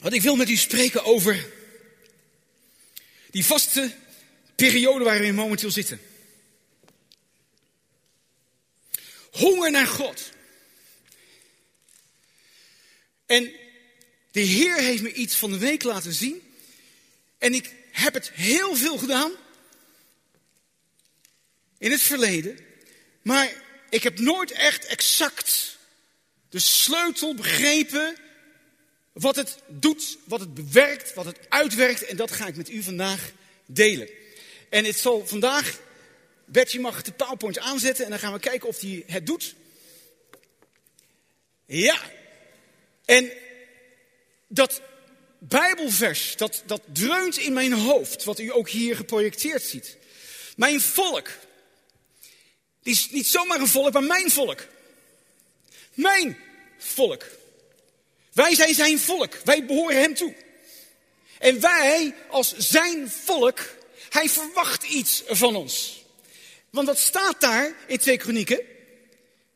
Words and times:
Want 0.00 0.14
ik 0.14 0.22
wil 0.22 0.36
met 0.36 0.48
u 0.48 0.56
spreken 0.56 1.04
over 1.04 1.52
die 3.30 3.44
vaste 3.44 3.94
periode 4.56 5.04
waar 5.04 5.20
we 5.20 5.32
momenteel 5.32 5.70
zitten. 5.70 6.00
Honger 9.30 9.70
naar 9.70 9.86
God. 9.86 10.30
En 13.26 13.52
de 14.30 14.40
Heer 14.40 14.76
heeft 14.76 15.02
me 15.02 15.12
iets 15.12 15.36
van 15.36 15.50
de 15.50 15.58
week 15.58 15.82
laten 15.82 16.12
zien. 16.12 16.54
En 17.38 17.54
ik 17.54 17.74
heb 17.90 18.14
het 18.14 18.30
heel 18.30 18.76
veel 18.76 18.98
gedaan. 18.98 19.32
In 21.78 21.90
het 21.90 22.00
verleden. 22.00 22.58
Maar 23.22 23.52
ik 23.90 24.02
heb 24.02 24.18
nooit 24.18 24.50
echt 24.50 24.84
exact 24.84 25.78
de 26.48 26.58
sleutel 26.58 27.34
begrepen. 27.34 28.16
Wat 29.18 29.36
het 29.36 29.58
doet, 29.66 30.18
wat 30.24 30.40
het 30.40 30.54
bewerkt, 30.54 31.14
wat 31.14 31.24
het 31.24 31.38
uitwerkt. 31.48 32.04
En 32.04 32.16
dat 32.16 32.30
ga 32.30 32.46
ik 32.46 32.56
met 32.56 32.70
u 32.70 32.82
vandaag 32.82 33.32
delen. 33.66 34.08
En 34.68 34.84
het 34.84 34.96
zal 34.96 35.26
vandaag, 35.26 35.78
Bertje 36.44 36.80
mag 36.80 37.02
de 37.02 37.12
PowerPoint 37.12 37.58
aanzetten 37.58 38.04
en 38.04 38.10
dan 38.10 38.18
gaan 38.18 38.32
we 38.32 38.38
kijken 38.38 38.68
of 38.68 38.80
hij 38.80 39.02
het 39.06 39.26
doet. 39.26 39.54
Ja. 41.66 42.00
En 43.04 43.32
dat 44.48 44.80
Bijbelvers, 45.38 46.36
dat, 46.36 46.62
dat 46.66 46.82
dreunt 46.92 47.38
in 47.38 47.52
mijn 47.52 47.72
hoofd, 47.72 48.24
wat 48.24 48.38
u 48.38 48.52
ook 48.52 48.68
hier 48.68 48.96
geprojecteerd 48.96 49.62
ziet. 49.62 49.96
Mijn 50.56 50.80
volk. 50.80 51.28
Is 52.82 53.10
niet 53.10 53.26
zomaar 53.26 53.60
een 53.60 53.68
volk, 53.68 53.92
maar 53.92 54.02
mijn 54.02 54.30
volk. 54.30 54.66
Mijn 55.94 56.38
volk. 56.78 57.24
Wij 58.36 58.54
zijn 58.54 58.74
zijn 58.74 58.98
volk. 58.98 59.34
Wij 59.44 59.64
behoren 59.64 60.00
hem 60.00 60.14
toe. 60.14 60.34
En 61.38 61.60
wij, 61.60 62.14
als 62.30 62.54
zijn 62.56 63.10
volk, 63.10 63.60
hij 64.08 64.28
verwacht 64.28 64.82
iets 64.82 65.22
van 65.26 65.56
ons. 65.56 66.04
Want 66.70 66.86
dat 66.86 66.98
staat 66.98 67.40
daar 67.40 67.74
in 67.86 67.98
twee 67.98 68.16
kronieken. 68.16 68.60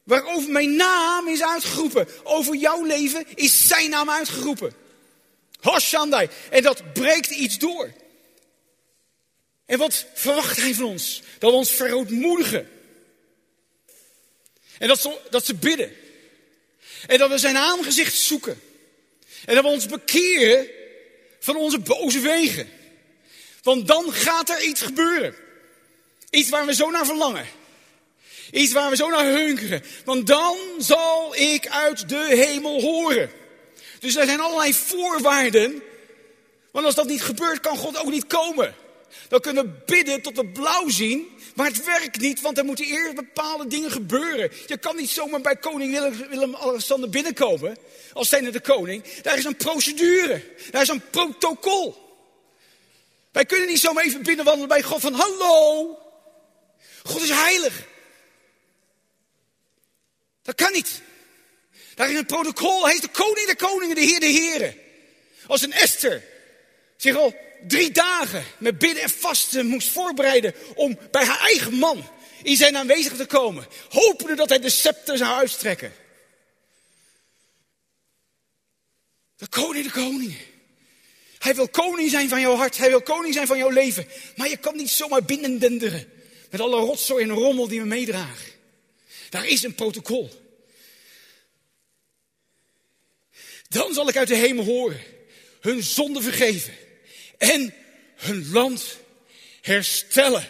Waarover 0.02 0.50
mijn 0.50 0.76
naam 0.76 1.28
is 1.28 1.42
uitgeroepen. 1.42 2.08
Over 2.24 2.54
jouw 2.54 2.84
leven 2.84 3.26
is 3.34 3.66
zijn 3.68 3.90
naam 3.90 4.10
uitgeroepen. 4.10 4.74
Hashandai. 5.60 6.28
En 6.50 6.62
dat 6.62 6.92
breekt 6.92 7.30
iets 7.30 7.58
door. 7.58 7.92
En 9.66 9.78
wat 9.78 10.06
verwacht 10.14 10.56
hij 10.56 10.74
van 10.74 10.84
ons? 10.84 11.22
Dat 11.38 11.50
we 11.50 11.56
ons 11.56 11.70
verootmoedigen. 11.70 12.70
En 14.78 14.88
dat 14.88 15.10
dat 15.30 15.46
ze 15.46 15.54
bidden. 15.54 15.96
En 17.06 17.18
dat 17.18 17.30
we 17.30 17.38
zijn 17.38 17.56
aangezicht 17.56 18.14
zoeken. 18.16 18.68
En 19.50 19.56
dat 19.56 19.64
we 19.64 19.70
ons 19.70 19.86
bekeren 19.86 20.68
van 21.40 21.56
onze 21.56 21.78
boze 21.78 22.20
wegen. 22.20 22.70
Want 23.62 23.86
dan 23.88 24.12
gaat 24.12 24.48
er 24.48 24.62
iets 24.62 24.82
gebeuren. 24.82 25.34
Iets 26.30 26.48
waar 26.48 26.66
we 26.66 26.74
zo 26.74 26.90
naar 26.90 27.06
verlangen. 27.06 27.46
Iets 28.50 28.72
waar 28.72 28.90
we 28.90 28.96
zo 28.96 29.08
naar 29.08 29.24
hunkeren. 29.24 29.82
Want 30.04 30.26
dan 30.26 30.56
zal 30.78 31.36
ik 31.36 31.68
uit 31.68 32.08
de 32.08 32.26
hemel 32.28 32.80
horen. 32.80 33.30
Dus 33.98 34.16
er 34.16 34.26
zijn 34.26 34.40
allerlei 34.40 34.74
voorwaarden. 34.74 35.82
Want 36.70 36.86
als 36.86 36.94
dat 36.94 37.06
niet 37.06 37.22
gebeurt, 37.22 37.60
kan 37.60 37.76
God 37.76 37.96
ook 37.96 38.10
niet 38.10 38.26
komen. 38.26 38.74
Dan 39.28 39.40
kunnen 39.40 39.64
we 39.64 39.82
bidden 39.86 40.22
tot 40.22 40.36
we 40.36 40.46
blauw 40.46 40.88
zien. 40.88 41.28
Maar 41.54 41.66
het 41.66 41.84
werkt 41.84 42.20
niet, 42.20 42.40
want 42.40 42.58
er 42.58 42.64
moeten 42.64 42.84
eerst 42.84 43.14
bepaalde 43.14 43.66
dingen 43.66 43.90
gebeuren. 43.90 44.50
Je 44.66 44.78
kan 44.78 44.96
niet 44.96 45.10
zomaar 45.10 45.40
bij 45.40 45.56
koning 45.56 45.98
Willem-Alexander 46.28 47.10
binnenkomen. 47.10 47.76
Als 48.12 48.28
zijnde 48.28 48.50
de 48.50 48.60
koning. 48.60 49.04
Daar 49.22 49.38
is 49.38 49.44
een 49.44 49.56
procedure. 49.56 50.44
Daar 50.70 50.82
is 50.82 50.88
een 50.88 51.02
protocol. 51.10 52.08
Wij 53.32 53.46
kunnen 53.46 53.68
niet 53.68 53.80
zomaar 53.80 54.04
even 54.04 54.22
binnenwandelen 54.22 54.68
bij 54.68 54.82
God 54.82 55.00
van 55.00 55.12
hallo. 55.12 55.98
God 57.02 57.22
is 57.22 57.30
heilig. 57.30 57.86
Dat 60.42 60.54
kan 60.54 60.72
niet. 60.72 61.02
Daar 61.94 62.10
is 62.10 62.18
een 62.18 62.26
protocol. 62.26 62.88
Is 62.88 63.00
de 63.00 63.08
koning 63.08 63.46
der 63.46 63.56
koningen, 63.56 63.94
de 63.94 64.00
heer 64.00 64.20
de 64.20 64.26
heren. 64.26 64.74
Als 65.46 65.62
een 65.62 65.72
Esther 65.72 66.22
zich 66.96 67.16
al 67.16 67.34
drie 67.68 67.90
dagen 67.90 68.44
met 68.58 68.78
bidden 68.78 69.02
en 69.02 69.10
vasten 69.10 69.66
moest 69.66 69.88
voorbereiden 69.88 70.54
om 70.74 70.98
bij 71.10 71.24
haar 71.24 71.40
eigen 71.40 71.74
man 71.74 72.04
in 72.42 72.56
zijn 72.56 72.76
aanwezig 72.76 73.16
te 73.16 73.26
komen. 73.26 73.66
Hopende 73.88 74.34
dat 74.34 74.48
hij 74.48 74.58
de 74.58 74.70
scepter 74.70 75.16
zou 75.16 75.38
uitstrekken. 75.38 75.92
De 79.36 79.48
koning 79.48 79.84
de 79.84 79.90
koningen. 79.90 80.38
Hij 81.38 81.54
wil 81.54 81.68
koning 81.68 82.10
zijn 82.10 82.28
van 82.28 82.40
jouw 82.40 82.54
hart. 82.54 82.76
Hij 82.76 82.88
wil 82.88 83.02
koning 83.02 83.34
zijn 83.34 83.46
van 83.46 83.58
jouw 83.58 83.70
leven. 83.70 84.06
Maar 84.36 84.48
je 84.48 84.56
kan 84.56 84.76
niet 84.76 84.90
zomaar 84.90 85.24
binnendenderen. 85.24 86.12
Met 86.50 86.60
alle 86.60 86.76
rotzooi 86.76 87.24
en 87.24 87.30
rommel 87.30 87.68
die 87.68 87.80
we 87.80 87.86
meedragen. 87.86 88.52
Daar 89.28 89.46
is 89.46 89.62
een 89.62 89.74
protocol. 89.74 90.30
Dan 93.68 93.94
zal 93.94 94.08
ik 94.08 94.16
uit 94.16 94.28
de 94.28 94.36
hemel 94.36 94.64
horen. 94.64 95.00
Hun 95.60 95.82
zonde 95.82 96.22
vergeven. 96.22 96.74
En 97.40 97.74
hun 98.16 98.50
land 98.50 98.96
herstellen. 99.60 100.48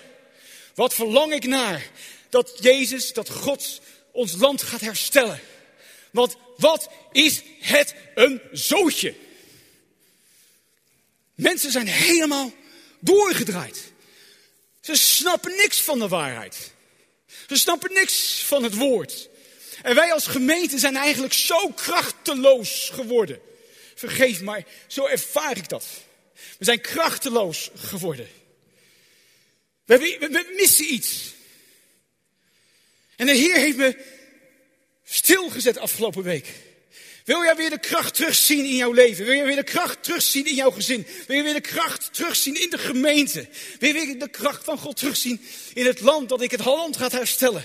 Wat 0.74 0.94
verlang 0.94 1.32
ik 1.32 1.44
naar. 1.44 1.90
Dat 2.28 2.58
Jezus, 2.60 3.12
dat 3.12 3.28
God 3.28 3.80
ons 4.12 4.32
land 4.32 4.62
gaat 4.62 4.80
herstellen. 4.80 5.40
Want 6.10 6.36
wat 6.56 6.90
is 7.12 7.42
het 7.60 7.94
een 8.14 8.40
zootje? 8.52 9.14
Mensen 11.34 11.70
zijn 11.70 11.86
helemaal 11.86 12.52
doorgedraaid. 12.98 13.92
Ze 14.80 14.94
snappen 14.94 15.56
niks 15.56 15.80
van 15.80 15.98
de 15.98 16.08
waarheid. 16.08 16.72
Ze 17.48 17.56
snappen 17.56 17.92
niks 17.92 18.42
van 18.42 18.62
het 18.62 18.74
woord. 18.74 19.28
En 19.82 19.94
wij 19.94 20.12
als 20.12 20.26
gemeente 20.26 20.78
zijn 20.78 20.96
eigenlijk 20.96 21.32
zo 21.32 21.68
krachteloos 21.68 22.90
geworden. 22.92 23.40
Vergeef 23.94 24.40
maar, 24.40 24.64
zo 24.86 25.06
ervaar 25.06 25.56
ik 25.56 25.68
dat. 25.68 25.84
We 26.58 26.64
zijn 26.64 26.80
krachteloos 26.80 27.70
geworden. 27.74 28.28
We, 29.84 29.98
we, 29.98 30.28
we 30.30 30.54
missen 30.56 30.92
iets. 30.92 31.34
En 33.16 33.26
de 33.26 33.34
Heer 33.34 33.56
heeft 33.56 33.76
me 33.76 33.96
stilgezet 35.04 35.78
afgelopen 35.78 36.22
week. 36.22 36.46
Wil 37.24 37.42
jij 37.42 37.56
weer 37.56 37.70
de 37.70 37.78
kracht 37.78 38.14
terugzien 38.14 38.64
in 38.64 38.76
jouw 38.76 38.92
leven? 38.92 39.24
Wil 39.24 39.34
je 39.34 39.44
weer 39.44 39.56
de 39.56 39.62
kracht 39.62 40.02
terugzien 40.02 40.46
in 40.46 40.54
jouw 40.54 40.70
gezin? 40.70 41.06
Wil 41.26 41.36
je 41.36 41.42
weer 41.42 41.54
de 41.54 41.60
kracht 41.60 42.14
terugzien 42.14 42.62
in 42.62 42.70
de 42.70 42.78
gemeente? 42.78 43.48
Wil 43.78 43.88
je 43.88 44.06
weer 44.06 44.18
de 44.18 44.28
kracht 44.28 44.64
van 44.64 44.78
God 44.78 44.96
terugzien 44.96 45.40
in 45.74 45.86
het 45.86 46.00
land 46.00 46.28
dat 46.28 46.42
ik 46.42 46.50
het 46.50 46.64
land 46.64 46.96
gaat 46.96 47.12
herstellen? 47.12 47.64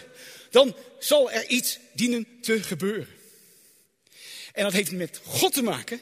Dan 0.50 0.76
zal 1.00 1.32
er 1.32 1.48
iets 1.48 1.78
dienen 1.94 2.28
te 2.42 2.64
gebeuren. 2.64 3.08
En 4.54 4.64
dat 4.64 4.74
heeft 4.74 4.92
met 4.92 5.20
God 5.26 5.54
te 5.54 5.64
maken. 5.64 6.02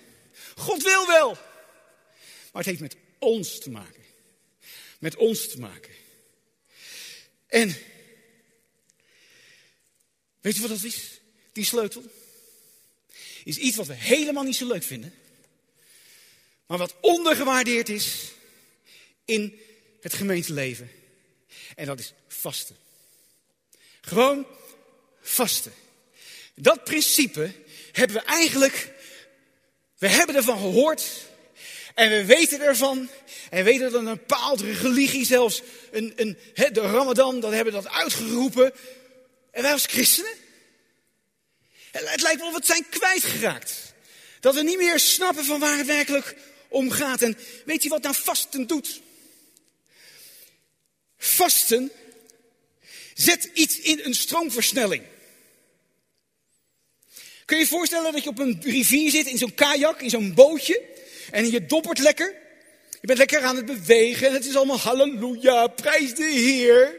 God 0.56 0.84
wil 0.84 1.08
wel. 1.08 1.38
Maar 2.54 2.64
het 2.64 2.66
heeft 2.66 2.80
met 2.80 2.96
ons 3.20 3.60
te 3.60 3.70
maken. 3.70 4.04
Met 5.00 5.16
ons 5.16 5.50
te 5.50 5.60
maken. 5.60 5.92
En 7.48 7.78
weet 10.42 10.56
je 10.56 10.62
wat 10.62 10.70
dat 10.70 10.84
is? 10.84 11.20
Die 11.52 11.66
sleutel 11.66 12.04
is 13.44 13.58
iets 13.58 13.76
wat 13.76 13.88
we 13.88 13.94
helemaal 13.94 14.44
niet 14.44 14.56
zo 14.56 14.68
leuk 14.68 14.84
vinden. 14.84 15.14
Maar 16.66 16.78
wat 16.78 16.96
ondergewaardeerd 17.02 17.90
is 17.90 18.32
in 19.26 19.60
het 20.02 20.14
gemeenteleven. 20.14 20.92
En 21.76 21.86
dat 21.86 22.00
is 22.00 22.14
vasten. 22.28 22.78
Gewoon 24.02 24.48
vasten. 25.22 25.74
Dat 26.54 26.84
principe 26.84 27.54
hebben 27.92 28.18
we 28.18 28.24
eigenlijk, 28.24 28.94
we 29.98 30.08
hebben 30.08 30.36
ervan 30.36 30.58
gehoord 30.58 31.32
en 31.94 32.10
we 32.10 32.26
weten 32.26 32.62
ervan. 32.62 33.10
En 33.50 33.58
we 33.58 33.64
weten 33.64 33.92
dat 33.92 34.02
een 34.02 34.06
bepaalde 34.06 34.72
religie 34.72 35.26
zelfs, 35.26 35.62
een, 35.92 36.14
een, 36.16 36.38
de 36.54 36.82
Ramadan, 36.82 37.40
dat 37.40 37.52
hebben 37.52 37.74
dat 37.74 37.88
uitgeroepen. 37.88 38.74
En 39.52 39.62
wij 39.62 39.72
als 39.72 39.86
christenen, 39.86 40.34
het 41.92 42.22
lijkt 42.22 42.40
wel 42.40 42.52
wat 42.52 42.66
zijn 42.66 42.86
kwijtgeraakt. 42.90 43.94
Dat 44.40 44.56
we 44.56 44.64
niet 44.64 44.78
meer 44.78 45.00
snappen 45.00 45.46
van 45.46 45.60
waar 45.60 45.78
het 45.78 45.88
werkelijk 45.88 46.36
om 46.68 46.92
gaat. 46.92 47.22
En 47.22 47.38
weet 47.66 47.84
je 47.84 47.90
wat 47.90 48.02
nou 48.02 48.16
vasten 48.16 48.68
doet? 48.68 49.02
Vasten 51.18 51.92
zet 53.14 53.50
iets 53.54 53.80
in 53.80 54.00
een 54.04 54.16
stroomversnelling. 54.16 55.04
Kun 57.46 57.58
je 57.58 57.64
je 57.64 57.70
voorstellen 57.70 58.12
dat 58.12 58.24
je 58.24 58.30
op 58.30 58.40
een 58.40 58.62
rivier 58.62 59.12
zit, 59.12 59.28
in 59.28 59.38
zo'n 59.38 59.54
kajak, 59.54 60.02
in 60.02 60.10
zo'n 60.10 60.34
bootje. 60.34 60.93
En 61.34 61.52
je 61.52 61.66
doppert 61.66 62.00
lekker. 62.00 62.36
Je 63.02 63.08
bent 63.08 63.18
lekker 63.18 63.42
aan 63.42 63.56
het 63.56 63.66
bewegen. 63.66 64.28
En 64.28 64.34
het 64.34 64.46
is 64.46 64.56
allemaal 64.56 64.80
halleluja, 64.80 65.68
prijs 65.68 66.16
de 66.16 66.24
Heer. 66.24 66.96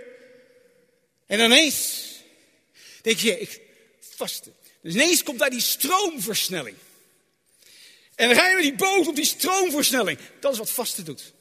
En 1.26 1.40
ineens 1.40 2.06
denk 3.02 3.18
je, 3.18 3.40
ik 3.40 3.60
vasten. 4.00 4.54
Dus 4.82 4.94
ineens 4.94 5.22
komt 5.22 5.38
daar 5.38 5.50
die 5.50 5.60
stroomversnelling. 5.60 6.76
En 8.14 8.28
dan 8.28 8.36
rijden 8.36 8.56
we 8.56 8.62
die 8.62 8.74
boot 8.74 9.06
op 9.06 9.16
die 9.16 9.24
stroomversnelling. 9.24 10.18
Dat 10.40 10.52
is 10.52 10.58
wat 10.58 10.70
vasten 10.70 11.04
doet. 11.04 11.32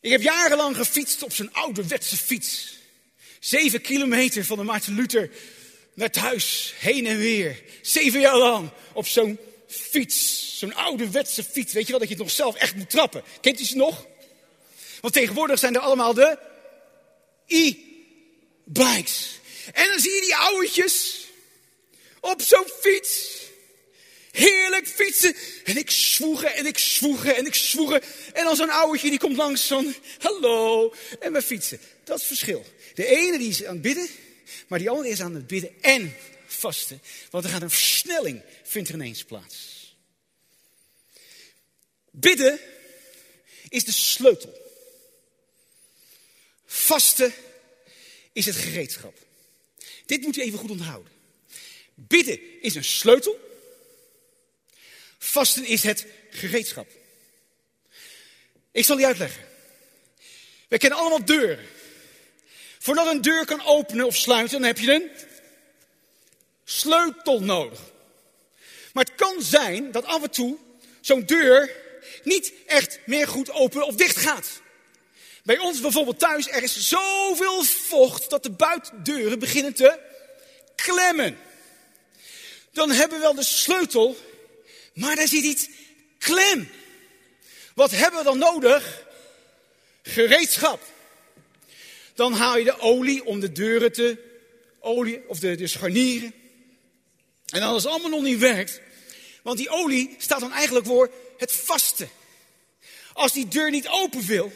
Ik 0.00 0.10
heb 0.10 0.22
jarenlang 0.22 0.76
gefietst 0.76 1.22
op 1.22 1.32
zo'n 1.32 1.52
ouderwetse 1.52 2.16
fiets. 2.16 2.78
Zeven 3.40 3.80
kilometer 3.80 4.44
van 4.44 4.56
de 4.56 4.64
Maarten 4.64 4.94
Luther 4.94 5.30
naar 5.94 6.10
thuis, 6.10 6.74
heen 6.78 7.06
en 7.06 7.18
weer. 7.18 7.62
Zeven 7.82 8.20
jaar 8.20 8.38
lang 8.38 8.70
op 8.92 9.06
zo'n 9.06 9.38
fiets. 9.68 10.58
Zo'n 10.58 10.74
ouderwetse 10.74 11.44
fiets. 11.44 11.72
Weet 11.72 11.84
je 11.84 11.90
wel, 11.90 12.00
dat 12.00 12.08
je 12.08 12.14
het 12.14 12.22
nog 12.24 12.32
zelf 12.32 12.54
echt 12.54 12.74
moet 12.74 12.90
trappen. 12.90 13.22
Kent 13.40 13.60
u 13.60 13.64
ze 13.64 13.76
nog? 13.76 14.06
Want 15.00 15.14
tegenwoordig 15.14 15.58
zijn 15.58 15.74
er 15.74 15.80
allemaal 15.80 16.14
de 16.14 16.38
e-bikes. 17.46 19.40
En 19.72 19.88
dan 19.88 19.98
zie 19.98 20.14
je 20.14 20.20
die 20.20 20.36
ouwetjes 20.36 21.26
op 22.20 22.42
zo'n 22.42 22.66
fiets. 22.80 23.36
Heerlijk 24.30 24.88
fietsen. 24.88 25.34
En 25.64 25.76
ik 25.76 25.90
zwoegen 25.90 26.54
en 26.54 26.66
ik 26.66 26.78
zwoegen 26.78 27.36
en 27.36 27.46
ik 27.46 27.54
zwoegen. 27.54 28.02
En 28.32 28.44
dan 28.44 28.56
zo'n 28.56 28.70
ouwtje 28.70 29.10
die 29.10 29.18
komt 29.18 29.36
langs 29.36 29.66
van 29.66 29.94
hallo. 30.18 30.94
En 31.20 31.32
we 31.32 31.42
fietsen. 31.42 31.80
Dat 32.04 32.16
is 32.16 32.28
het 32.28 32.38
verschil. 32.38 32.64
De 32.94 33.06
ene 33.06 33.38
die 33.38 33.48
is 33.48 33.64
aan 33.64 33.72
het 33.72 33.82
bidden. 33.82 34.08
Maar 34.68 34.78
die 34.78 34.90
andere 34.90 35.08
is 35.08 35.20
aan 35.20 35.34
het 35.34 35.46
bidden 35.46 35.70
en 35.80 36.16
vasten. 36.48 37.02
Want 37.30 37.44
er 37.44 37.50
gaat 37.50 37.62
een 37.62 37.70
versnelling, 37.70 38.42
vindt 38.62 38.88
er 38.88 38.94
ineens 38.94 39.24
plaats. 39.24 39.76
Bidden 42.10 42.60
is 43.68 43.84
de 43.84 43.92
sleutel. 43.92 44.66
Vasten 46.66 47.32
is 48.32 48.46
het 48.46 48.56
gereedschap. 48.56 49.18
Dit 50.06 50.22
moet 50.22 50.36
u 50.36 50.40
even 50.42 50.58
goed 50.58 50.70
onthouden. 50.70 51.12
Bidden 51.94 52.62
is 52.62 52.74
een 52.74 52.84
sleutel. 52.84 53.46
Vasten 55.18 55.64
is 55.64 55.82
het 55.82 56.06
gereedschap. 56.30 56.88
Ik 58.72 58.84
zal 58.84 58.96
die 58.96 59.06
uitleggen. 59.06 59.44
We 60.68 60.78
kennen 60.78 60.98
allemaal 60.98 61.24
deuren. 61.24 61.66
Voordat 62.78 63.06
een 63.06 63.22
deur 63.22 63.44
kan 63.44 63.64
openen 63.64 64.06
of 64.06 64.16
sluiten, 64.16 64.58
dan 64.58 64.66
heb 64.66 64.78
je 64.78 64.92
een 64.92 65.10
sleutel 66.70 67.40
nodig. 67.40 67.80
Maar 68.92 69.04
het 69.04 69.14
kan 69.14 69.42
zijn 69.42 69.90
dat 69.90 70.04
af 70.04 70.22
en 70.22 70.30
toe 70.30 70.58
zo'n 71.00 71.26
deur 71.26 71.70
niet 72.24 72.52
echt 72.66 72.98
meer 73.06 73.28
goed 73.28 73.50
open 73.50 73.86
of 73.86 73.94
dicht 73.94 74.16
gaat. 74.16 74.60
Bij 75.42 75.58
ons 75.58 75.80
bijvoorbeeld 75.80 76.18
thuis, 76.18 76.48
er 76.48 76.62
is 76.62 76.88
zoveel 76.88 77.64
vocht 77.64 78.30
dat 78.30 78.42
de 78.42 78.50
buitendeuren 78.50 79.38
beginnen 79.38 79.74
te 79.74 79.98
klemmen. 80.74 81.38
Dan 82.72 82.90
hebben 82.90 83.18
we 83.18 83.22
wel 83.22 83.34
de 83.34 83.42
sleutel, 83.42 84.16
maar 84.94 85.16
daar 85.16 85.28
zit 85.28 85.44
iets 85.44 85.68
klem. 86.18 86.68
Wat 87.74 87.90
hebben 87.90 88.18
we 88.18 88.24
dan 88.24 88.38
nodig? 88.38 89.04
Gereedschap. 90.02 90.82
Dan 92.14 92.32
haal 92.32 92.58
je 92.58 92.64
de 92.64 92.78
olie 92.78 93.24
om 93.24 93.40
de 93.40 93.52
deuren 93.52 93.92
te 93.92 94.18
olie, 94.80 95.28
of 95.28 95.38
de, 95.38 95.54
de 95.54 95.66
scharnieren. 95.66 96.37
En 97.48 97.62
als 97.62 97.82
het 97.82 97.92
allemaal 97.92 98.10
nog 98.10 98.22
niet 98.22 98.38
werkt, 98.38 98.80
want 99.42 99.58
die 99.58 99.68
olie 99.68 100.14
staat 100.18 100.40
dan 100.40 100.52
eigenlijk 100.52 100.86
voor 100.86 101.10
het 101.36 101.52
vasten. 101.52 102.10
Als 103.12 103.32
die 103.32 103.48
deur 103.48 103.70
niet 103.70 103.88
open 103.88 104.26
wil, 104.26 104.52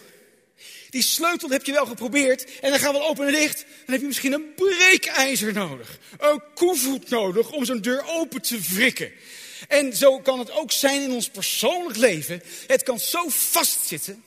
die 0.90 1.02
sleutel 1.02 1.48
heb 1.48 1.64
je 1.64 1.72
wel 1.72 1.86
geprobeerd 1.86 2.60
en 2.60 2.70
dan 2.70 2.78
gaan 2.78 2.92
we 2.92 3.00
open 3.00 3.26
en 3.26 3.32
dicht. 3.32 3.58
Dan 3.58 3.92
heb 3.92 4.00
je 4.00 4.06
misschien 4.06 4.32
een 4.32 4.54
breekijzer 4.54 5.52
nodig. 5.52 5.98
Een 6.18 6.42
koevoet 6.54 7.08
nodig 7.08 7.50
om 7.50 7.64
zo'n 7.64 7.80
deur 7.80 8.04
open 8.06 8.42
te 8.42 8.60
wrikken. 8.60 9.12
En 9.68 9.96
zo 9.96 10.20
kan 10.20 10.38
het 10.38 10.50
ook 10.50 10.72
zijn 10.72 11.02
in 11.02 11.12
ons 11.12 11.28
persoonlijk 11.28 11.96
leven. 11.96 12.42
Het 12.66 12.82
kan 12.82 13.00
zo 13.00 13.28
vastzitten. 13.28 14.24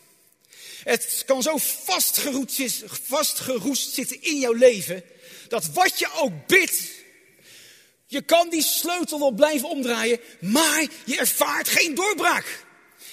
Het 0.83 1.23
kan 1.25 1.41
zo 1.41 1.57
vastgeroest 3.03 3.93
zitten 3.93 4.21
in 4.21 4.39
jouw 4.39 4.53
leven. 4.53 5.03
Dat 5.47 5.65
wat 5.73 5.99
je 5.99 6.09
ook 6.15 6.47
bidt. 6.47 6.81
Je 8.05 8.21
kan 8.21 8.49
die 8.49 8.63
sleutel 8.63 9.19
wel 9.19 9.31
blijven 9.31 9.69
omdraaien. 9.69 10.19
Maar 10.39 10.87
je 11.05 11.17
ervaart 11.17 11.67
geen 11.67 11.95
doorbraak. 11.95 12.63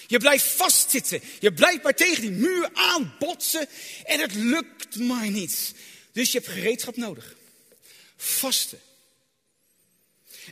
Je 0.07 0.19
blijft 0.19 0.47
vastzitten. 0.47 1.23
Je 1.41 1.53
blijft 1.53 1.83
maar 1.83 1.95
tegen 1.95 2.21
die 2.21 2.31
muur 2.31 2.71
aanbotsen. 2.73 3.69
En 4.05 4.21
het 4.21 4.35
lukt 4.35 4.97
maar 4.99 5.31
niet. 5.31 5.75
Dus 6.13 6.33
je 6.33 6.39
hebt 6.39 6.51
gereedschap 6.51 6.97
nodig. 6.97 7.37
Vasten. 8.17 8.81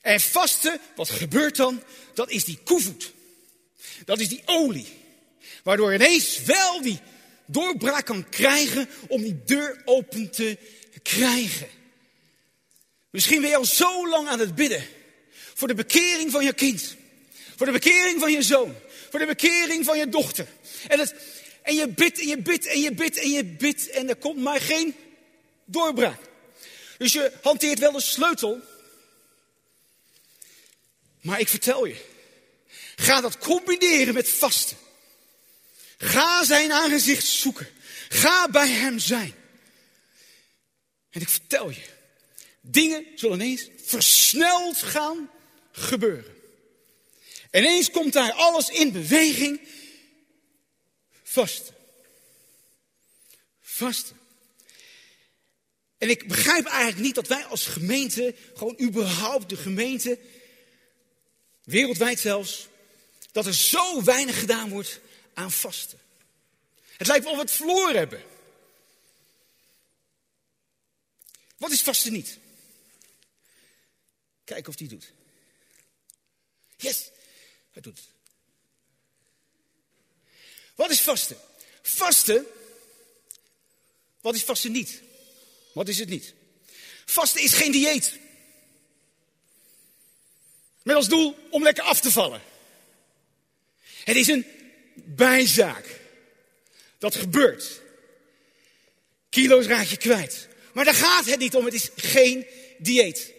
En 0.03 0.21
vasten, 0.21 0.81
wat 0.97 1.11
gebeurt 1.11 1.57
dan? 1.57 1.83
Dat 2.15 2.31
is 2.31 2.45
die 2.45 2.59
koevoet. 2.65 3.13
Dat 4.05 4.21
is 4.21 4.29
die 4.29 4.43
olie. 4.45 4.87
Waardoor 5.63 5.95
ineens 5.95 6.43
wel 6.43 6.83
die 6.83 7.01
doorbraak 7.47 8.07
kan 8.07 8.29
krijgen 8.29 8.89
om 9.09 9.23
die 9.23 9.45
deur 9.45 9.83
open 9.85 10.31
te 10.31 10.59
krijgen. 11.03 11.69
Misschien 13.11 13.41
ben 13.41 13.51
je 13.51 13.57
al 13.57 13.65
zo 13.65 14.09
lang 14.09 14.29
aan 14.29 14.39
het 14.39 14.55
bidden. 14.55 14.87
Voor 15.55 15.69
de 15.69 15.75
bekering 15.75 16.31
van 16.31 16.45
je 16.45 16.53
kind. 16.53 16.97
Voor 17.57 17.67
de 17.67 17.73
bekering 17.73 18.21
van 18.21 18.33
je 18.33 18.43
zoon. 18.43 18.77
Voor 19.11 19.19
de 19.19 19.27
bekering 19.27 19.85
van 19.85 19.99
je 19.99 20.09
dochter. 20.09 20.47
En, 20.89 20.99
het, 20.99 21.15
en 21.62 21.75
je 21.75 21.89
bidt 21.89 22.21
en 22.21 22.29
je 22.29 22.39
bidt 22.39 22.67
en 22.67 22.81
je 22.81 22.93
bidt 22.93 23.19
en 23.19 23.31
je 23.31 23.45
bidt. 23.45 23.91
En 23.91 24.09
er 24.09 24.17
komt 24.17 24.39
maar 24.39 24.61
geen 24.61 24.95
doorbraak. 25.65 26.21
Dus 26.99 27.12
je 27.12 27.33
hanteert 27.43 27.79
wel 27.79 27.93
de 27.93 28.01
sleutel. 28.01 28.61
Maar 31.21 31.41
ik 31.41 31.49
vertel 31.49 31.85
je. 31.85 31.97
Ga 32.97 33.21
dat 33.21 33.39
combineren 33.39 34.15
met 34.15 34.31
vasten. 34.31 34.77
Ga 35.99 36.45
zijn 36.45 36.73
aangezicht 36.73 37.27
zoeken. 37.27 37.69
Ga 38.09 38.49
bij 38.49 38.69
hem 38.69 38.99
zijn. 38.99 39.35
En 41.11 41.21
ik 41.21 41.29
vertel 41.29 41.71
je. 41.71 41.99
Dingen 42.70 43.06
zullen 43.14 43.40
ineens 43.40 43.69
versneld 43.84 44.76
gaan 44.76 45.31
gebeuren. 45.72 46.37
Ineens 47.52 47.90
komt 47.90 48.12
daar 48.12 48.32
alles 48.32 48.69
in 48.69 48.93
beweging. 48.93 49.61
Vasten. 51.22 51.75
Vasten. 53.61 54.19
En 55.99 56.11
ik 56.11 56.28
begrijp 56.28 56.67
eigenlijk 56.67 57.02
niet 57.02 57.14
dat 57.14 57.26
wij 57.26 57.44
als 57.44 57.67
gemeente, 57.67 58.34
gewoon 58.55 58.81
überhaupt 58.81 59.49
de 59.49 59.56
gemeente, 59.56 60.19
wereldwijd 61.64 62.20
zelfs, 62.20 62.69
dat 63.32 63.46
er 63.46 63.55
zo 63.55 64.05
weinig 64.05 64.38
gedaan 64.38 64.69
wordt 64.69 65.00
aan 65.34 65.53
vasten. 65.53 65.98
Het 66.96 67.06
lijkt 67.06 67.24
wel 67.24 67.32
of 67.32 67.39
we 67.39 67.44
het 67.44 67.55
verloren 67.55 67.96
hebben. 67.96 68.22
Wat 71.56 71.70
is 71.70 71.82
vasten 71.82 72.12
niet? 72.12 72.39
Kijk 74.51 74.69
of 74.69 74.75
die 74.75 74.89
doet. 74.89 75.13
Yes, 76.77 77.11
hij 77.71 77.83
doet 77.83 77.99
het. 77.99 78.09
Wat 80.75 80.91
is 80.91 81.01
vasten? 81.01 81.37
Vasten, 81.83 82.47
wat 84.21 84.35
is 84.35 84.43
vasten 84.43 84.73
niet? 84.73 85.03
Wat 85.73 85.89
is 85.89 85.99
het 85.99 86.09
niet? 86.09 86.35
Vasten 87.05 87.43
is 87.43 87.53
geen 87.53 87.73
dieet. 87.73 88.19
Met 90.83 90.97
als 90.97 91.09
doel 91.09 91.37
om 91.51 91.63
lekker 91.63 91.85
af 91.85 92.01
te 92.01 92.11
vallen. 92.11 92.43
Het 94.05 94.17
is 94.17 94.27
een 94.27 94.47
bijzaak. 94.95 96.01
Dat 96.99 97.15
gebeurt. 97.15 97.81
Kilo's 99.29 99.67
raak 99.67 99.87
je 99.87 99.97
kwijt. 99.97 100.49
Maar 100.73 100.85
daar 100.85 100.95
gaat 100.95 101.27
het 101.27 101.39
niet 101.39 101.55
om. 101.55 101.65
Het 101.65 101.75
is 101.75 101.91
geen 101.97 102.47
dieet. 102.79 103.39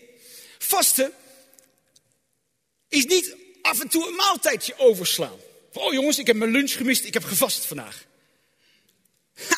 Vasten 0.64 1.14
is 2.88 3.06
niet 3.06 3.36
af 3.62 3.80
en 3.80 3.88
toe 3.88 4.08
een 4.08 4.16
maaltijdje 4.16 4.78
overslaan. 4.78 5.40
Oh 5.74 5.94
jongens, 5.94 6.20
ik 6.20 6.28
heb 6.28 6.36
mijn 6.36 6.52
lunch 6.52 6.72
gemist. 6.72 7.06
Ik 7.06 7.14
heb 7.14 7.24
gevast 7.24 7.66
vandaag. 7.66 8.06
Ha. 9.34 9.58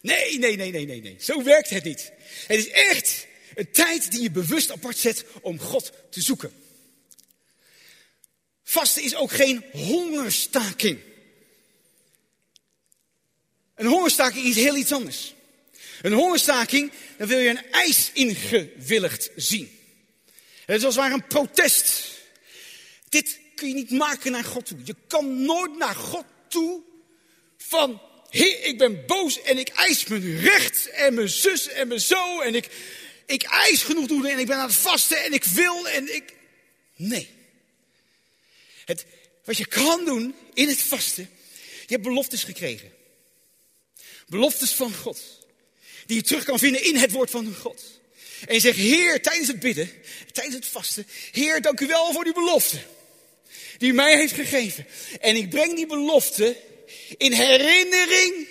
Nee, 0.00 0.38
nee, 0.38 0.56
nee, 0.56 0.70
nee, 0.70 0.86
nee, 0.86 1.00
nee. 1.00 1.16
Zo 1.20 1.42
werkt 1.42 1.70
het 1.70 1.84
niet. 1.84 2.12
Het 2.46 2.58
is 2.58 2.68
echt 2.68 3.26
een 3.54 3.70
tijd 3.70 4.10
die 4.10 4.22
je 4.22 4.30
bewust 4.30 4.70
apart 4.70 4.96
zet 4.96 5.24
om 5.40 5.60
God 5.60 5.92
te 6.10 6.20
zoeken. 6.20 6.52
Vasten 8.62 9.02
is 9.02 9.14
ook 9.14 9.32
geen 9.32 9.64
hongerstaking. 9.72 10.98
Een 13.74 13.86
hongerstaking 13.86 14.46
is 14.46 14.56
heel 14.56 14.76
iets 14.76 14.92
anders. 14.92 15.34
Een 16.02 16.12
hongerstaking, 16.12 16.92
dan 17.18 17.28
wil 17.28 17.38
je 17.38 17.48
een 17.48 17.70
eis 17.70 18.10
ingewilligd 18.12 19.30
zien. 19.36 19.78
Het 20.66 20.76
is 20.76 20.84
als 20.84 20.96
ware 20.96 21.14
een 21.14 21.26
protest. 21.26 22.10
Dit 23.08 23.38
kun 23.54 23.68
je 23.68 23.74
niet 23.74 23.90
maken 23.90 24.32
naar 24.32 24.44
God 24.44 24.66
toe. 24.66 24.78
Je 24.84 24.96
kan 25.06 25.44
nooit 25.44 25.76
naar 25.76 25.94
God 25.94 26.24
toe 26.48 26.82
van, 27.56 28.00
ik 28.30 28.78
ben 28.78 29.06
boos 29.06 29.42
en 29.42 29.58
ik 29.58 29.68
eis 29.68 30.06
mijn 30.06 30.40
recht 30.40 30.88
en 30.90 31.14
mijn 31.14 31.28
zus 31.28 31.68
en 31.68 31.88
mijn 31.88 32.00
zo 32.00 32.40
en 32.40 32.54
ik, 32.54 32.68
ik 33.26 33.42
eis 33.42 33.82
genoeg 33.82 34.06
doen 34.06 34.26
en 34.26 34.38
ik 34.38 34.46
ben 34.46 34.56
aan 34.56 34.66
het 34.66 34.74
vasten 34.74 35.24
en 35.24 35.32
ik 35.32 35.44
wil 35.44 35.88
en 35.88 36.14
ik... 36.14 36.32
Nee. 36.96 37.28
Het, 38.84 39.06
wat 39.44 39.56
je 39.56 39.66
kan 39.66 40.04
doen 40.04 40.34
in 40.54 40.68
het 40.68 40.82
vasten, 40.82 41.30
je 41.86 41.92
hebt 41.92 42.02
beloftes 42.02 42.44
gekregen. 42.44 42.92
Beloftes 44.26 44.72
van 44.72 44.94
God. 44.94 45.20
Die 46.06 46.16
je 46.16 46.22
terug 46.22 46.44
kan 46.44 46.58
vinden 46.58 46.84
in 46.84 46.96
het 46.96 47.10
woord 47.10 47.30
van 47.30 47.54
God. 47.54 47.82
En 48.46 48.54
je 48.54 48.60
zegt, 48.60 48.76
Heer, 48.76 49.22
tijdens 49.22 49.48
het 49.48 49.60
bidden, 49.60 49.90
tijdens 50.32 50.56
het 50.56 50.66
vasten, 50.66 51.06
Heer, 51.32 51.60
dank 51.60 51.80
u 51.80 51.86
wel 51.86 52.12
voor 52.12 52.24
die 52.24 52.32
belofte. 52.32 52.78
Die 53.78 53.90
u 53.90 53.94
mij 53.94 54.16
heeft 54.16 54.34
gegeven. 54.34 54.86
En 55.20 55.36
ik 55.36 55.50
breng 55.50 55.76
die 55.76 55.86
belofte 55.86 56.56
in 57.16 57.32
herinnering 57.32 58.48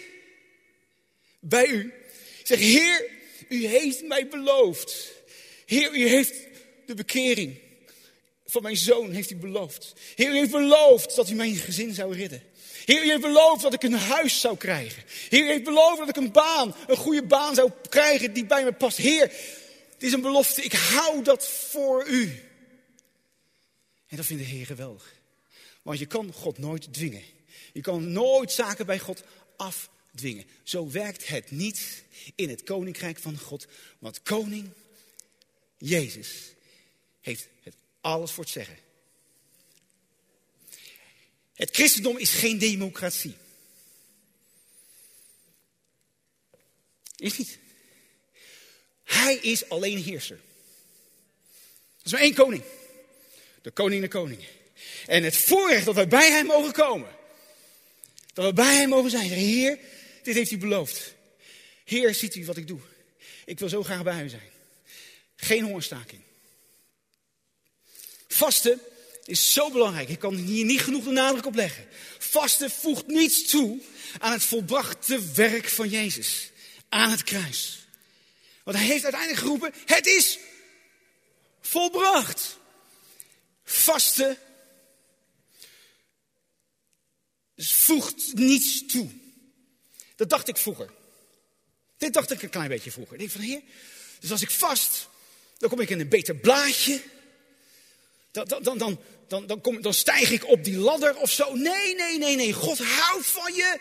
bij 1.39 1.67
u. 1.67 1.93
Ik 2.39 2.47
zeg, 2.47 2.59
Heer, 2.59 3.09
u 3.49 3.67
heeft 3.67 4.03
mij 4.03 4.27
beloofd. 4.27 5.11
Heer, 5.65 5.93
u 5.93 6.07
heeft 6.07 6.33
de 6.85 6.93
bekering 6.93 7.59
van 8.45 8.61
mijn 8.61 8.77
zoon 8.77 9.11
heeft 9.11 9.31
u 9.31 9.35
beloofd. 9.35 9.93
Heer, 10.15 10.29
u 10.29 10.37
heeft 10.37 10.51
beloofd 10.51 11.15
dat 11.15 11.29
u 11.29 11.35
mijn 11.35 11.55
gezin 11.55 11.93
zou 11.93 12.17
redden. 12.17 12.43
Heer, 12.85 13.03
u 13.03 13.09
heeft 13.09 13.21
beloofd 13.21 13.61
dat 13.61 13.73
ik 13.73 13.83
een 13.83 13.93
huis 13.93 14.39
zou 14.39 14.57
krijgen. 14.57 15.03
Heer, 15.29 15.43
u 15.43 15.47
heeft 15.47 15.63
beloofd 15.63 15.97
dat 15.97 16.09
ik 16.09 16.15
een 16.15 16.31
baan, 16.31 16.75
een 16.87 16.97
goede 16.97 17.23
baan 17.23 17.55
zou 17.55 17.71
krijgen 17.89 18.33
die 18.33 18.45
bij 18.45 18.63
me 18.63 18.73
past. 18.73 18.97
Heer, 18.97 19.31
het 20.03 20.11
is 20.11 20.17
een 20.17 20.31
belofte. 20.31 20.61
Ik 20.61 20.73
hou 20.73 21.23
dat 21.23 21.47
voor 21.47 22.07
u. 22.07 22.41
En 24.07 24.17
dat 24.17 24.25
vindt 24.25 24.43
de 24.43 24.49
Heer 24.49 24.65
geweldig. 24.65 25.13
Want 25.81 25.99
je 25.99 26.05
kan 26.05 26.33
God 26.33 26.57
nooit 26.57 26.93
dwingen. 26.93 27.23
Je 27.73 27.81
kan 27.81 28.11
nooit 28.11 28.51
zaken 28.51 28.85
bij 28.85 28.99
God 28.99 29.23
afdwingen. 29.57 30.45
Zo 30.63 30.89
werkt 30.89 31.27
het 31.27 31.51
niet 31.51 32.03
in 32.35 32.49
het 32.49 32.63
koninkrijk 32.63 33.19
van 33.19 33.37
God. 33.37 33.67
Want 33.99 34.21
koning 34.21 34.69
Jezus 35.77 36.53
heeft 37.21 37.47
het 37.61 37.75
alles 38.01 38.31
voor 38.31 38.43
het 38.43 38.53
zeggen. 38.53 38.77
Het 41.53 41.69
christendom 41.75 42.17
is 42.17 42.29
geen 42.29 42.57
democratie. 42.57 43.35
Is 47.15 47.37
niet. 47.37 47.61
Hij 49.03 49.35
is 49.35 49.69
alleen 49.69 50.03
heerser. 50.03 50.39
Er 51.99 52.05
is 52.05 52.11
maar 52.11 52.21
één 52.21 52.33
koning. 52.33 52.63
De 53.61 53.71
koning 53.71 54.01
de 54.01 54.07
koningen. 54.07 54.47
En 55.05 55.23
het 55.23 55.37
voorrecht 55.37 55.85
dat 55.85 55.95
wij 55.95 56.07
bij 56.07 56.31
hem 56.31 56.45
mogen 56.45 56.71
komen. 56.71 57.09
Dat 58.33 58.45
we 58.45 58.53
bij 58.53 58.75
hem 58.75 58.89
mogen 58.89 59.09
zijn. 59.11 59.29
Heer, 59.29 59.79
dit 60.23 60.35
heeft 60.35 60.51
u 60.51 60.57
beloofd. 60.57 61.13
Heer, 61.85 62.13
ziet 62.15 62.35
u 62.35 62.45
wat 62.45 62.57
ik 62.57 62.67
doe. 62.67 62.79
Ik 63.45 63.59
wil 63.59 63.69
zo 63.69 63.83
graag 63.83 64.03
bij 64.03 64.23
u 64.23 64.29
zijn. 64.29 64.51
Geen 65.35 65.63
hongerstaking. 65.63 66.21
Vasten 68.27 68.79
is 69.25 69.53
zo 69.53 69.71
belangrijk. 69.71 70.09
Ik 70.09 70.19
kan 70.19 70.35
hier 70.35 70.65
niet 70.65 70.81
genoeg 70.81 71.03
de 71.03 71.11
nadruk 71.11 71.45
op 71.45 71.55
leggen. 71.55 71.87
Vasten 72.17 72.71
voegt 72.71 73.07
niets 73.07 73.49
toe 73.49 73.79
aan 74.19 74.31
het 74.31 74.43
volbrachte 74.43 75.31
werk 75.33 75.69
van 75.69 75.89
Jezus. 75.89 76.51
Aan 76.89 77.11
het 77.11 77.23
kruis. 77.23 77.82
Want 78.63 78.77
hij 78.77 78.85
heeft 78.85 79.03
uiteindelijk 79.03 79.41
geroepen, 79.41 79.73
het 79.85 80.05
is 80.05 80.39
volbracht. 81.61 82.57
Vasten 83.63 84.37
voegt 87.57 88.33
niets 88.33 88.85
toe. 88.85 89.09
Dat 90.15 90.29
dacht 90.29 90.47
ik 90.47 90.57
vroeger. 90.57 90.89
Dit 91.97 92.13
dacht 92.13 92.31
ik 92.31 92.41
een 92.41 92.49
klein 92.49 92.69
beetje 92.69 92.91
vroeger. 92.91 93.13
Ik 93.13 93.19
denk 93.19 93.31
van, 93.31 93.41
heer, 93.41 93.61
dus 94.19 94.31
als 94.31 94.41
ik 94.41 94.51
vast, 94.51 95.07
dan 95.57 95.69
kom 95.69 95.79
ik 95.79 95.89
in 95.89 95.99
een 95.99 96.09
beter 96.09 96.35
blaadje. 96.35 97.01
Dan, 98.31 98.45
dan, 98.45 98.77
dan, 98.77 98.99
dan, 99.27 99.47
dan, 99.47 99.61
kom, 99.61 99.81
dan 99.81 99.93
stijg 99.93 100.31
ik 100.31 100.47
op 100.47 100.63
die 100.63 100.77
ladder 100.77 101.15
of 101.17 101.31
zo. 101.31 101.55
Nee, 101.55 101.95
nee, 101.95 102.17
nee, 102.17 102.35
nee. 102.35 102.53
God 102.53 102.77
houdt 102.77 103.25
van 103.25 103.53
je. 103.53 103.79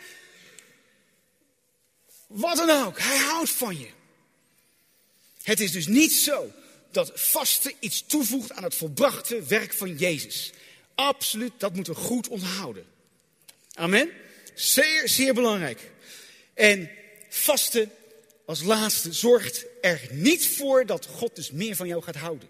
Wat 2.26 2.56
dan 2.56 2.70
ook. 2.70 2.98
Hij 2.98 3.16
houdt 3.16 3.50
van 3.50 3.78
je. 3.78 3.88
Het 5.42 5.60
is 5.60 5.72
dus 5.72 5.86
niet 5.86 6.12
zo 6.12 6.50
dat 6.90 7.12
vasten 7.14 7.72
iets 7.78 8.04
toevoegt 8.06 8.52
aan 8.52 8.62
het 8.62 8.74
volbrachte 8.74 9.42
werk 9.42 9.72
van 9.72 9.96
Jezus. 9.96 10.52
Absoluut, 10.94 11.52
dat 11.58 11.74
moeten 11.74 11.94
we 11.94 12.00
goed 12.00 12.28
onthouden. 12.28 12.84
Amen. 13.74 14.10
Zeer, 14.54 15.08
zeer 15.08 15.34
belangrijk. 15.34 15.90
En 16.54 16.90
vasten 17.28 17.90
als 18.44 18.62
laatste 18.62 19.12
zorgt 19.12 19.64
er 19.80 20.00
niet 20.10 20.46
voor 20.46 20.86
dat 20.86 21.06
God 21.06 21.36
dus 21.36 21.50
meer 21.50 21.76
van 21.76 21.86
jou 21.86 22.02
gaat 22.02 22.16
houden. 22.16 22.48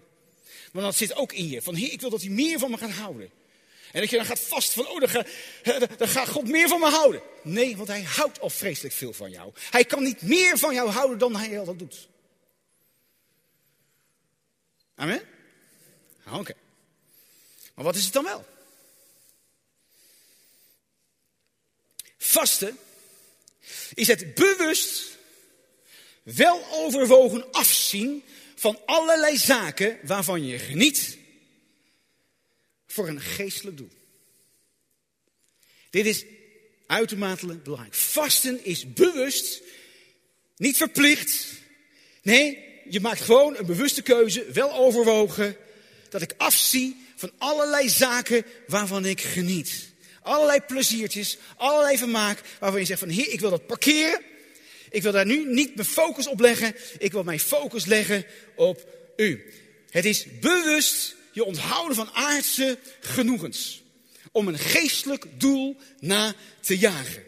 Want 0.71 0.85
dat 0.85 0.95
zit 0.95 1.15
ook 1.15 1.33
in 1.33 1.49
je. 1.49 1.61
Van, 1.61 1.75
heer, 1.75 1.91
ik 1.91 2.01
wil 2.01 2.09
dat 2.09 2.21
hij 2.21 2.29
meer 2.29 2.59
van 2.59 2.71
me 2.71 2.77
gaat 2.77 2.91
houden. 2.91 3.29
En 3.91 4.01
dat 4.01 4.09
je 4.09 4.15
dan 4.15 4.25
gaat 4.25 4.39
vast 4.39 4.73
van, 4.73 4.87
oh, 4.87 4.99
dan, 4.99 5.09
ga, 5.09 5.25
dan 5.97 6.07
gaat 6.07 6.27
God 6.27 6.47
meer 6.47 6.67
van 6.67 6.79
me 6.79 6.89
houden. 6.89 7.21
Nee, 7.41 7.77
want 7.77 7.87
hij 7.87 8.01
houdt 8.01 8.39
al 8.39 8.49
vreselijk 8.49 8.93
veel 8.93 9.13
van 9.13 9.31
jou. 9.31 9.51
Hij 9.69 9.85
kan 9.85 10.03
niet 10.03 10.21
meer 10.21 10.57
van 10.57 10.73
jou 10.73 10.89
houden 10.89 11.17
dan 11.17 11.35
hij 11.35 11.59
al 11.59 11.65
dat 11.65 11.79
doet. 11.79 12.07
Amen? 14.95 15.21
Oké. 16.31 16.53
Maar 17.73 17.85
wat 17.85 17.95
is 17.95 18.03
het 18.03 18.13
dan 18.13 18.23
wel? 18.23 18.45
Vasten 22.17 22.77
is 23.93 24.07
het 24.07 24.35
bewust, 24.35 25.17
wel 26.23 26.65
overwogen 26.71 27.51
afzien 27.51 28.23
van 28.55 28.79
allerlei 28.85 29.37
zaken 29.37 29.99
waarvan 30.03 30.45
je 30.45 30.59
geniet 30.59 31.17
voor 32.87 33.07
een 33.07 33.21
geestelijk 33.21 33.77
doel. 33.77 33.91
Dit 35.89 36.05
is 36.05 36.25
uitermate 36.87 37.57
belangrijk. 37.57 37.93
Vasten 37.93 38.65
is 38.65 38.93
bewust, 38.93 39.61
niet 40.57 40.77
verplicht. 40.77 41.47
Nee, 42.21 42.72
je 42.89 42.99
maakt 42.99 43.21
gewoon 43.21 43.57
een 43.57 43.65
bewuste 43.65 44.01
keuze, 44.01 44.45
wel 44.53 44.73
overwogen, 44.73 45.55
dat 46.09 46.21
ik 46.21 46.33
afzie 46.37 47.05
van 47.15 47.31
allerlei 47.37 47.89
zaken 47.89 48.45
waarvan 48.67 49.05
ik 49.05 49.21
geniet. 49.21 49.91
Allerlei 50.21 50.59
pleziertjes, 50.61 51.37
allerlei 51.57 51.97
vermaak 51.97 52.41
waarvan 52.59 52.79
je 52.79 52.85
zegt 52.85 52.99
van 52.99 53.09
heer, 53.09 53.31
ik 53.31 53.39
wil 53.39 53.49
dat 53.49 53.67
parkeren. 53.67 54.21
Ik 54.89 55.01
wil 55.01 55.11
daar 55.11 55.25
nu 55.25 55.53
niet 55.53 55.75
mijn 55.75 55.87
focus 55.87 56.27
op 56.27 56.39
leggen. 56.39 56.75
Ik 56.97 57.11
wil 57.11 57.23
mijn 57.23 57.39
focus 57.39 57.85
leggen 57.85 58.25
op 58.55 58.87
u. 59.15 59.53
Het 59.89 60.05
is 60.05 60.25
bewust 60.39 61.15
je 61.31 61.43
onthouden 61.43 61.95
van 61.95 62.09
aardse 62.13 62.77
genoegens. 62.99 63.83
Om 64.31 64.47
een 64.47 64.59
geestelijk 64.59 65.25
doel 65.37 65.77
na 65.99 66.35
te 66.59 66.77
jagen. 66.77 67.23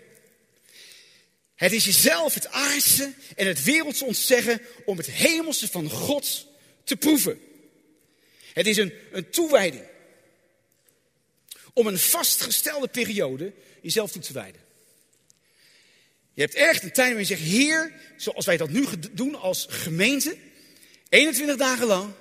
Het 1.55 1.71
is 1.71 1.85
jezelf, 1.85 2.33
het 2.33 2.47
aardse 2.47 3.13
en 3.35 3.47
het 3.47 3.63
wereldse 3.63 4.05
ontzeggen 4.05 4.61
om 4.85 4.97
het 4.97 5.11
hemelse 5.11 5.67
van 5.67 5.89
God 5.89 6.47
te 6.83 6.95
proeven. 6.95 7.39
Het 8.53 8.67
is 8.67 8.77
een, 8.77 8.93
een 9.11 9.29
toewijding. 9.29 9.83
Om 11.73 11.87
een 11.87 11.99
vastgestelde 11.99 12.87
periode 12.87 13.53
jezelf 13.81 14.11
toe 14.11 14.21
te 14.21 14.33
wijden. 14.33 14.61
Je 16.33 16.41
hebt 16.41 16.53
echt 16.53 16.83
een 16.83 16.91
tijd 16.91 17.13
waarin 17.13 17.27
je 17.27 17.35
zegt, 17.35 17.41
Heer, 17.41 17.93
zoals 18.17 18.45
wij 18.45 18.57
dat 18.57 18.69
nu 18.69 18.85
doen 19.11 19.35
als 19.35 19.65
gemeente, 19.69 20.37
21 21.09 21.55
dagen 21.55 21.87
lang, 21.87 22.13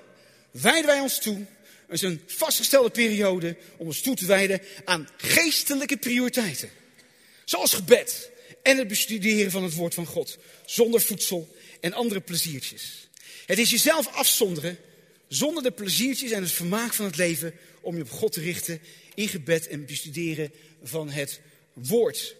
wijden 0.51 0.87
wij 0.87 1.01
ons 1.01 1.19
toe. 1.19 1.45
Is 1.89 2.03
een 2.03 2.23
vastgestelde 2.27 2.91
periode 2.91 3.57
om 3.77 3.87
ons 3.87 4.01
toe 4.01 4.17
te 4.17 4.27
wijden 4.27 4.61
aan 4.85 5.09
geestelijke 5.17 5.97
prioriteiten. 5.97 6.71
Zoals 7.45 7.75
gebed 7.75 8.31
en 8.65 8.79
het 8.79 8.89
bestuderen 8.89 9.51
van 9.51 9.63
het 9.63 9.75
woord 9.75 9.95
van 9.95 10.07
God. 10.07 10.39
Zonder 10.67 11.01
voedsel 11.01 11.55
en 11.81 11.93
andere 11.93 12.21
pleziertjes. 12.21 13.09
Het 13.47 13.59
is 13.59 13.71
jezelf 13.71 14.07
afzonderen 14.07 14.79
zonder 15.29 15.63
de 15.63 15.71
pleziertjes 15.71 16.31
en 16.31 16.43
het 16.43 16.53
vermaak 16.53 16.95
van 16.95 17.05
het 17.05 17.17
leven 17.17 17.55
om 17.81 17.97
je 17.97 18.03
op 18.03 18.11
God 18.11 18.33
te 18.33 18.41
richten 18.41 18.81
in 19.15 19.29
gebed 19.29 19.67
en 19.67 19.87
bestuderen 19.87 20.53
van 20.83 21.11
het 21.11 21.41
woord. 21.73 22.37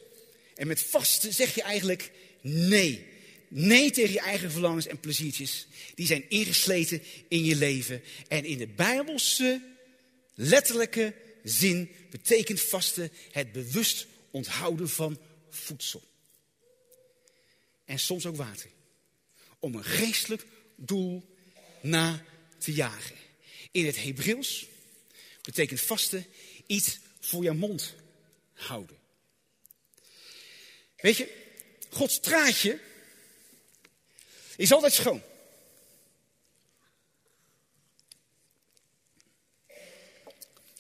En 0.55 0.67
met 0.67 0.81
vasten 0.81 1.33
zeg 1.33 1.55
je 1.55 1.63
eigenlijk 1.63 2.11
nee. 2.41 3.07
Nee 3.49 3.91
tegen 3.91 4.13
je 4.13 4.21
eigen 4.21 4.51
verlangens 4.51 4.87
en 4.87 5.01
pleziertjes. 5.01 5.67
Die 5.95 6.07
zijn 6.07 6.25
ingesleten 6.29 7.03
in 7.29 7.45
je 7.45 7.57
leven. 7.57 8.03
En 8.29 8.45
in 8.45 8.59
de 8.59 8.69
Bijbelse 8.69 9.61
letterlijke 10.35 11.15
zin 11.43 11.91
betekent 12.11 12.61
vasten 12.61 13.11
het 13.31 13.53
bewust 13.53 14.07
onthouden 14.31 14.89
van 14.89 15.19
voedsel. 15.51 16.13
En 17.85 17.99
soms 17.99 18.27
ook 18.27 18.37
water. 18.37 18.71
Om 19.59 19.75
een 19.75 19.85
geestelijk 19.85 20.47
doel 20.77 21.37
na 21.83 22.25
te 22.59 22.73
jagen. 22.73 23.17
In 23.71 23.87
het 23.87 24.03
Hebreeuws 24.03 24.67
betekent 25.43 25.81
vasten 25.81 26.27
iets 26.67 26.99
voor 27.21 27.43
je 27.43 27.53
mond 27.53 27.95
houden. 28.53 28.99
Weet 30.97 31.17
je, 31.17 31.43
Gods 31.91 32.21
traatje 32.21 32.81
is 34.57 34.73
altijd 34.73 34.93
schoon. 34.93 35.23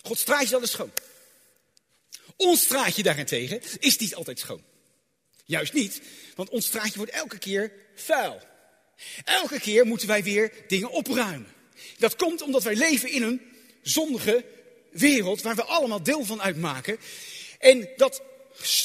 Gods 0.02 0.20
straatje 0.20 0.46
is 0.46 0.52
altijd 0.52 0.70
schoon. 0.70 0.92
Ons 2.36 2.62
straatje 2.62 3.02
daarentegen 3.02 3.80
is 3.80 3.96
niet 3.96 4.14
altijd 4.14 4.38
schoon. 4.38 4.64
Juist 5.44 5.72
niet, 5.72 6.00
want 6.34 6.50
ons 6.50 6.66
straatje 6.66 6.96
wordt 6.96 7.12
elke 7.12 7.38
keer 7.38 7.72
vuil. 7.94 8.40
Elke 9.24 9.60
keer 9.60 9.86
moeten 9.86 10.08
wij 10.08 10.22
weer 10.22 10.52
dingen 10.66 10.90
opruimen. 10.90 11.52
Dat 11.98 12.16
komt 12.16 12.42
omdat 12.42 12.62
wij 12.62 12.74
leven 12.74 13.10
in 13.10 13.22
een 13.22 13.40
zondige 13.82 14.44
wereld 14.90 15.42
waar 15.42 15.54
we 15.54 15.64
allemaal 15.64 16.02
deel 16.02 16.24
van 16.24 16.42
uitmaken. 16.42 16.98
En 17.58 17.88
dat, 17.96 18.22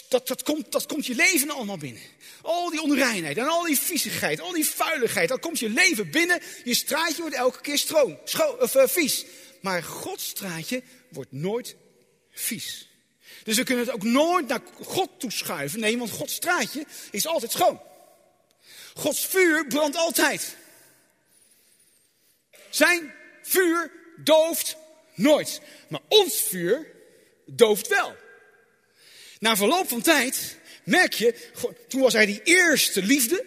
dat, 0.10 0.28
dat, 0.28 0.44
komt, 0.44 0.72
dat 0.72 0.86
komt 0.86 1.06
je 1.06 1.16
leven 1.16 1.50
allemaal 1.50 1.78
binnen. 1.78 2.02
Al 2.42 2.70
die 2.70 2.82
onreinheid 2.82 3.38
en 3.38 3.48
al 3.48 3.64
die 3.64 3.80
viezigheid, 3.80 4.42
al 4.42 4.52
die 4.52 4.66
vuiligheid, 4.66 5.30
dat 5.30 5.40
komt 5.40 5.60
je 5.60 5.70
leven 5.70 6.12
binnen. 6.12 6.42
Je 6.64 6.74
straatje 6.74 7.22
wordt 7.22 7.36
elke 7.36 7.62
keer 7.62 7.78
stroom, 7.78 8.20
of, 8.60 8.76
uh, 8.76 8.88
vies. 8.88 9.26
Maar 9.62 9.84
Gods 9.84 10.28
straatje 10.28 10.84
wordt 11.10 11.32
nooit 11.32 11.76
vies. 12.32 12.89
Dus 13.50 13.58
we 13.58 13.64
kunnen 13.64 13.86
het 13.86 13.94
ook 13.94 14.04
nooit 14.04 14.48
naar 14.48 14.62
God 14.84 15.10
toeschuiven. 15.20 15.80
Nee, 15.80 15.98
want 15.98 16.12
Gods 16.12 16.34
straatje 16.34 16.86
is 17.12 17.28
altijd 17.28 17.52
schoon. 17.52 17.82
Gods 18.94 19.26
vuur 19.26 19.68
brandt 19.68 19.96
altijd. 19.96 20.56
Zijn 22.70 23.14
vuur 23.42 23.92
dooft 24.18 24.76
nooit. 25.16 25.62
Maar 25.88 26.00
ons 26.08 26.42
vuur 26.42 26.92
dooft 27.46 27.88
wel. 27.88 28.16
Na 29.40 29.56
verloop 29.56 29.90
van 29.90 30.02
tijd 30.02 30.58
merk 30.84 31.14
je, 31.14 31.52
toen 31.88 32.02
was 32.02 32.14
hij 32.14 32.26
die 32.26 32.44
eerste 32.44 33.04
liefde. 33.04 33.46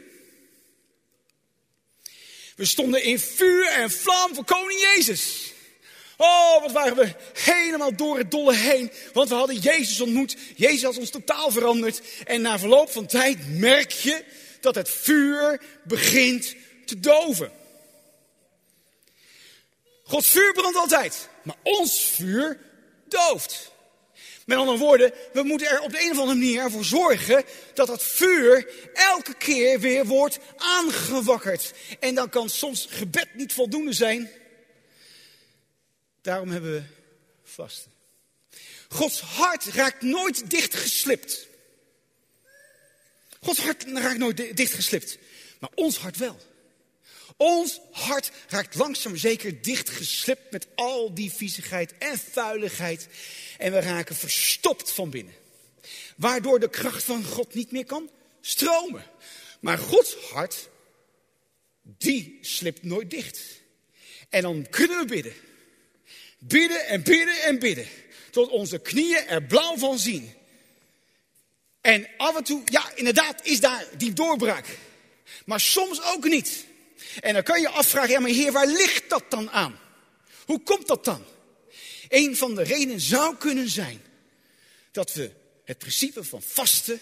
We 2.57 2.65
stonden 2.65 3.03
in 3.03 3.19
vuur 3.19 3.69
en 3.69 3.91
vlam 3.91 4.35
voor 4.35 4.45
koning 4.45 4.81
Jezus. 4.81 5.52
Oh, 6.25 6.61
wat 6.61 6.73
waren 6.73 6.97
we 6.97 7.15
helemaal 7.33 7.97
door 7.97 8.19
het 8.19 8.31
dolle 8.31 8.55
heen. 8.55 8.93
Want 9.13 9.29
we 9.29 9.35
hadden 9.35 9.57
Jezus 9.57 10.01
ontmoet. 10.01 10.37
Jezus 10.57 10.83
had 10.83 10.99
ons 10.99 11.11
totaal 11.11 11.51
veranderd. 11.51 12.01
En 12.25 12.41
na 12.41 12.59
verloop 12.59 12.91
van 12.91 13.07
tijd 13.07 13.59
merk 13.59 13.91
je 13.91 14.25
dat 14.61 14.75
het 14.75 14.91
vuur 14.91 15.61
begint 15.85 16.55
te 16.85 17.01
doven. 17.01 17.53
Gods 20.03 20.29
vuur 20.29 20.53
brandt 20.53 20.77
altijd, 20.77 21.29
maar 21.43 21.57
ons 21.63 22.01
vuur 22.15 22.59
dooft. 23.09 23.71
Met 24.47 24.59
andere 24.59 24.79
woorden, 24.79 25.13
we 25.33 25.43
moeten 25.43 25.69
er 25.69 25.81
op 25.81 25.91
de 25.91 26.05
een 26.05 26.11
of 26.11 26.19
andere 26.19 26.39
manier 26.39 26.71
voor 26.71 26.85
zorgen 26.85 27.45
dat 27.75 27.87
dat 27.87 28.03
vuur 28.03 28.69
elke 28.95 29.35
keer 29.35 29.81
weer 29.81 30.07
wordt 30.07 30.39
aangewakkerd. 30.57 31.73
En 32.01 32.15
dan 32.15 32.29
kan 32.29 32.49
soms 32.49 32.87
gebed 32.91 33.35
niet 33.35 33.53
voldoende 33.53 33.93
zijn. 33.93 34.31
Daarom 36.23 36.51
hebben 36.51 36.73
we 36.73 36.83
vasten. 37.45 37.93
Gods 38.89 39.21
hart 39.21 39.65
raakt 39.65 40.03
nooit 40.03 40.51
dichtgeslipt. 40.51 41.47
Gods 43.41 43.61
hart 43.61 43.85
raakt 43.85 44.19
nooit 44.19 44.57
dichtgeslipt, 44.57 45.19
maar 45.59 45.71
ons 45.75 45.99
hart 45.99 46.17
wel. 46.17 46.39
Ons 47.37 47.81
hart 47.91 48.31
raakt 48.49 48.75
langzaam 48.75 49.17
zeker 49.17 49.63
dichtgeslipt 49.63 50.51
met 50.51 50.67
al 50.75 51.15
die 51.15 51.33
viezigheid 51.33 51.99
en 51.99 52.19
vuiligheid. 52.19 53.09
En 53.59 53.73
we 53.73 53.81
raken 53.81 54.17
verstopt 54.17 54.91
van 54.91 55.11
binnen. 55.11 55.35
Waardoor 56.17 56.61
de 56.61 56.71
kracht 56.71 57.03
van 57.03 57.25
God 57.25 57.55
niet 57.55 57.71
meer 57.71 57.85
kan 57.85 58.11
stromen. 58.41 59.05
Maar 59.61 59.79
Gods 59.79 60.15
hart, 60.15 60.69
die 61.83 62.39
slipt 62.41 62.83
nooit 62.83 63.11
dicht. 63.11 63.41
En 64.29 64.43
dan 64.43 64.67
kunnen 64.71 64.99
we 64.99 65.05
bidden. 65.05 65.35
Bidden 66.45 66.87
en 66.87 67.03
bidden 67.03 67.43
en 67.43 67.59
bidden. 67.59 67.89
Tot 68.31 68.49
onze 68.49 68.79
knieën 68.79 69.27
er 69.27 69.43
blauw 69.43 69.77
van 69.77 69.99
zien. 69.99 70.35
En 71.81 72.09
af 72.17 72.37
en 72.37 72.45
toe, 72.45 72.63
ja, 72.65 72.93
inderdaad 72.95 73.47
is 73.47 73.61
daar 73.61 73.87
die 73.97 74.13
doorbraak. 74.13 74.79
Maar 75.45 75.61
soms 75.61 76.03
ook 76.03 76.25
niet. 76.25 76.65
En 77.21 77.35
dan 77.35 77.43
kan 77.43 77.61
je 77.61 77.69
afvragen, 77.69 78.11
ja 78.11 78.21
maar 78.21 78.31
heer, 78.31 78.53
waar 78.53 78.67
ligt 78.67 79.11
dat 79.11 79.31
dan 79.31 79.51
aan? 79.51 79.79
Hoe 80.47 80.63
komt 80.63 80.87
dat 80.87 81.05
dan? 81.05 81.25
Een 82.09 82.37
van 82.37 82.55
de 82.55 82.63
redenen 82.63 83.01
zou 83.01 83.37
kunnen 83.37 83.69
zijn 83.69 84.03
dat 84.91 85.13
we 85.13 85.31
het 85.65 85.79
principe 85.79 86.25
van 86.25 86.43
vasten 86.43 87.01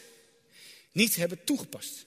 niet 0.92 1.16
hebben 1.16 1.44
toegepast. 1.44 2.06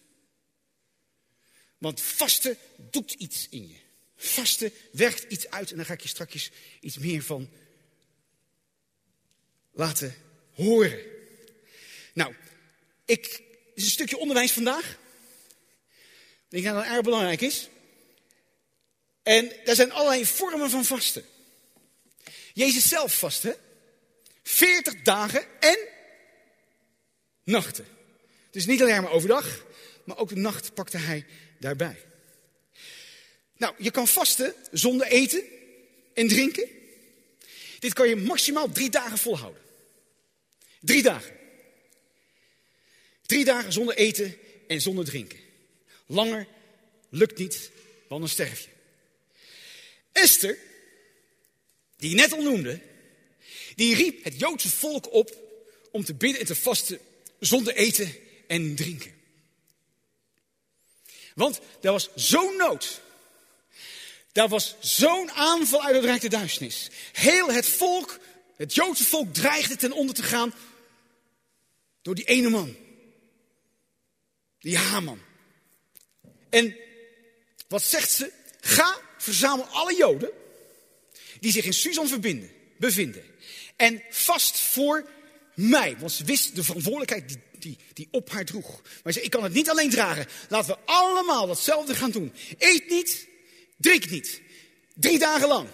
Want 1.78 2.02
vasten 2.02 2.58
doet 2.78 3.12
iets 3.12 3.48
in 3.50 3.68
je. 3.68 3.83
Vasten 4.24 4.74
werkt 4.92 5.32
iets 5.32 5.50
uit 5.50 5.72
en 5.72 5.78
daar 5.78 5.86
ga 5.86 5.94
ik 5.94 6.02
je 6.02 6.08
straks 6.08 6.52
iets 6.80 6.98
meer 6.98 7.24
van 7.24 7.50
laten 9.72 10.16
horen. 10.54 11.00
Nou, 12.14 12.36
ik, 13.06 13.22
dit 13.22 13.42
is 13.74 13.84
een 13.84 13.90
stukje 13.90 14.18
onderwijs 14.18 14.52
vandaag. 14.52 14.98
Ik 16.50 16.62
denk 16.62 16.66
dat 16.66 16.76
het 16.76 16.94
erg 16.94 17.02
belangrijk 17.02 17.42
is. 17.42 17.70
En 19.24 19.66
er 19.66 19.76
zijn 19.76 19.92
allerlei 19.92 20.26
vormen 20.26 20.70
van 20.70 20.86
vasten. 20.86 21.26
Jezus 22.54 22.88
zelf 22.88 23.18
vastte 23.18 23.58
40 24.44 25.02
dagen 25.02 25.46
en 25.60 25.78
nachten. 27.44 27.86
Dus 28.52 28.66
niet 28.66 28.82
alleen 28.82 29.02
maar 29.02 29.12
overdag, 29.12 29.66
maar 30.04 30.18
ook 30.18 30.30
de 30.30 30.36
nacht 30.36 30.74
pakte 30.74 30.98
hij 30.98 31.26
daarbij. 31.60 32.13
Nou, 33.58 33.76
je 33.78 33.92
kan 33.92 34.08
vasten 34.08 34.56
zonder 34.72 35.08
eten 35.08 35.44
en 36.14 36.28
drinken. 36.28 36.70
Dit 37.80 37.94
kan 37.94 38.10
je 38.10 38.16
maximaal 38.16 38.72
drie 38.72 38.90
dagen 38.90 39.18
volhouden. 39.18 39.62
Drie 40.80 41.04
dagen. 41.04 41.36
Drie 43.26 43.46
dagen 43.46 43.74
zonder 43.74 43.96
eten 43.96 44.38
en 44.68 44.82
zonder 44.82 45.06
drinken. 45.06 45.40
Langer 46.06 46.48
lukt 47.10 47.38
niet, 47.38 47.72
want 48.08 48.22
dan 48.22 48.30
sterf 48.30 48.60
je. 48.60 48.70
Esther, 50.12 50.58
die 51.98 52.10
je 52.10 52.16
net 52.16 52.32
al 52.32 52.42
noemde, 52.42 52.82
die 53.76 53.96
riep 53.96 54.24
het 54.24 54.40
Joodse 54.40 54.70
volk 54.70 55.14
op 55.14 55.38
om 55.92 56.04
te 56.04 56.14
bidden 56.14 56.40
en 56.40 56.46
te 56.46 56.56
vasten 56.56 57.00
zonder 57.40 57.76
eten 57.76 58.16
en 58.48 58.76
drinken. 58.76 59.14
Want 61.36 61.60
er 61.82 61.92
was 61.92 62.10
zo'n 62.16 62.56
nood. 62.58 63.02
Daar 64.34 64.48
was 64.48 64.76
zo'n 64.80 65.32
aanval 65.32 65.84
uit 65.84 65.96
het 65.96 66.04
Rijk 66.04 66.22
der 66.22 66.30
Duisternis. 66.30 66.90
Heel 67.12 67.52
het 67.52 67.68
volk, 67.68 68.20
het 68.56 68.76
Joodse 68.76 69.04
volk, 69.04 69.34
dreigde 69.34 69.76
ten 69.76 69.92
onder 69.92 70.16
te 70.16 70.24
gaan 70.24 70.54
door 72.02 72.16
die 72.16 72.26
ene 72.26 72.50
man. 72.50 72.76
Die 74.60 74.78
Haman. 74.78 75.20
En 76.50 76.76
wat 77.68 77.84
zegt 77.84 78.12
ze? 78.12 78.32
Ga, 78.60 78.98
verzamel 79.18 79.66
alle 79.66 79.96
Joden 79.96 80.32
die 81.40 81.52
zich 81.52 81.66
in 81.66 81.74
Susan 81.74 82.08
verbinden, 82.08 82.52
bevinden. 82.78 83.24
En 83.76 84.04
vast 84.10 84.60
voor 84.60 85.10
mij. 85.56 85.98
Want 86.00 86.12
ze 86.12 86.24
wist 86.24 86.56
de 86.56 86.64
verantwoordelijkheid 86.64 87.28
die, 87.28 87.38
die, 87.60 87.78
die 87.94 88.08
op 88.12 88.30
haar 88.30 88.46
droeg. 88.46 88.82
Maar 89.04 89.14
ze 89.14 89.22
ik 89.22 89.30
kan 89.32 89.44
het 89.44 89.54
niet 89.54 89.70
alleen 89.70 89.90
dragen. 89.90 90.28
Laten 90.50 90.74
we 90.74 90.80
allemaal 90.86 91.48
datzelfde 91.48 91.96
gaan 91.96 92.12
doen. 92.12 92.34
Eet 92.58 92.90
niet, 92.90 93.28
drink 93.84 94.10
niet. 94.10 94.42
Drie 94.94 95.20
dagen 95.20 95.48
lang. 95.48 95.68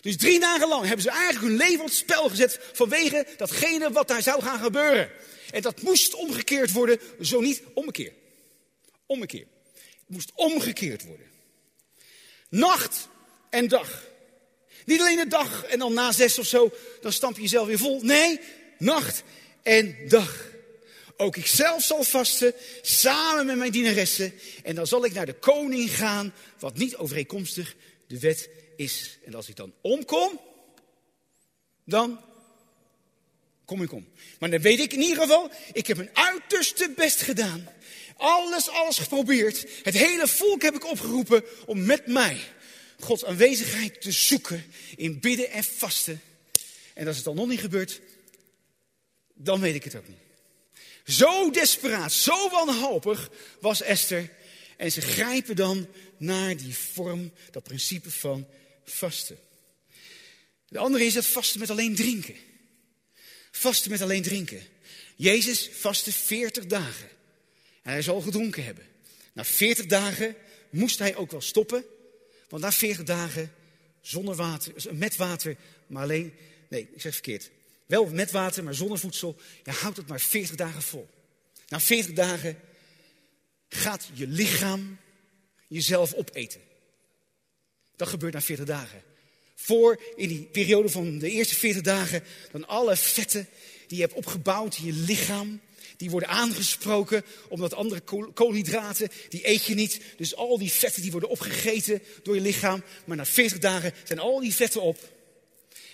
Dus 0.00 0.16
drie 0.16 0.40
dagen 0.40 0.68
lang 0.68 0.84
hebben 0.84 1.02
ze 1.02 1.10
eigenlijk 1.10 1.44
hun 1.44 1.56
leven 1.56 1.80
op 1.80 1.86
het 1.86 1.94
spel 1.94 2.28
gezet 2.28 2.60
vanwege 2.72 3.26
datgene 3.36 3.92
wat 3.92 4.08
daar 4.08 4.22
zou 4.22 4.42
gaan 4.42 4.58
gebeuren. 4.58 5.10
En 5.50 5.62
dat 5.62 5.82
moest 5.82 6.14
omgekeerd 6.14 6.72
worden, 6.72 7.00
zo 7.20 7.40
niet 7.40 7.62
omgekeerd. 7.74 8.14
Omgekeerd. 9.06 9.48
Het 9.74 10.08
moest 10.08 10.32
omgekeerd 10.34 11.04
worden. 11.04 11.26
Nacht 12.48 13.08
en 13.50 13.68
dag. 13.68 14.04
Niet 14.84 15.00
alleen 15.00 15.16
de 15.16 15.26
dag 15.26 15.64
en 15.64 15.78
dan 15.78 15.92
na 15.92 16.12
zes 16.12 16.38
of 16.38 16.46
zo, 16.46 16.72
dan 17.00 17.12
stamp 17.12 17.36
je 17.36 17.42
jezelf 17.42 17.66
weer 17.66 17.78
vol. 17.78 18.00
Nee, 18.02 18.40
nacht 18.78 19.22
en 19.62 19.96
dag. 20.08 20.54
Ook 21.16 21.36
ik 21.36 21.46
zelf 21.46 21.82
zal 21.82 22.02
vasten, 22.02 22.54
samen 22.82 23.46
met 23.46 23.56
mijn 23.56 23.72
dienaressen. 23.72 24.32
En 24.62 24.74
dan 24.74 24.86
zal 24.86 25.04
ik 25.04 25.12
naar 25.12 25.26
de 25.26 25.34
koning 25.34 25.96
gaan, 25.96 26.34
wat 26.58 26.76
niet 26.76 26.96
overeenkomstig 26.96 27.74
de 28.06 28.18
wet 28.18 28.48
is. 28.76 29.18
En 29.24 29.34
als 29.34 29.48
ik 29.48 29.56
dan 29.56 29.72
omkom, 29.80 30.40
dan 31.84 32.20
kom 33.64 33.82
ik 33.82 33.92
om. 33.92 34.08
Maar 34.38 34.50
dan 34.50 34.60
weet 34.60 34.80
ik 34.80 34.92
in 34.92 35.00
ieder 35.00 35.22
geval, 35.22 35.50
ik 35.72 35.86
heb 35.86 35.96
mijn 35.96 36.10
uiterste 36.12 36.92
best 36.96 37.20
gedaan. 37.20 37.68
Alles, 38.16 38.68
alles 38.68 38.98
geprobeerd. 38.98 39.66
Het 39.82 39.94
hele 39.94 40.28
volk 40.28 40.62
heb 40.62 40.74
ik 40.74 40.86
opgeroepen 40.86 41.44
om 41.66 41.84
met 41.84 42.06
mij 42.06 42.40
Gods 43.00 43.24
aanwezigheid 43.24 44.00
te 44.00 44.12
zoeken 44.12 44.64
in 44.96 45.20
bidden 45.20 45.50
en 45.50 45.64
vasten. 45.64 46.20
En 46.94 47.06
als 47.06 47.16
het 47.16 47.24
dan 47.24 47.36
nog 47.36 47.48
niet 47.48 47.60
gebeurt, 47.60 48.00
dan 49.34 49.60
weet 49.60 49.74
ik 49.74 49.84
het 49.84 49.96
ook 49.96 50.08
niet. 50.08 50.25
Zo 51.06 51.50
desperaat, 51.50 52.12
zo 52.12 52.50
wanhopig 52.50 53.30
was 53.60 53.82
Esther. 53.82 54.30
En 54.76 54.92
ze 54.92 55.00
grijpen 55.00 55.56
dan 55.56 55.88
naar 56.16 56.56
die 56.56 56.76
vorm, 56.76 57.32
dat 57.50 57.62
principe 57.62 58.10
van 58.10 58.46
vasten. 58.84 59.38
De 60.68 60.78
andere 60.78 61.04
is 61.04 61.14
het 61.14 61.26
vasten 61.26 61.60
met 61.60 61.70
alleen 61.70 61.94
drinken. 61.94 62.34
Vasten 63.50 63.90
met 63.90 64.00
alleen 64.00 64.22
drinken. 64.22 64.62
Jezus 65.16 65.70
vastte 65.72 66.12
40 66.12 66.66
dagen. 66.66 67.08
En 67.82 67.92
hij 67.92 68.02
zal 68.02 68.20
gedronken 68.20 68.64
hebben. 68.64 68.86
Na 69.32 69.44
40 69.44 69.86
dagen 69.86 70.36
moest 70.70 70.98
hij 70.98 71.16
ook 71.16 71.30
wel 71.30 71.40
stoppen. 71.40 71.84
Want 72.48 72.62
na 72.62 72.72
40 72.72 73.04
dagen 73.04 73.52
zonder 74.00 74.34
water, 74.34 74.72
met 74.92 75.16
water, 75.16 75.56
maar 75.86 76.02
alleen. 76.02 76.34
Nee, 76.68 76.88
ik 76.94 77.00
zeg 77.00 77.12
verkeerd. 77.12 77.50
Wel 77.86 78.06
met 78.06 78.30
water, 78.30 78.64
maar 78.64 78.74
zonder 78.74 78.98
voedsel. 78.98 79.36
Je 79.64 79.70
houdt 79.70 79.96
het 79.96 80.06
maar 80.08 80.20
40 80.20 80.56
dagen 80.56 80.82
vol. 80.82 81.08
Na 81.68 81.80
40 81.80 82.12
dagen 82.12 82.58
gaat 83.68 84.08
je 84.12 84.26
lichaam 84.26 84.98
jezelf 85.68 86.14
opeten. 86.14 86.60
Dat 87.96 88.08
gebeurt 88.08 88.32
na 88.32 88.40
40 88.40 88.66
dagen. 88.66 89.02
Voor 89.54 90.02
in 90.16 90.28
die 90.28 90.42
periode 90.42 90.88
van 90.88 91.18
de 91.18 91.30
eerste 91.30 91.54
40 91.54 91.82
dagen, 91.82 92.22
dan 92.52 92.66
alle 92.66 92.96
vetten 92.96 93.48
die 93.86 93.96
je 93.96 94.02
hebt 94.02 94.16
opgebouwd 94.16 94.76
in 94.76 94.84
je 94.84 94.92
lichaam, 94.92 95.60
die 95.96 96.10
worden 96.10 96.28
aangesproken, 96.28 97.24
omdat 97.48 97.74
andere 97.74 98.00
koolhydraten, 98.34 99.08
die 99.28 99.48
eet 99.48 99.64
je 99.64 99.74
niet. 99.74 100.00
Dus 100.16 100.34
al 100.36 100.58
die 100.58 100.72
vetten 100.72 101.02
die 101.02 101.10
worden 101.10 101.28
opgegeten 101.28 102.02
door 102.22 102.34
je 102.34 102.40
lichaam. 102.40 102.82
Maar 103.04 103.16
na 103.16 103.24
40 103.24 103.58
dagen 103.58 103.92
zijn 104.04 104.18
al 104.18 104.40
die 104.40 104.54
vetten 104.54 104.82
op. 104.82 104.98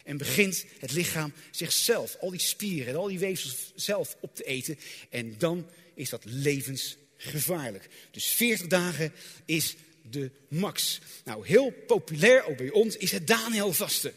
En 0.05 0.17
begint 0.17 0.65
het 0.79 0.93
lichaam 0.93 1.33
zichzelf, 1.51 2.17
al 2.21 2.31
die 2.31 2.41
spieren 2.41 2.87
en 2.87 2.99
al 2.99 3.09
die 3.09 3.19
weefsels 3.19 3.73
zelf 3.75 4.17
op 4.21 4.35
te 4.35 4.45
eten. 4.45 4.79
En 5.11 5.35
dan 5.39 5.67
is 5.95 6.09
dat 6.09 6.23
levensgevaarlijk. 6.25 7.89
Dus 8.11 8.27
40 8.27 8.67
dagen 8.67 9.13
is 9.45 9.75
de 10.11 10.31
max. 10.49 10.99
Nou, 11.25 11.47
heel 11.47 11.71
populair, 11.87 12.45
ook 12.45 12.57
bij 12.57 12.71
ons, 12.71 12.97
is 12.97 13.13
het 13.13 13.27
Daniel 13.27 13.73
vasten. 13.73 14.15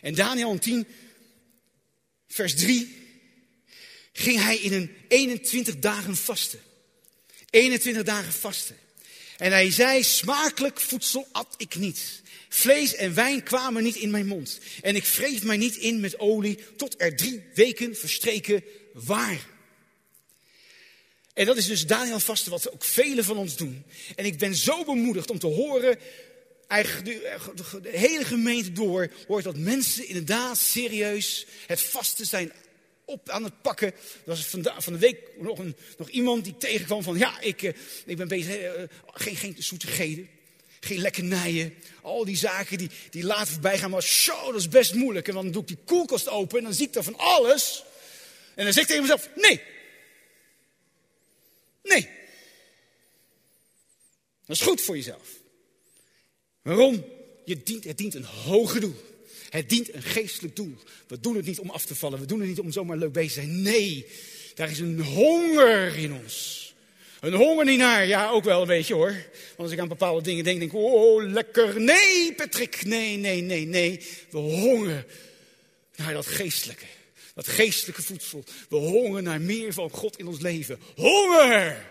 En 0.00 0.14
Daniel 0.14 0.58
10, 0.58 0.86
vers 2.28 2.54
3, 2.54 2.96
ging 4.12 4.42
hij 4.42 4.56
in 4.56 4.72
een 4.72 4.96
21 5.08 5.78
dagen 5.78 6.16
vasten. 6.16 6.60
21 7.50 8.02
dagen 8.02 8.32
vasten. 8.32 8.76
En 9.36 9.52
hij 9.52 9.70
zei, 9.70 10.02
smakelijk 10.02 10.80
voedsel 10.80 11.28
at 11.32 11.54
ik 11.56 11.74
niet. 11.74 12.19
Vlees 12.52 12.94
en 12.94 13.14
wijn 13.14 13.42
kwamen 13.42 13.82
niet 13.82 13.96
in 13.96 14.10
mijn 14.10 14.26
mond. 14.26 14.58
En 14.82 14.96
ik 14.96 15.04
wreef 15.04 15.42
mij 15.42 15.56
niet 15.56 15.76
in 15.76 16.00
met 16.00 16.18
olie 16.18 16.58
tot 16.76 16.94
er 17.00 17.16
drie 17.16 17.42
weken 17.54 17.96
verstreken 17.96 18.64
waren. 18.92 19.58
En 21.34 21.46
dat 21.46 21.56
is 21.56 21.66
dus 21.66 21.86
Daniel 21.86 22.20
vasten, 22.20 22.50
wat 22.50 22.72
ook 22.72 22.84
velen 22.84 23.24
van 23.24 23.36
ons 23.36 23.56
doen. 23.56 23.84
En 24.16 24.24
ik 24.24 24.38
ben 24.38 24.54
zo 24.54 24.84
bemoedigd 24.84 25.30
om 25.30 25.38
te 25.38 25.46
horen, 25.46 25.98
eigenlijk 26.66 27.04
de, 27.82 27.88
hele 27.88 28.24
gemeente 28.24 28.72
door, 28.72 29.10
hoort 29.26 29.44
dat 29.44 29.56
mensen 29.56 30.06
inderdaad 30.06 30.58
serieus 30.58 31.46
het 31.66 31.80
vasten 31.80 32.26
zijn 32.26 32.52
op 33.04 33.28
aan 33.28 33.44
het 33.44 33.62
pakken. 33.62 33.88
Er 33.88 33.94
was 34.24 34.46
van 34.46 34.92
de, 34.92 34.98
week 34.98 35.18
nog, 35.38 35.58
een, 35.58 35.76
nog 35.98 36.08
iemand 36.08 36.44
die 36.44 36.56
tegenkwam 36.56 37.02
van, 37.02 37.18
ja, 37.18 37.40
ik, 37.40 37.62
eh, 37.62 37.72
ik 38.04 38.16
ben 38.16 38.28
bezig, 38.28 38.58
uh, 38.58 38.82
geen, 39.06 39.36
geen 39.36 39.56
zoetigheden, 39.58 40.28
geen 40.80 41.00
lekkernijen. 41.00 41.74
Al 42.02 42.24
die 42.24 42.36
zaken 42.36 42.78
die, 42.78 42.90
die 43.10 43.24
laten 43.24 43.52
voorbij 43.52 43.78
gaan, 43.78 43.90
maar 43.90 44.02
zo, 44.02 44.46
dat 44.46 44.60
is 44.60 44.68
best 44.68 44.94
moeilijk. 44.94 45.28
En 45.28 45.34
dan 45.34 45.50
doe 45.50 45.62
ik 45.62 45.68
die 45.68 45.78
koelkast 45.84 46.28
open 46.28 46.58
en 46.58 46.64
dan 46.64 46.74
zie 46.74 46.86
ik 46.86 46.92
daar 46.92 47.02
van 47.02 47.18
alles. 47.18 47.84
En 48.54 48.64
dan 48.64 48.72
zeg 48.72 48.82
ik 48.82 48.88
tegen 48.88 49.02
mezelf, 49.02 49.28
nee, 49.34 49.60
Nee. 51.82 52.08
Dat 54.46 54.56
is 54.56 54.62
goed 54.62 54.80
voor 54.80 54.96
jezelf. 54.96 55.28
Waarom? 56.62 57.04
Je 57.44 57.62
dient, 57.62 57.84
het 57.84 57.98
dient 57.98 58.14
een 58.14 58.24
hoger 58.24 58.80
doel. 58.80 58.94
Het 59.50 59.68
dient 59.68 59.94
een 59.94 60.02
geestelijk 60.02 60.56
doel. 60.56 60.74
We 61.06 61.20
doen 61.20 61.36
het 61.36 61.46
niet 61.46 61.58
om 61.58 61.70
af 61.70 61.84
te 61.84 61.94
vallen. 61.94 62.20
We 62.20 62.26
doen 62.26 62.38
het 62.40 62.48
niet 62.48 62.60
om 62.60 62.72
zomaar 62.72 62.96
leuk 62.96 63.12
bezig 63.12 63.32
te 63.32 63.40
zijn. 63.40 63.62
Nee, 63.62 64.06
daar 64.54 64.70
is 64.70 64.78
een 64.78 65.00
honger 65.00 65.96
in 65.96 66.12
ons. 66.12 66.59
Een 67.20 67.34
honger 67.34 67.64
niet 67.64 67.78
naar, 67.78 68.06
ja 68.06 68.28
ook 68.28 68.44
wel 68.44 68.60
een 68.60 68.66
beetje 68.66 68.94
hoor. 68.94 69.12
Want 69.12 69.58
als 69.58 69.70
ik 69.70 69.78
aan 69.78 69.88
bepaalde 69.88 70.22
dingen 70.22 70.44
denk, 70.44 70.58
denk 70.58 70.72
ik, 70.72 70.78
oh 70.78 71.22
lekker. 71.22 71.80
Nee 71.80 72.32
Patrick, 72.34 72.84
nee, 72.84 73.16
nee, 73.16 73.40
nee, 73.40 73.66
nee. 73.66 74.06
We 74.30 74.38
hongeren 74.38 75.06
naar 75.96 76.12
dat 76.12 76.26
geestelijke. 76.26 76.84
Dat 77.34 77.48
geestelijke 77.48 78.02
voedsel. 78.02 78.44
We 78.68 78.76
hongeren 78.76 79.24
naar 79.24 79.40
meer 79.40 79.72
van 79.72 79.90
God 79.90 80.18
in 80.18 80.26
ons 80.26 80.40
leven. 80.40 80.80
Honger! 80.96 81.86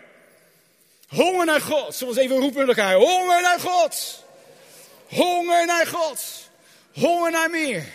Honger 1.08 1.46
naar 1.46 1.62
God. 1.62 2.02
Eens 2.02 2.18
even 2.18 2.38
roepen 2.38 2.60
met 2.60 2.78
elkaar. 2.78 2.96
Honger 2.96 3.42
naar 3.42 3.60
God. 3.60 4.24
Honger 5.06 5.66
naar 5.66 5.88
God. 5.88 6.50
Honger 6.92 7.32
naar 7.32 7.50
meer. 7.50 7.86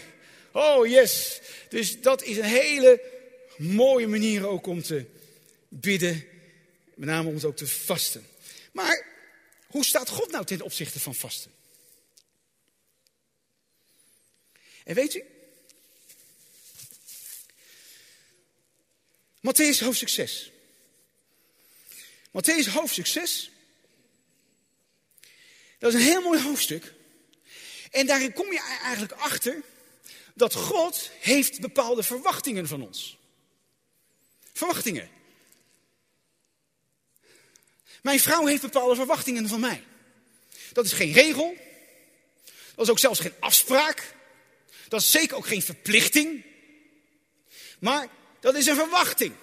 Oh 0.53 0.87
yes. 0.87 1.41
Dus 1.69 2.01
dat 2.01 2.23
is 2.23 2.37
een 2.37 2.45
hele 2.45 3.01
mooie 3.57 4.07
manier 4.07 4.47
ook 4.49 4.67
om 4.67 4.83
te 4.83 5.05
bidden. 5.69 6.25
Met 6.95 7.09
name 7.09 7.29
om 7.29 7.39
ook 7.45 7.57
te 7.57 7.67
vasten. 7.67 8.27
Maar 8.73 9.07
hoe 9.67 9.85
staat 9.85 10.09
God 10.09 10.31
nou 10.31 10.45
ten 10.45 10.61
opzichte 10.61 11.01
van 11.01 11.15
vasten? 11.15 11.53
En 14.85 14.95
weet 14.95 15.15
u, 15.15 15.25
Matthäus 19.41 19.79
hoofdstuk 19.81 20.09
6. 20.09 20.51
Matthäus 22.29 22.69
hoofdstuk 22.73 23.07
6. 23.07 23.51
Dat 25.79 25.95
is 25.95 26.01
een 26.01 26.07
heel 26.07 26.23
mooi 26.23 26.43
hoofdstuk. 26.43 26.93
En 27.91 28.07
daarin 28.07 28.33
kom 28.33 28.53
je 28.53 28.79
eigenlijk 28.83 29.13
achter 29.13 29.63
dat 30.35 30.55
God 30.55 31.11
heeft 31.21 31.61
bepaalde 31.61 32.03
verwachtingen 32.03 32.69
van 32.69 32.83
ons. 32.83 33.19
Verwachtingen. 34.53 35.14
Mijn 38.05 38.21
vrouw 38.21 38.47
heeft 38.47 38.63
bepaalde 38.63 38.95
verwachtingen 38.95 39.49
van 39.49 39.61
mij. 39.61 39.85
Dat 40.73 40.85
is 40.85 40.93
geen 40.93 41.13
regel. 41.13 41.57
Dat 42.75 42.85
is 42.85 42.91
ook 42.91 42.99
zelfs 42.99 43.21
geen 43.21 43.35
afspraak. 43.41 44.15
Dat 44.89 45.01
is 45.01 45.11
zeker 45.11 45.37
ook 45.37 45.47
geen 45.47 45.63
verplichting. 45.63 46.45
Maar 47.79 48.09
dat 48.41 48.55
is 48.55 48.67
een 48.67 48.75
verwachting. 48.75 49.35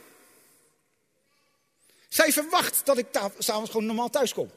Zij 2.08 2.32
verwacht 2.32 2.86
dat 2.86 2.97
ik 2.97 3.06
s'avonds 3.38 3.71
gewoon 3.71 3.86
normaal 3.86 4.10
thuis 4.10 4.34
kom. 4.34 4.52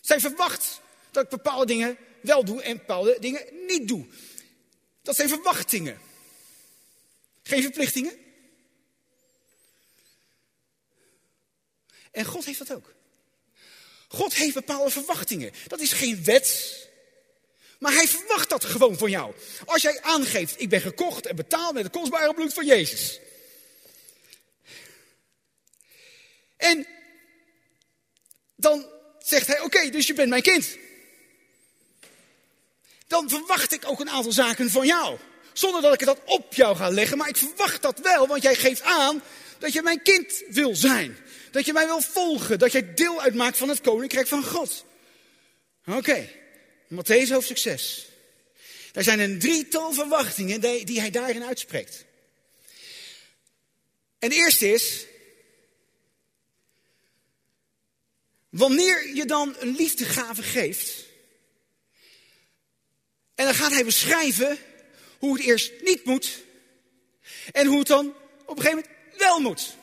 Zij 0.00 0.20
verwacht 0.20 0.80
dat 1.10 1.24
ik 1.24 1.30
bepaalde 1.30 1.66
dingen 1.66 1.96
wel 2.20 2.44
doe 2.44 2.62
en 2.62 2.76
bepaalde 2.76 3.16
dingen 3.20 3.44
niet 3.66 3.88
doe. 3.88 4.06
Dat 5.02 5.16
zijn 5.16 5.28
verwachtingen. 5.28 6.00
Geen 7.42 7.62
verplichtingen. 7.62 8.23
En 12.14 12.24
God 12.24 12.44
heeft 12.44 12.58
dat 12.58 12.72
ook. 12.72 12.94
God 14.08 14.34
heeft 14.34 14.54
bepaalde 14.54 14.90
verwachtingen. 14.90 15.52
Dat 15.66 15.80
is 15.80 15.92
geen 15.92 16.24
wet. 16.24 16.78
Maar 17.78 17.92
hij 17.92 18.08
verwacht 18.08 18.48
dat 18.48 18.64
gewoon 18.64 18.98
van 18.98 19.10
jou. 19.10 19.34
Als 19.64 19.82
jij 19.82 20.02
aangeeft, 20.02 20.60
ik 20.60 20.68
ben 20.68 20.80
gekocht 20.80 21.26
en 21.26 21.36
betaald 21.36 21.74
met 21.74 21.82
het 21.82 21.92
kostbare 21.92 22.34
bloed 22.34 22.52
van 22.52 22.66
Jezus. 22.66 23.20
En 26.56 26.86
dan 28.56 28.86
zegt 29.18 29.46
hij, 29.46 29.60
oké, 29.60 29.90
dus 29.90 30.06
je 30.06 30.14
bent 30.14 30.28
mijn 30.28 30.42
kind. 30.42 30.76
Dan 33.06 33.28
verwacht 33.28 33.72
ik 33.72 33.88
ook 33.88 34.00
een 34.00 34.10
aantal 34.10 34.32
zaken 34.32 34.70
van 34.70 34.86
jou. 34.86 35.18
Zonder 35.52 35.82
dat 35.82 36.00
ik 36.00 36.06
dat 36.06 36.20
op 36.24 36.54
jou 36.54 36.76
ga 36.76 36.88
leggen, 36.88 37.18
maar 37.18 37.28
ik 37.28 37.36
verwacht 37.36 37.82
dat 37.82 37.98
wel, 37.98 38.26
want 38.26 38.42
jij 38.42 38.54
geeft 38.54 38.82
aan 38.82 39.22
dat 39.58 39.72
je 39.72 39.82
mijn 39.82 40.02
kind 40.02 40.42
wil 40.48 40.76
zijn. 40.76 41.18
Dat 41.54 41.66
je 41.66 41.72
mij 41.72 41.86
wil 41.86 42.00
volgen, 42.00 42.58
dat 42.58 42.72
jij 42.72 42.94
deel 42.94 43.20
uitmaakt 43.20 43.56
van 43.56 43.68
het 43.68 43.80
koninkrijk 43.80 44.26
van 44.26 44.44
God. 44.44 44.84
Oké. 45.86 46.28
Matthäus 46.88 47.28
hoofdstuk 47.30 47.58
6. 47.58 48.08
Er 48.92 49.02
zijn 49.02 49.20
een 49.20 49.38
drietal 49.38 49.92
verwachtingen 49.92 50.60
die 50.60 51.00
hij 51.00 51.10
daarin 51.10 51.44
uitspreekt. 51.44 52.04
En 54.18 54.28
de 54.28 54.34
eerste 54.34 54.72
is, 54.72 55.06
wanneer 58.48 59.14
je 59.14 59.24
dan 59.24 59.56
een 59.58 59.76
liefdegave 59.76 60.42
geeft, 60.42 61.04
en 63.34 63.44
dan 63.44 63.54
gaat 63.54 63.72
hij 63.72 63.84
beschrijven 63.84 64.58
hoe 65.18 65.36
het 65.36 65.46
eerst 65.46 65.72
niet 65.82 66.04
moet 66.04 66.42
en 67.52 67.66
hoe 67.66 67.78
het 67.78 67.88
dan 67.88 68.14
op 68.44 68.56
een 68.56 68.62
gegeven 68.62 68.84
moment 68.84 69.18
wel 69.18 69.40
moet. 69.40 69.82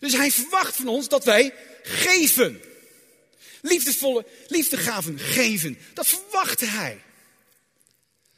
Dus 0.00 0.12
hij 0.12 0.30
verwacht 0.30 0.76
van 0.76 0.88
ons 0.88 1.08
dat 1.08 1.24
wij 1.24 1.54
geven 1.82 2.60
liefdevolle 3.62 4.26
liefdegaven 4.48 5.18
geven. 5.18 5.78
Dat 5.94 6.06
verwachtte 6.06 6.64
hij. 6.64 7.02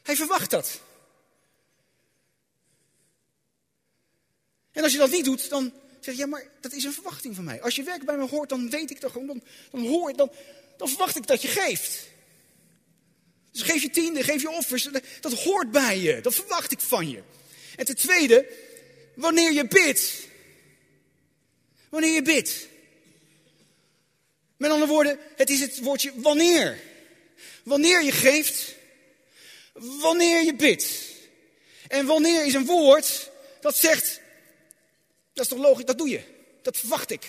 Hij 0.02 0.16
verwacht 0.16 0.50
dat. 0.50 0.80
En 4.72 4.82
als 4.82 4.92
je 4.92 4.98
dat 4.98 5.10
niet 5.10 5.24
doet, 5.24 5.48
dan 5.50 5.72
zeg 6.00 6.14
je, 6.14 6.20
ja, 6.20 6.26
maar 6.26 6.46
dat 6.60 6.72
is 6.72 6.84
een 6.84 6.92
verwachting 6.92 7.34
van 7.34 7.44
mij. 7.44 7.62
Als 7.62 7.76
je 7.76 7.82
werk 7.82 8.04
bij 8.04 8.16
me 8.16 8.28
hoort, 8.28 8.48
dan 8.48 8.70
weet 8.70 8.90
ik 8.90 8.98
toch 8.98 9.12
gewoon, 9.12 9.42
dan, 9.70 9.86
hoor 9.86 10.16
dan, 10.16 10.30
dan 10.76 10.88
verwacht 10.88 11.16
ik 11.16 11.26
dat 11.26 11.42
je 11.42 11.48
geeft. 11.48 12.06
Dus 13.52 13.62
geef 13.62 13.82
je 13.82 13.90
tiende, 13.90 14.22
geef 14.22 14.42
je 14.42 14.50
offers. 14.50 14.88
Dat 15.20 15.32
hoort 15.32 15.70
bij 15.70 15.98
je. 15.98 16.20
Dat 16.20 16.34
verwacht 16.34 16.72
ik 16.72 16.80
van 16.80 17.10
je. 17.10 17.22
En 17.76 17.84
ten 17.84 17.96
tweede, 17.96 18.46
wanneer 19.14 19.52
je 19.52 19.66
bidt. 19.66 20.27
Wanneer 21.90 22.14
je 22.14 22.22
bidt. 22.22 22.66
Met 24.57 24.70
andere 24.70 24.90
woorden, 24.90 25.18
het 25.37 25.51
is 25.51 25.61
het 25.61 25.81
woordje 25.81 26.12
wanneer. 26.14 26.79
Wanneer 27.62 28.03
je 28.03 28.12
geeft, 28.12 28.74
wanneer 29.72 30.44
je 30.44 30.55
bidt. 30.55 30.87
En 31.88 32.07
wanneer 32.07 32.46
is 32.46 32.55
een 32.55 32.66
woord 32.66 33.31
dat 33.61 33.77
zegt, 33.77 34.20
dat 35.33 35.44
is 35.44 35.51
toch 35.51 35.59
logisch, 35.59 35.85
dat 35.85 35.98
doe 35.98 36.09
je. 36.09 36.20
Dat 36.62 36.77
verwacht 36.77 37.11
ik. 37.11 37.22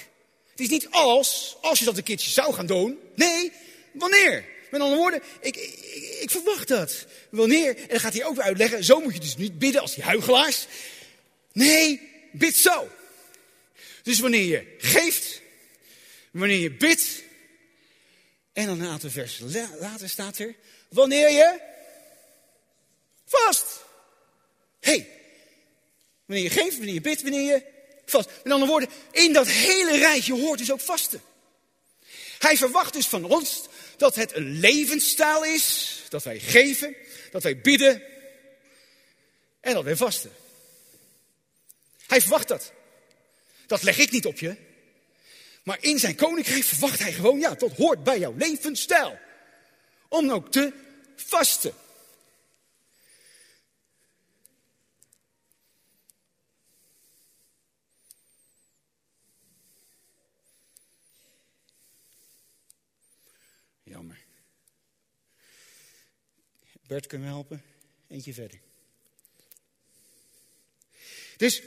Het 0.52 0.60
is 0.60 0.69
niet 0.69 0.88
als, 0.89 1.58
als 1.62 1.80
je 1.80 1.86
dat 1.86 1.98
een 1.98 2.04
keertje 2.04 2.30
zou 2.30 2.54
gaan 2.54 2.65
doen. 2.65 3.00
Nee, 3.15 3.52
wanneer. 3.91 4.45
Met 4.72 4.82
andere 4.82 5.00
woorden, 5.00 5.22
ik, 5.41 5.56
ik, 5.56 6.17
ik 6.22 6.32
verwacht 6.32 6.67
dat. 6.67 7.06
Wanneer, 7.30 7.78
en 7.78 7.88
dan 7.88 8.00
gaat 8.00 8.13
hij 8.13 8.26
ook 8.26 8.36
weer 8.36 8.43
uitleggen, 8.43 8.84
zo 8.84 9.00
moet 9.00 9.13
je 9.13 9.19
dus 9.19 9.38
niet 9.38 9.60
bidden 9.60 9.82
als 9.82 9.95
die 9.95 10.04
huigelaars. 10.04 10.67
Nee, 11.52 12.10
bid 12.32 12.56
zo. 12.56 12.88
Dus 14.03 14.19
wanneer 14.19 14.43
je 14.43 14.75
geeft, 14.77 15.41
wanneer 16.31 16.59
je 16.59 16.71
bidt, 16.71 17.23
en 18.53 18.65
dan 18.65 18.79
een 18.79 18.89
aantal 18.89 19.09
versen 19.09 19.51
later 19.79 20.09
staat 20.09 20.38
er, 20.38 20.55
wanneer 20.89 21.29
je 21.29 21.59
vast. 23.25 23.65
hey, 24.79 25.09
wanneer 26.25 26.43
je 26.43 26.49
geeft, 26.49 26.77
wanneer 26.77 26.93
je 26.93 27.01
bidt, 27.01 27.21
wanneer 27.21 27.53
je 27.53 27.63
vast. 28.05 28.29
Met 28.43 28.53
andere 28.53 28.71
woorden, 28.71 28.89
in 29.12 29.33
dat 29.33 29.47
hele 29.47 29.97
rijtje 29.97 30.33
hoort 30.33 30.59
dus 30.59 30.71
ook 30.71 30.81
vasten. 30.81 31.21
Hij 32.39 32.57
verwacht 32.57 32.93
dus 32.93 33.07
van 33.07 33.23
ons 33.23 33.67
dat 33.97 34.15
het 34.15 34.35
een 34.35 34.59
levensstijl 34.59 35.43
is, 35.45 35.95
dat 36.09 36.23
wij 36.23 36.39
geven, 36.39 36.95
dat 37.31 37.43
wij 37.43 37.62
bidden 37.62 38.03
en 39.59 39.73
dat 39.73 39.83
wij 39.83 39.95
vasten. 39.95 40.31
Hij 42.07 42.21
verwacht 42.21 42.47
dat. 42.47 42.71
Dat 43.69 43.84
leg 43.84 43.97
ik 43.97 44.12
niet 44.12 44.25
op 44.25 44.39
je. 44.39 44.55
Maar 45.63 45.84
in 45.84 45.99
zijn 45.99 46.15
koninkrijk 46.15 46.63
verwacht 46.63 46.99
hij 46.99 47.13
gewoon, 47.13 47.39
ja, 47.39 47.53
dat 47.53 47.71
hoort 47.71 48.03
bij 48.03 48.19
jouw 48.19 48.36
levensstijl. 48.38 49.19
Om 50.08 50.32
ook 50.32 50.51
te 50.51 50.73
vasten. 51.15 51.73
Jammer. 63.84 64.25
Bert, 66.88 67.08
kunnen 67.08 67.27
we 67.27 67.34
helpen? 67.34 67.63
Eentje 68.08 68.34
verder. 68.34 68.60
Dus, 71.38 71.62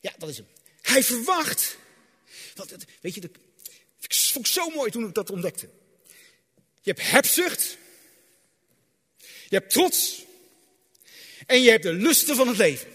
ja, 0.00 0.14
dat 0.18 0.28
is 0.28 0.36
hem. 0.36 0.55
Hij 0.96 1.04
verwacht. 1.04 1.76
Want, 2.54 2.74
weet 3.00 3.14
je, 3.14 3.20
dat 3.20 3.30
vond 4.08 4.46
ik 4.46 4.52
zo 4.52 4.70
mooi 4.70 4.90
toen 4.90 5.08
ik 5.08 5.14
dat 5.14 5.30
ontdekte. 5.30 5.68
Je 6.82 6.90
hebt 6.92 7.10
hebzucht. 7.10 7.76
Je 9.48 9.56
hebt 9.56 9.70
trots. 9.70 10.24
En 11.46 11.62
je 11.62 11.70
hebt 11.70 11.82
de 11.82 11.92
lusten 11.92 12.36
van 12.36 12.48
het 12.48 12.56
leven. 12.56 12.92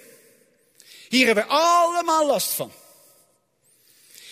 Hier 1.10 1.26
hebben 1.26 1.44
we 1.44 1.50
allemaal 1.50 2.26
last 2.26 2.52
van. 2.52 2.72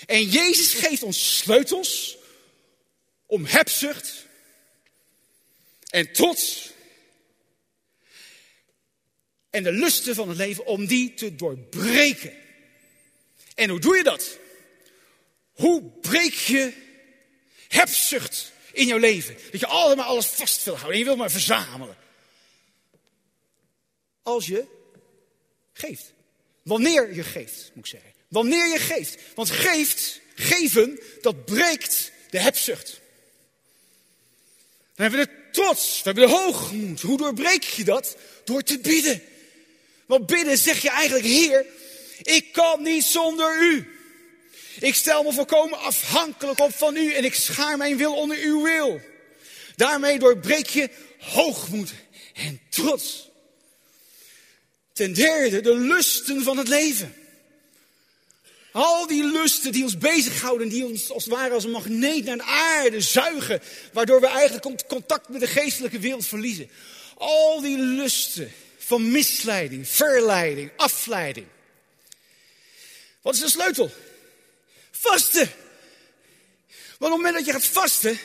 En 0.05 0.23
Jezus 0.23 0.73
geeft 0.73 1.03
ons 1.03 1.37
sleutels 1.37 2.17
om 3.25 3.45
hebzucht 3.45 4.25
en 5.89 6.13
trots 6.13 6.71
en 9.49 9.63
de 9.63 9.71
lusten 9.71 10.15
van 10.15 10.29
het 10.29 10.37
leven, 10.37 10.65
om 10.65 10.85
die 10.85 11.13
te 11.13 11.35
doorbreken. 11.35 12.47
En 13.59 13.69
hoe 13.69 13.79
doe 13.79 13.97
je 13.97 14.03
dat? 14.03 14.37
Hoe 15.51 15.83
breek 16.01 16.33
je 16.33 16.73
hebzucht 17.67 18.51
in 18.71 18.87
jouw 18.87 18.97
leven? 18.97 19.37
Dat 19.51 19.59
je 19.59 19.67
allemaal 19.67 20.05
alles 20.05 20.25
vast 20.25 20.63
wil 20.63 20.73
houden 20.73 20.93
en 20.93 20.99
je 20.99 21.05
wil 21.05 21.15
maar 21.15 21.31
verzamelen. 21.31 21.97
Als 24.23 24.45
je 24.45 24.65
geeft. 25.73 26.13
Wanneer 26.63 27.13
je 27.13 27.23
geeft, 27.23 27.71
moet 27.73 27.85
ik 27.85 27.91
zeggen. 27.91 28.13
Wanneer 28.27 28.67
je 28.67 28.79
geeft. 28.79 29.17
Want 29.35 29.49
geeft, 29.49 30.19
geven, 30.35 30.99
dat 31.21 31.45
breekt 31.45 32.11
de 32.29 32.39
hebzucht. 32.39 33.01
Dan 34.95 35.09
hebben 35.09 35.19
we 35.19 35.25
de 35.25 35.51
trots, 35.51 35.97
we 35.97 36.03
hebben 36.03 36.27
de 36.27 36.35
hoogmoed. 36.35 37.01
Hoe 37.01 37.17
doorbreek 37.17 37.63
je 37.63 37.83
dat? 37.83 38.17
Door 38.43 38.61
te 38.63 38.79
bidden. 38.79 39.21
Want 40.05 40.25
bidden 40.25 40.57
zeg 40.57 40.81
je 40.81 40.89
eigenlijk, 40.89 41.25
Heer, 41.25 41.65
ik 42.29 42.51
kan 42.51 42.81
niet 42.81 43.03
zonder 43.03 43.61
u. 43.61 43.87
Ik 44.79 44.95
stel 44.95 45.23
me 45.23 45.33
volkomen 45.33 45.79
afhankelijk 45.79 46.59
op 46.59 46.75
van 46.75 46.95
u 46.95 47.13
en 47.13 47.23
ik 47.23 47.33
schaar 47.33 47.77
mijn 47.77 47.97
wil 47.97 48.15
onder 48.15 48.37
uw 48.37 48.63
wil. 48.63 49.01
Daarmee 49.75 50.19
doorbreek 50.19 50.67
je 50.67 50.89
hoogmoed 51.19 51.93
en 52.33 52.61
trots. 52.69 53.29
Ten 54.93 55.13
derde, 55.13 55.61
de 55.61 55.75
lusten 55.75 56.43
van 56.43 56.57
het 56.57 56.67
leven. 56.67 57.13
Al 58.71 59.07
die 59.07 59.23
lusten 59.23 59.71
die 59.71 59.83
ons 59.83 59.97
bezighouden, 59.97 60.69
die 60.69 60.85
ons 60.85 61.11
als 61.11 61.23
het 61.23 61.33
ware 61.33 61.53
als 61.53 61.63
een 61.63 61.71
magneet 61.71 62.25
naar 62.25 62.37
de 62.37 62.43
aarde 62.43 63.01
zuigen, 63.01 63.61
waardoor 63.93 64.21
we 64.21 64.27
eigenlijk 64.27 64.87
contact 64.87 65.29
met 65.29 65.39
de 65.39 65.47
geestelijke 65.47 65.99
wereld 65.99 66.25
verliezen. 66.25 66.69
Al 67.17 67.61
die 67.61 67.77
lusten 67.77 68.51
van 68.77 69.11
misleiding, 69.11 69.87
verleiding, 69.87 70.71
afleiding. 70.75 71.47
Wat 73.21 73.33
is 73.33 73.39
de 73.39 73.49
sleutel? 73.49 73.91
Vasten. 74.91 75.51
Want 76.97 77.13
op 77.13 77.17
het 77.17 77.25
moment 77.25 77.33
dat 77.33 77.45
je 77.45 77.51
gaat 77.51 77.65
vasten, 77.65 78.19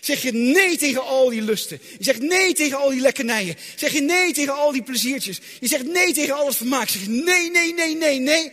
zeg 0.00 0.22
je 0.22 0.32
nee 0.32 0.76
tegen 0.76 1.02
al 1.04 1.28
die 1.28 1.42
lusten. 1.42 1.80
Je 1.98 2.04
zegt 2.04 2.20
nee 2.20 2.54
tegen 2.54 2.78
al 2.78 2.90
die 2.90 3.00
lekkernijen. 3.00 3.56
Zeg 3.76 3.92
je 3.92 4.00
nee 4.00 4.32
tegen 4.32 4.54
al 4.54 4.72
die 4.72 4.82
pleziertjes. 4.82 5.40
Je 5.60 5.68
zegt 5.68 5.84
nee 5.86 6.12
tegen 6.12 6.34
al 6.34 6.46
het 6.46 6.56
vermaak. 6.56 6.88
Zeg 6.88 7.02
je 7.02 7.08
nee, 7.08 7.50
nee, 7.50 7.74
nee, 7.74 7.96
nee, 7.96 8.18
nee. 8.18 8.52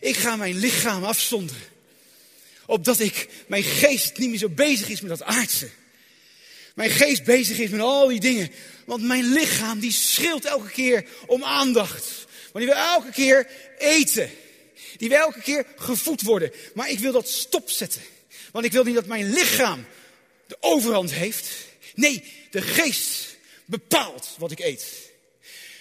Ik 0.00 0.16
ga 0.16 0.36
mijn 0.36 0.58
lichaam 0.58 1.04
afzonderen. 1.04 1.62
Opdat 2.66 3.00
ik, 3.00 3.28
mijn 3.46 3.62
geest 3.62 4.18
niet 4.18 4.30
meer 4.30 4.38
zo 4.38 4.48
bezig 4.48 4.88
is 4.88 5.00
met 5.00 5.10
dat 5.10 5.22
aardse. 5.22 5.68
Mijn 6.74 6.90
geest 6.90 7.24
bezig 7.24 7.58
is 7.58 7.70
met 7.70 7.80
al 7.80 8.08
die 8.08 8.20
dingen. 8.20 8.50
Want 8.86 9.02
mijn 9.02 9.32
lichaam 9.32 9.80
die 9.80 9.92
schreeuwt 9.92 10.44
elke 10.44 10.70
keer 10.70 11.04
om 11.26 11.44
aandacht. 11.44 12.26
Want 12.52 12.64
die 12.64 12.74
wil 12.74 12.84
elke 12.84 13.10
keer 13.10 13.46
eten. 13.78 14.30
Die 14.96 15.08
wil 15.08 15.18
elke 15.18 15.40
keer 15.40 15.66
gevoed 15.76 16.22
worden. 16.22 16.52
Maar 16.74 16.90
ik 16.90 16.98
wil 16.98 17.12
dat 17.12 17.28
stopzetten. 17.28 18.02
Want 18.52 18.64
ik 18.64 18.72
wil 18.72 18.84
niet 18.84 18.94
dat 18.94 19.06
mijn 19.06 19.32
lichaam 19.32 19.86
de 20.46 20.56
overhand 20.60 21.12
heeft. 21.12 21.48
Nee, 21.94 22.24
de 22.50 22.62
geest 22.62 23.36
bepaalt 23.64 24.34
wat 24.38 24.50
ik 24.50 24.58
eet. 24.58 25.10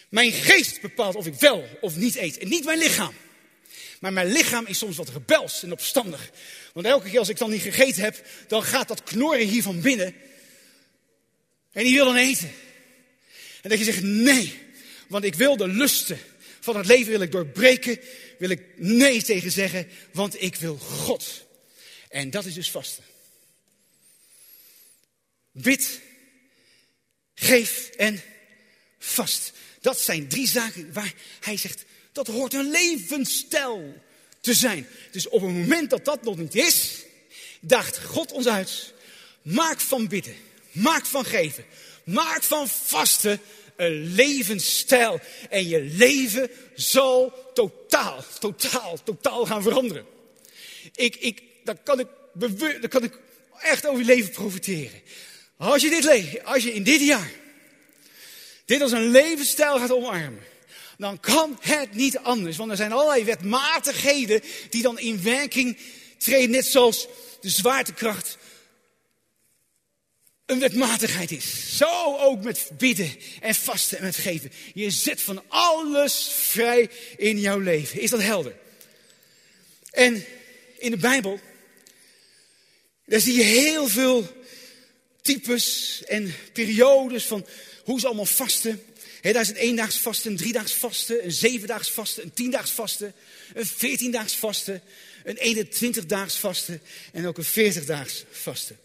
Mijn 0.10 0.32
geest 0.32 0.82
bepaalt 0.82 1.16
of 1.16 1.26
ik 1.26 1.34
wel 1.34 1.68
of 1.82 1.96
niet 1.96 2.16
eet. 2.16 2.38
En 2.38 2.48
niet 2.48 2.66
mijn 2.66 2.78
lichaam. 2.78 3.14
Maar 4.00 4.14
mijn 4.14 4.32
lichaam 4.32 4.66
is 4.66 4.78
soms 4.78 4.98
wat 4.98 5.10
rebels 5.10 5.64
en 5.64 5.72
opstandig. 5.72 6.32
Want 6.74 6.86
elke 6.86 7.10
keer 7.10 7.20
als 7.20 7.30
ik 7.30 7.38
dan 7.38 7.50
niet 7.50 7.62
gegeten 7.62 8.04
heb, 8.04 8.26
dan 8.48 8.64
gaat 8.64 8.88
dat 8.88 9.04
knorren 9.04 9.48
hier 9.48 9.64
van 9.64 9.82
binnen. 9.82 10.16
En 11.72 11.84
die 11.84 11.96
wil 11.96 12.06
dan 12.06 12.16
eten. 12.16 12.52
En 13.62 13.70
dat 13.70 13.80
je 13.80 13.86
zegt 13.86 14.02
nee, 14.02 14.60
want 15.08 15.24
ik 15.24 15.36
wil 15.36 15.58
de 15.58 15.68
lusten 15.68 16.20
van 16.60 16.78
het 16.78 16.86
leven 16.86 17.12
wil 17.12 17.22
ik 17.22 17.32
doorbreken. 17.32 18.00
Wil 18.42 18.50
ik 18.50 18.62
nee 18.76 19.24
tegen 19.24 19.52
zeggen, 19.52 19.88
want 20.14 20.42
ik 20.42 20.56
wil 20.56 20.78
God. 20.78 21.46
En 22.10 22.30
dat 22.30 22.46
is 22.46 22.54
dus 22.54 22.72
vasten. 22.72 23.04
Bid, 25.52 26.00
geef 27.36 27.90
en 27.90 28.22
vast. 29.00 29.52
Dat 29.82 30.00
zijn 30.00 30.28
drie 30.28 30.48
zaken 30.48 30.94
waar 30.94 31.14
hij 31.40 31.58
zegt, 31.58 31.84
dat 32.12 32.28
hoort 32.28 32.54
een 32.54 32.72
levensstijl 32.72 34.02
te 34.40 34.54
zijn. 34.54 34.88
Dus 35.12 35.28
op 35.28 35.42
het 35.42 35.52
moment 35.52 35.90
dat 35.90 36.06
dat 36.06 36.24
nog 36.24 36.38
niet 36.38 36.56
is, 36.56 37.04
daagt 37.60 38.04
God 38.04 38.32
ons 38.32 38.48
uit. 38.48 38.94
Maak 39.42 39.80
van 39.80 40.08
bidden, 40.08 40.36
maak 40.72 41.06
van 41.06 41.26
geven, 41.26 41.66
maak 42.04 42.44
van 42.44 42.68
vasten 42.68 43.42
een 43.82 44.14
levensstijl. 44.14 45.20
En 45.50 45.68
je 45.68 45.82
leven 45.82 46.50
zal 46.76 47.34
totaal, 47.54 48.24
totaal, 48.40 48.98
totaal 49.04 49.46
gaan 49.46 49.62
veranderen. 49.62 50.06
Ik, 50.96 51.16
ik, 51.16 51.42
dan, 51.64 51.78
kan 51.84 52.00
ik 52.00 52.08
dan 52.82 52.90
kan 52.90 53.04
ik 53.04 53.20
echt 53.60 53.88
over 53.88 54.00
je 54.00 54.06
leven 54.06 54.32
profiteren. 54.32 55.02
Als 55.58 55.82
je, 55.82 55.90
dit, 55.90 56.44
als 56.44 56.64
je 56.64 56.74
in 56.74 56.84
dit 56.84 57.02
jaar 57.02 57.32
dit 58.66 58.82
als 58.82 58.92
een 58.92 59.12
levensstijl 59.12 59.78
gaat 59.78 59.92
omarmen 59.92 60.44
dan 61.02 61.20
kan 61.20 61.58
het 61.62 61.94
niet 61.94 62.18
anders. 62.18 62.58
Want 62.58 62.72
er 62.72 62.78
zijn 62.78 62.92
allerlei 62.92 63.24
wetmatigheden 63.24 64.42
die 64.70 64.82
dan 64.82 65.00
in 65.00 65.24
werking 65.24 65.78
treden, 66.18 66.50
net 66.50 66.66
zoals 66.66 67.08
de 67.42 67.50
zwaartekracht 67.50 68.38
een 70.52 70.60
wetmatigheid 70.60 71.32
is. 71.32 71.78
Zo 71.78 72.18
ook 72.18 72.44
met 72.44 72.70
bidden 72.78 73.16
en 73.42 73.56
vasten 73.56 73.98
en 73.98 74.04
met 74.04 74.16
geven. 74.16 74.52
Je 74.74 74.90
zet 74.90 75.22
van 75.22 75.44
alles 75.48 76.30
vrij 76.34 76.90
in 77.18 77.40
jouw 77.40 77.60
leven. 77.60 78.02
Is 78.02 78.10
dat 78.10 78.22
helder? 78.22 78.56
En 79.92 80.26
in 80.78 80.92
de 80.92 80.98
Bijbel, 80.98 81.40
daar 83.06 83.20
zie 83.20 83.34
je 83.34 83.44
heel 83.44 83.88
veel 83.88 84.28
types 85.22 86.02
en 86.08 86.36
periodes 86.54 87.26
van 87.26 87.46
hoe 87.84 88.00
ze 88.00 88.06
allemaal 88.06 88.26
vasten. 88.26 88.84
daar 89.22 89.42
is 89.42 89.50
een 89.50 89.56
eendaags 89.56 89.98
vasten, 89.98 90.32
een 90.32 90.38
driedaags 90.38 90.74
vasten, 90.74 91.26
een 91.26 91.32
zevendaags 91.32 91.90
vasten, 91.90 92.24
een 92.24 92.34
tiendaags 92.34 92.72
vasten, 92.72 93.14
een 93.54 93.66
veertiendaags 93.66 94.36
vasten, 94.36 94.82
een 95.24 95.68
21-daags 95.68 96.38
vasten 96.38 96.82
en 97.12 97.28
ook 97.28 97.38
een 97.38 97.74
40-daags 97.74 98.24
vasten. 98.32 98.80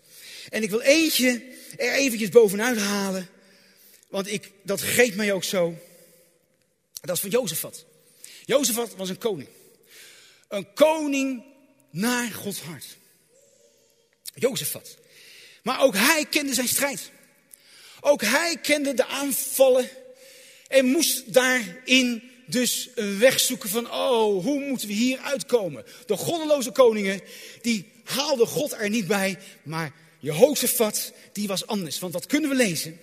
En 0.49 0.63
ik 0.63 0.71
wil 0.71 0.81
eentje 0.81 1.43
er 1.77 1.93
eventjes 1.93 2.29
bovenuit 2.29 2.79
halen, 2.79 3.29
want 4.09 4.33
ik, 4.33 4.51
dat 4.63 4.81
geeft 4.81 5.17
mij 5.17 5.33
ook 5.33 5.45
zo. 5.45 5.75
Dat 7.01 7.15
is 7.15 7.21
van 7.21 7.31
Jozefat. 7.31 7.85
Jozefat 8.45 8.97
was 8.97 9.09
een 9.09 9.19
koning. 9.19 9.49
Een 10.49 10.73
koning 10.73 11.45
naar 11.91 12.33
Gods 12.33 12.61
hart. 12.61 12.97
Jozefat. 14.35 14.97
Maar 15.63 15.81
ook 15.81 15.95
hij 15.95 16.27
kende 16.31 16.55
zijn 16.55 16.69
strijd. 16.69 17.11
Ook 18.01 18.23
hij 18.23 18.59
kende 18.63 18.95
de 18.95 19.07
aanvallen 19.07 19.89
en 20.69 20.87
moest 20.87 21.33
daarin 21.33 22.31
dus 22.47 22.89
een 22.95 23.19
weg 23.19 23.41
zoeken 23.41 23.69
van, 23.69 23.91
oh, 23.93 24.45
hoe 24.45 24.61
moeten 24.61 24.89
we 24.89 24.95
hier 24.95 25.19
uitkomen? 25.19 25.85
De 26.07 26.17
goddeloze 26.17 26.71
koningen, 26.71 27.21
die 27.63 27.93
haalden 28.05 28.47
God 28.47 28.73
er 28.73 28.89
niet 28.89 29.07
bij, 29.07 29.39
maar 29.63 29.93
Jehoshaphat, 30.27 31.13
die 31.33 31.47
was 31.47 31.67
anders. 31.67 31.99
Want 31.99 32.13
wat 32.13 32.27
kunnen 32.27 32.51
we 32.51 32.57
lezen? 32.57 33.01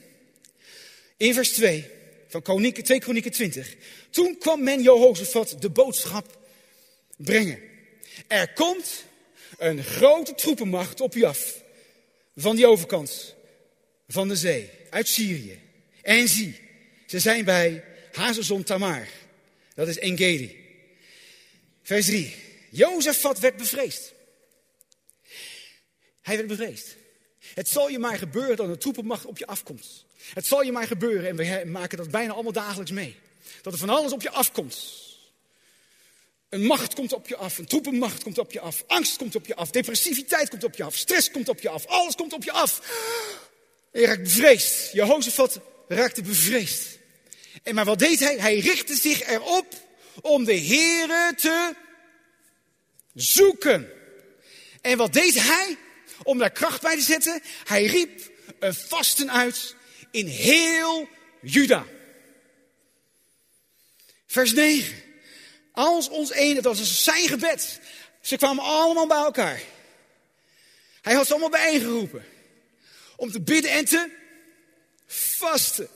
In 1.17 1.33
vers 1.33 1.51
2 1.51 1.89
van 2.27 2.41
Kronieken, 2.41 2.83
2 2.83 2.99
Kronieken 2.99 3.31
20. 3.31 3.75
Toen 4.09 4.38
kwam 4.38 4.63
men 4.63 4.81
Jehoshaphat 4.81 5.55
de 5.59 5.69
boodschap 5.69 6.38
brengen. 7.17 7.59
Er 8.27 8.53
komt 8.53 9.03
een 9.57 9.83
grote 9.83 10.36
troepenmacht 10.36 11.01
op 11.01 11.13
je 11.13 11.27
af. 11.27 11.63
Van 12.36 12.55
die 12.55 12.67
overkant 12.67 13.36
van 14.07 14.27
de 14.27 14.36
zee, 14.36 14.69
uit 14.89 15.07
Syrië. 15.07 15.59
En 16.01 16.27
zie, 16.27 16.55
ze 17.07 17.19
zijn 17.19 17.45
bij 17.45 17.83
Hazezon 18.12 18.63
Tamar. 18.63 19.07
Dat 19.75 19.88
is 19.88 19.99
Engedi. 19.99 20.57
Vers 21.83 22.05
3. 22.05 22.36
Jozefat 22.69 23.39
werd 23.39 23.57
bevreesd. 23.57 24.13
Hij 26.21 26.36
werd 26.36 26.47
bevreesd. 26.47 27.01
Het 27.53 27.69
zal 27.69 27.89
je 27.89 27.99
maar 27.99 28.17
gebeuren 28.17 28.56
dat 28.56 28.67
een 28.67 28.77
troepenmacht 28.77 29.25
op 29.25 29.38
je 29.38 29.45
afkomt. 29.45 30.06
Het 30.34 30.45
zal 30.45 30.62
je 30.62 30.71
maar 30.71 30.88
gebeuren, 30.88 31.29
en 31.29 31.36
we 31.36 31.69
maken 31.69 31.97
dat 31.97 32.12
bijna 32.12 32.34
allemaal 32.34 32.51
dagelijks 32.51 32.91
mee. 32.91 33.15
Dat 33.62 33.73
er 33.73 33.79
van 33.79 33.89
alles 33.89 34.12
op 34.12 34.21
je 34.21 34.29
afkomt. 34.29 35.01
Een 36.49 36.65
macht 36.65 36.93
komt 36.93 37.13
op 37.13 37.27
je 37.27 37.36
af, 37.36 37.58
een 37.58 37.65
troepenmacht 37.65 38.23
komt 38.23 38.38
op 38.38 38.51
je 38.51 38.60
af, 38.60 38.84
angst 38.88 39.17
komt 39.17 39.36
op 39.36 39.45
je 39.45 39.56
af, 39.56 39.71
depressiviteit 39.71 40.49
komt 40.49 40.63
op 40.63 40.75
je 40.75 40.84
af, 40.84 40.95
stress 40.95 41.32
komt 41.32 41.49
op 41.49 41.60
je 41.60 41.69
af, 41.69 41.86
alles 41.86 42.15
komt 42.15 42.34
op 42.34 42.43
je 42.43 42.51
af. 42.51 42.82
En 43.91 44.01
je 44.01 44.08
raakt 44.08 44.23
bevreesd. 44.23 44.91
Jehoshaphat 44.91 45.60
raakte 45.88 46.21
bevreesd. 46.21 46.97
En 47.63 47.75
maar 47.75 47.86
wat 47.86 47.99
deed 47.99 48.19
hij? 48.19 48.38
Hij 48.38 48.60
richtte 48.60 48.95
zich 48.95 49.21
erop 49.21 49.67
om 50.21 50.43
de 50.43 50.60
Here 50.60 51.34
te 51.36 51.75
zoeken. 53.13 53.91
En 54.82 54.97
wat 54.97 55.13
deed 55.13 55.34
hij? 55.34 55.77
Om 56.23 56.38
daar 56.38 56.51
kracht 56.51 56.81
bij 56.81 56.95
te 56.95 57.01
zetten. 57.01 57.41
Hij 57.63 57.86
riep 57.86 58.31
een 58.59 58.73
vasten 58.73 59.31
uit 59.31 59.75
in 60.12 60.27
heel 60.27 61.07
Juda. 61.41 61.86
Vers 64.27 64.53
9. 64.53 65.03
Als 65.71 66.09
ons 66.09 66.31
ene, 66.31 66.62
dat 66.62 66.77
was 66.77 67.03
zijn 67.03 67.27
gebed. 67.27 67.79
Ze 68.21 68.38
kwamen 68.38 68.63
allemaal 68.63 69.07
bij 69.07 69.17
elkaar. 69.17 69.62
Hij 71.01 71.13
had 71.13 71.25
ze 71.25 71.31
allemaal 71.31 71.49
bijeengeroepen. 71.49 72.25
Om 73.15 73.31
te 73.31 73.41
bidden 73.41 73.71
en 73.71 73.86
te 73.86 74.09
vasten. 75.07 75.89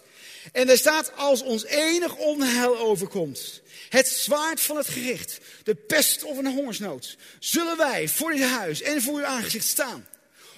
En 0.52 0.70
er 0.70 0.78
staat, 0.78 1.16
als 1.16 1.42
ons 1.42 1.66
enig 1.66 2.16
onheil 2.16 2.78
overkomt, 2.78 3.62
het 3.90 4.08
zwaard 4.08 4.62
van 4.62 4.78
het 4.78 4.88
gericht, 4.88 5.38
de 5.64 5.76
pest 5.76 6.24
of 6.24 6.38
een 6.38 6.54
hongersnood, 6.54 7.18
zullen 7.40 7.78
wij 7.78 8.08
voor 8.08 8.32
dit 8.32 8.44
huis 8.44 8.82
en 8.82 9.02
voor 9.02 9.18
uw 9.18 9.26
aangezicht 9.26 9.68
staan. 9.68 10.08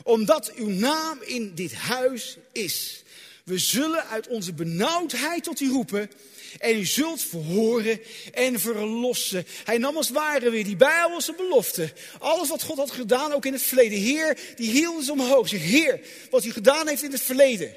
Omdat 0.03 0.53
uw 0.55 0.69
naam 0.69 1.19
in 1.21 1.55
dit 1.55 1.73
huis 1.73 2.37
is. 2.51 3.03
We 3.43 3.57
zullen 3.57 4.07
uit 4.07 4.27
onze 4.27 4.53
benauwdheid 4.53 5.43
tot 5.43 5.59
u 5.59 5.69
roepen 5.69 6.11
en 6.59 6.77
u 6.77 6.85
zult 6.85 7.21
verhoren 7.21 7.99
en 8.33 8.59
verlossen. 8.59 9.45
Hij 9.63 9.77
nam 9.77 9.97
als 9.97 10.09
ware 10.09 10.49
weer 10.49 10.63
die 10.63 10.75
bijbelse 10.75 11.33
belofte. 11.33 11.93
Alles 12.19 12.49
wat 12.49 12.63
God 12.63 12.77
had 12.77 12.91
gedaan, 12.91 13.33
ook 13.33 13.45
in 13.45 13.53
het 13.53 13.61
verleden. 13.61 13.99
Heer, 13.99 14.37
die 14.55 14.71
hield 14.71 15.05
ze 15.05 15.11
omhoog. 15.11 15.47
Zeg, 15.47 15.61
Heer, 15.61 15.99
wat 16.29 16.45
u 16.45 16.51
gedaan 16.51 16.87
heeft 16.87 17.03
in 17.03 17.11
het 17.11 17.21
verleden. 17.21 17.75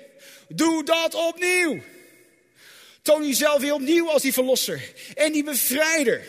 Doe 0.49 0.85
dat 0.85 1.15
opnieuw. 1.15 1.81
Toon 3.03 3.27
jezelf 3.27 3.61
weer 3.61 3.75
opnieuw 3.75 4.11
als 4.11 4.23
die 4.23 4.33
verlosser 4.33 4.93
en 5.15 5.33
die 5.33 5.45
bevrijder. 5.45 6.25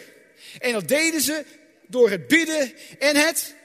En 0.59 0.73
dat 0.73 0.87
deden 0.87 1.21
ze 1.21 1.45
door 1.87 2.09
het 2.09 2.27
bidden 2.27 2.73
en 2.99 3.15
het 3.15 3.55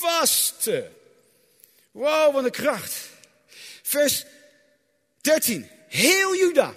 vasten. 0.00 0.96
Wow, 1.90 2.34
wat 2.34 2.44
een 2.44 2.50
kracht. 2.50 3.08
Vers 3.82 4.24
13. 5.20 5.68
Heel 5.88 6.36
Juda. 6.36 6.74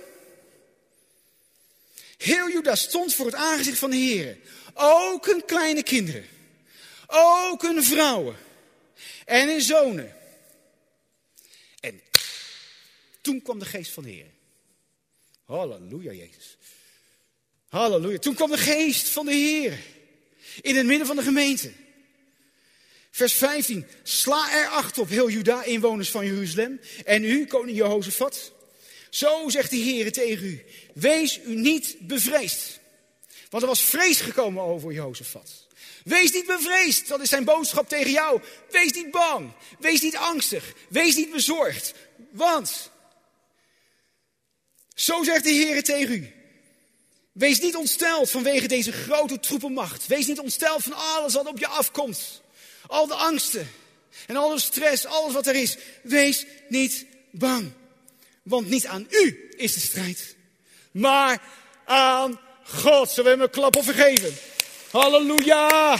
Heel 2.17 2.49
Juda 2.49 2.75
stond 2.75 3.13
voor 3.13 3.25
het 3.25 3.36
aangezicht 3.36 3.77
van 3.77 3.89
de 3.89 3.95
Heer. 3.97 4.38
Ook 4.73 5.25
hun 5.25 5.45
kleine 5.45 5.83
kinderen. 5.83 6.25
Ook 7.07 7.62
hun 7.62 7.83
vrouwen. 7.83 8.36
En 9.25 9.47
hun 9.47 9.62
zonen. 9.62 10.15
En 11.79 12.01
toen 13.21 13.41
kwam 13.41 13.59
de 13.59 13.65
geest 13.65 13.91
van 13.91 14.03
de 14.03 14.09
Heer. 14.09 14.31
Halleluja, 15.45 16.12
Jezus. 16.12 16.57
Halleluja. 17.69 18.17
Toen 18.17 18.36
kwam 18.36 18.51
de 18.51 18.57
geest 18.57 19.07
van 19.07 19.25
de 19.25 19.33
Heer 19.33 19.79
in 20.62 20.75
het 20.75 20.86
midden 20.86 21.07
van 21.07 21.15
de 21.15 21.23
gemeente. 21.23 21.71
Vers 23.13 23.34
15. 23.34 23.86
Sla 24.04 24.52
er 24.52 24.67
acht 24.67 24.97
op, 24.97 25.10
heel 25.10 25.30
Juda, 25.30 25.63
inwoners 25.63 26.10
van 26.10 26.26
Jeruzalem. 26.26 26.80
En 27.06 27.23
u, 27.23 27.45
koning 27.45 27.78
Jehozefat. 27.78 28.52
Zo 29.10 29.49
zegt 29.49 29.69
de 29.69 29.78
Heer 29.78 30.12
tegen 30.12 30.45
u. 30.45 30.63
Wees 30.93 31.39
u 31.45 31.56
niet 31.56 31.95
bevreesd. 31.99 32.80
Want 33.49 33.63
er 33.63 33.69
was 33.69 33.82
vrees 33.82 34.21
gekomen 34.21 34.63
over 34.63 34.91
Jehozefat. 34.91 35.67
Wees 36.04 36.32
niet 36.32 36.45
bevreesd, 36.45 37.08
dat 37.08 37.21
is 37.21 37.30
zijn 37.30 37.43
boodschap 37.43 37.89
tegen 37.89 38.12
jou. 38.12 38.41
Wees 38.71 38.91
niet 38.91 39.12
bang, 39.12 39.52
wees 39.80 40.02
niet 40.02 40.17
angstig, 40.17 40.73
wees 40.89 41.15
niet 41.15 41.32
bezorgd. 41.32 41.93
Want 42.32 42.91
zo 44.95 45.23
zegt 45.23 45.43
de 45.43 45.52
Heer 45.52 45.84
tegen 45.84 46.15
u. 46.15 46.34
Wees 47.32 47.60
niet 47.60 47.76
ontsteld 47.76 48.30
vanwege 48.30 48.67
deze 48.67 48.91
grote 48.91 49.39
troepenmacht. 49.39 50.08
Wees 50.08 50.28
niet 50.28 50.39
ontsteld 50.39 50.84
van 50.84 50.93
alles 50.93 51.34
wat 51.34 51.47
op 51.47 51.60
je 51.60 51.67
afkomt. 51.67 52.42
Al 52.88 53.08
de 53.08 53.15
angsten 53.15 53.72
en 54.28 54.36
alle 54.36 54.60
stress, 54.60 55.06
alles 55.06 55.34
wat 55.34 55.48
er 55.48 55.56
is. 55.56 55.78
Wees 56.02 56.46
niet 56.67 57.06
bang. 57.32 57.72
Want 58.43 58.69
niet 58.69 58.88
aan 58.88 59.08
u 59.10 59.54
is 59.58 59.74
de 59.74 59.80
strijd, 59.80 60.36
maar 60.91 61.41
aan 61.86 62.39
God. 62.63 63.10
Zullen 63.10 63.24
we 63.24 63.38
hem 63.38 63.41
een 63.41 63.50
klap 63.50 63.76
of 63.76 63.86
vergeven? 63.86 64.38
Halleluja! 64.91 65.98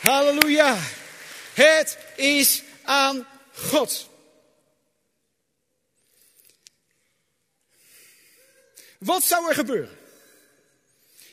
Halleluja! 0.00 0.78
Het 1.54 1.98
is 2.16 2.62
aan 2.82 3.26
God. 3.52 4.08
Wat 8.98 9.22
zou 9.22 9.48
er 9.48 9.54
gebeuren? 9.54 9.98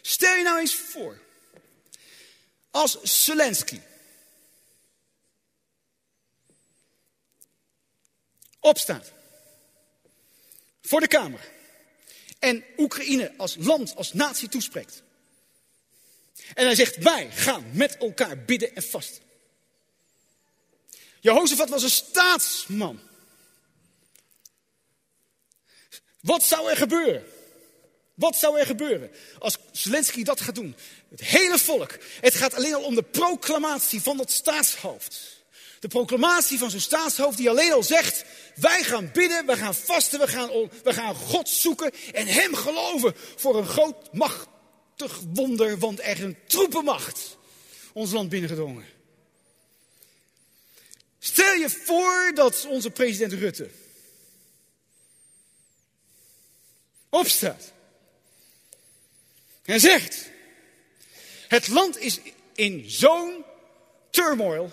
Stel 0.01 0.36
je 0.36 0.43
nou 0.43 0.60
eens 0.60 0.76
voor. 0.76 1.20
Als 2.72 2.97
Zelensky 3.01 3.80
opstaat 8.66 9.11
voor 10.82 10.99
de 10.99 11.07
Kamer 11.07 11.51
en 12.39 12.63
Oekraïne 12.78 13.34
als 13.38 13.55
land, 13.59 13.95
als 13.95 14.13
natie 14.13 14.49
toespreekt. 14.49 15.03
En 16.53 16.66
hij 16.66 16.76
zegt, 16.76 16.97
wij 16.97 17.32
gaan 17.32 17.66
met 17.74 17.97
elkaar 17.97 18.38
bidden 18.38 18.76
en 18.76 18.84
vasten. 18.84 19.24
Jehoshaphat 21.20 21.70
was 21.70 21.84
een 21.84 21.89
staatsman. 21.89 22.99
Wat 26.20 26.43
zou 26.43 26.70
er 26.70 26.78
gebeuren? 26.78 27.26
Wat 28.13 28.36
zou 28.36 28.59
er 28.59 28.66
gebeuren 28.66 29.11
als 29.39 29.57
Zelensky 29.72 30.24
dat 30.24 30.41
gaat 30.41 30.55
doen? 30.55 30.76
Het 31.09 31.22
hele 31.22 31.57
volk. 31.57 31.97
Het 32.22 32.36
gaat 32.36 32.53
alleen 32.53 32.74
al 32.74 32.84
om 32.84 32.95
de 32.95 33.03
proclamatie 33.03 34.01
van 34.01 34.18
dat 34.18 34.32
staatshoofd. 34.32 35.34
De 35.86 35.91
proclamatie 35.91 36.57
van 36.57 36.71
zo'n 36.71 36.79
staatshoofd 36.79 37.38
die 37.38 37.49
alleen 37.49 37.71
al 37.71 37.83
zegt, 37.83 38.25
wij 38.55 38.83
gaan 38.83 39.11
bidden, 39.13 39.45
we 39.45 39.57
gaan 39.57 39.75
vasten, 39.75 40.19
we 40.19 40.27
gaan, 40.27 40.49
we 40.83 40.93
gaan 40.93 41.15
God 41.15 41.49
zoeken 41.49 41.91
en 42.13 42.27
Hem 42.27 42.55
geloven 42.55 43.13
voor 43.36 43.57
een 43.57 43.67
groot 43.67 44.13
machtig 44.13 45.19
wonder, 45.33 45.77
want 45.77 45.99
er 45.99 46.07
is 46.07 46.19
een 46.19 46.38
troepenmacht 46.47 47.38
ons 47.93 48.11
land 48.11 48.29
binnengedrongen. 48.29 48.86
Stel 51.19 51.53
je 51.53 51.69
voor 51.69 52.31
dat 52.36 52.65
onze 52.69 52.91
president 52.91 53.33
Rutte 53.33 53.69
opstaat 57.09 57.71
en 59.63 59.79
zegt, 59.79 60.29
het 61.47 61.67
land 61.67 61.97
is 61.97 62.19
in 62.53 62.83
zo'n 62.88 63.43
turmoil, 64.09 64.71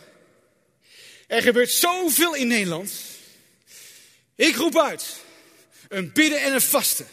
er 1.33 1.43
gebeurt 1.43 1.70
zoveel 1.70 2.35
in 2.35 2.47
Nederland, 2.47 2.93
ik 4.35 4.57
roep 4.57 4.78
uit, 4.78 5.16
een 5.89 6.12
bidden 6.12 6.41
en 6.41 6.53
een 6.53 6.61
vasten. 6.61 7.09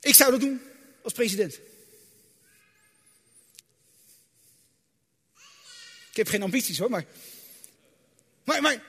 Ik 0.00 0.14
zou 0.14 0.30
dat 0.30 0.40
doen 0.40 0.62
als 1.02 1.12
president. 1.12 1.58
Ik 6.10 6.16
heb 6.16 6.28
geen 6.28 6.42
ambities 6.42 6.78
hoor, 6.78 6.90
maar. 6.90 7.04
Maar, 8.44 8.62
maar. 8.62 8.82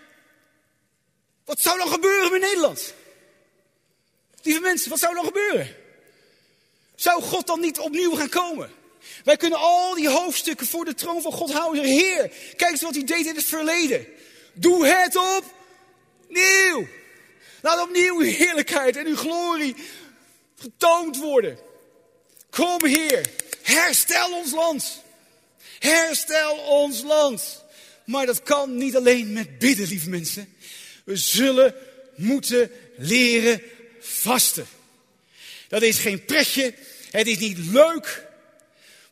Wat 1.43 1.61
zou 1.61 1.77
dan 1.77 1.87
gebeuren 1.87 2.33
in 2.33 2.41
Nederland? 2.41 2.93
Lieve 4.41 4.59
mensen, 4.59 4.89
wat 4.89 4.99
zou 4.99 5.15
dan 5.15 5.25
gebeuren? 5.25 5.75
Zou 6.95 7.21
God 7.21 7.47
dan 7.47 7.59
niet 7.59 7.79
opnieuw 7.79 8.15
gaan 8.15 8.29
komen? 8.29 8.83
Wij 9.23 9.37
kunnen 9.37 9.59
al 9.59 9.95
die 9.95 10.09
hoofdstukken 10.09 10.67
voor 10.67 10.85
de 10.85 10.93
troon 10.93 11.21
van 11.21 11.31
God 11.31 11.51
houden. 11.51 11.83
Heer, 11.83 12.31
kijk 12.55 12.71
eens 12.71 12.81
wat 12.81 12.95
hij 12.95 13.03
deed 13.03 13.25
in 13.25 13.35
het 13.35 13.45
verleden. 13.45 14.07
Doe 14.53 14.87
het 14.87 15.15
opnieuw. 15.15 16.87
Laat 17.61 17.81
opnieuw 17.81 18.19
uw 18.19 18.25
heerlijkheid 18.25 18.95
en 18.95 19.05
uw 19.05 19.15
glorie 19.15 19.75
getoond 20.59 21.17
worden. 21.17 21.57
Kom 22.49 22.85
Heer, 22.85 23.25
herstel 23.61 24.33
ons 24.33 24.51
land. 24.51 25.03
Herstel 25.79 26.57
ons 26.57 27.01
land. 27.01 27.63
Maar 28.05 28.25
dat 28.25 28.43
kan 28.43 28.77
niet 28.77 28.95
alleen 28.95 29.33
met 29.33 29.59
bidden, 29.59 29.87
lieve 29.87 30.09
mensen. 30.09 30.55
We 31.03 31.15
zullen 31.15 31.75
moeten 32.15 32.71
leren 32.97 33.61
vasten. 33.99 34.67
Dat 35.67 35.81
is 35.81 35.97
geen 35.97 36.25
pretje, 36.25 36.73
het 37.11 37.27
is 37.27 37.37
niet 37.37 37.57
leuk, 37.57 38.24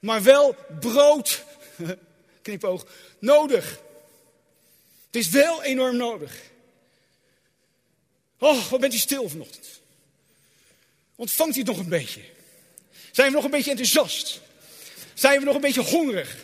maar 0.03 0.23
wel 0.23 0.55
brood, 0.79 1.43
knipoog, 2.41 2.85
nodig. 3.19 3.79
Het 5.05 5.15
is 5.15 5.29
wel 5.29 5.63
enorm 5.63 5.97
nodig. 5.97 6.35
Oh, 8.39 8.69
wat 8.69 8.79
bent 8.79 8.93
u 8.93 8.97
stil 8.97 9.29
vanochtend? 9.29 9.67
Ontvangt 11.15 11.55
u 11.55 11.59
het 11.59 11.67
nog 11.67 11.77
een 11.77 11.89
beetje? 11.89 12.21
Zijn 13.11 13.27
we 13.27 13.35
nog 13.35 13.43
een 13.43 13.51
beetje 13.51 13.69
enthousiast? 13.69 14.41
Zijn 15.13 15.39
we 15.39 15.45
nog 15.45 15.55
een 15.55 15.61
beetje 15.61 15.81
hongerig? 15.81 16.35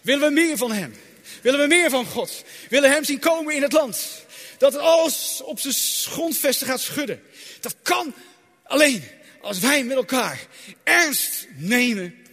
Willen 0.00 0.28
we 0.28 0.34
meer 0.34 0.56
van 0.56 0.72
Hem? 0.72 0.94
Willen 1.42 1.60
we 1.60 1.66
meer 1.66 1.90
van 1.90 2.06
God? 2.06 2.44
Willen 2.68 2.90
Hem 2.90 3.04
zien 3.04 3.18
komen 3.18 3.54
in 3.54 3.62
het 3.62 3.72
land? 3.72 4.24
Dat 4.58 4.72
het 4.72 4.82
alles 4.82 5.40
op 5.44 5.60
zijn 5.60 5.74
grondvesten 6.14 6.66
gaat 6.66 6.80
schudden. 6.80 7.22
Dat 7.60 7.76
kan 7.82 8.14
alleen 8.62 9.04
als 9.40 9.58
wij 9.58 9.84
met 9.84 9.96
elkaar 9.96 10.46
ernst 10.82 11.46
nemen 11.54 12.23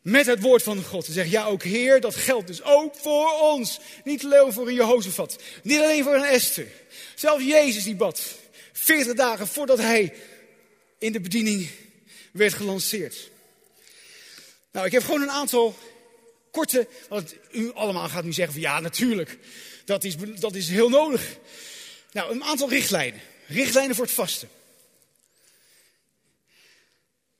met 0.00 0.26
het 0.26 0.40
woord 0.40 0.62
van 0.62 0.84
God. 0.84 1.06
En 1.06 1.12
zeggen, 1.12 1.32
ja 1.32 1.44
ook 1.44 1.62
Heer, 1.62 2.00
dat 2.00 2.14
geldt 2.14 2.46
dus 2.46 2.62
ook 2.62 2.94
voor 2.94 3.40
ons. 3.40 3.78
Niet 4.04 4.24
alleen 4.24 4.52
voor 4.52 4.68
een 4.68 4.74
Jehozefat. 4.74 5.42
Niet 5.62 5.78
alleen 5.78 6.04
voor 6.04 6.14
een 6.14 6.24
Esther. 6.24 6.66
Zelfs 7.14 7.44
Jezus 7.44 7.84
die 7.84 7.94
bad. 7.94 8.22
40 8.72 9.14
dagen 9.14 9.46
voordat 9.46 9.78
hij 9.78 10.14
in 10.98 11.12
de 11.12 11.20
bediening 11.20 11.70
werd 12.32 12.54
gelanceerd. 12.54 13.30
Nou, 14.72 14.86
ik 14.86 14.92
heb 14.92 15.04
gewoon 15.04 15.22
een 15.22 15.30
aantal 15.30 15.76
korte, 16.50 16.88
want 17.08 17.34
u 17.52 17.72
allemaal 17.72 18.08
gaat 18.08 18.24
nu 18.24 18.32
zeggen 18.32 18.52
van 18.52 18.62
ja, 18.62 18.80
natuurlijk, 18.80 19.38
dat 19.84 20.04
is, 20.04 20.16
dat 20.16 20.54
is 20.54 20.68
heel 20.68 20.88
nodig. 20.88 21.36
Nou, 22.12 22.32
een 22.32 22.44
aantal 22.44 22.68
richtlijnen. 22.68 23.20
Richtlijnen 23.46 23.96
voor 23.96 24.04
het 24.04 24.14
vasten. 24.14 24.48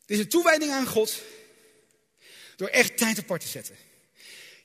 Het 0.01 0.11
is 0.11 0.19
een 0.19 0.29
toewijding 0.29 0.73
aan 0.73 0.87
God 0.87 1.23
door 2.61 2.69
echt 2.69 2.97
tijd 2.97 3.19
apart 3.19 3.41
te 3.41 3.49
zetten. 3.49 3.77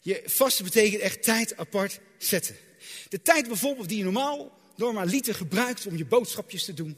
Je 0.01 0.21
vasten 0.25 0.65
betekent 0.65 1.01
echt 1.01 1.23
tijd 1.23 1.57
apart 1.57 1.99
zetten. 2.17 2.55
De 3.09 3.21
tijd 3.21 3.47
bijvoorbeeld 3.47 3.89
die 3.89 3.97
je 3.97 4.03
normaal 4.03 4.59
normaliter 4.75 5.35
gebruikt 5.35 5.85
om 5.85 5.97
je 5.97 6.05
boodschapjes 6.05 6.65
te 6.65 6.73
doen. 6.73 6.97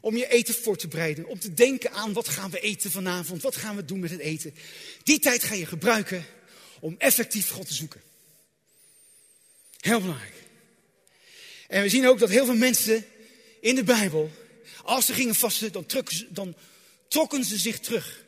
Om 0.00 0.16
je 0.16 0.28
eten 0.28 0.54
voor 0.54 0.76
te 0.76 0.88
bereiden. 0.88 1.26
Om 1.26 1.38
te 1.38 1.54
denken 1.54 1.92
aan 1.92 2.12
wat 2.12 2.28
gaan 2.28 2.50
we 2.50 2.60
eten 2.60 2.90
vanavond. 2.90 3.42
Wat 3.42 3.56
gaan 3.56 3.76
we 3.76 3.84
doen 3.84 4.00
met 4.00 4.10
het 4.10 4.20
eten. 4.20 4.54
Die 5.02 5.18
tijd 5.18 5.42
ga 5.42 5.54
je 5.54 5.66
gebruiken 5.66 6.26
om 6.80 6.94
effectief 6.98 7.50
God 7.50 7.66
te 7.66 7.74
zoeken. 7.74 8.02
Heel 9.80 10.00
belangrijk. 10.00 10.34
En 11.68 11.82
we 11.82 11.88
zien 11.88 12.06
ook 12.06 12.18
dat 12.18 12.28
heel 12.28 12.44
veel 12.44 12.56
mensen 12.56 13.06
in 13.60 13.74
de 13.74 13.84
Bijbel, 13.84 14.30
als 14.82 15.06
ze 15.06 15.12
gingen 15.12 15.34
vasten, 15.34 15.72
dan, 15.72 15.86
dan 16.28 16.54
trokken 17.08 17.44
ze 17.44 17.58
zich 17.58 17.78
terug. 17.78 18.26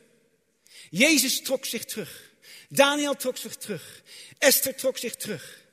Jezus 0.90 1.42
trok 1.42 1.64
zich 1.64 1.84
terug. 1.84 2.30
Daniel 2.68 3.16
trok 3.16 3.36
zich 3.36 3.56
terug. 3.56 4.02
Esther 4.38 4.74
trok 4.74 4.98
zich 4.98 5.16
terug. 5.16 5.64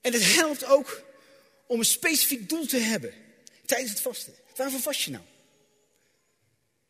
En 0.00 0.12
het 0.12 0.34
helpt 0.34 0.64
ook 0.64 1.02
om 1.66 1.78
een 1.78 1.84
specifiek 1.84 2.48
doel 2.48 2.66
te 2.66 2.78
hebben 2.78 3.14
tijdens 3.66 3.90
het 3.90 4.00
vasten. 4.00 4.34
Waarvoor 4.56 4.80
vast 4.80 5.00
je 5.00 5.10
nou? 5.10 5.24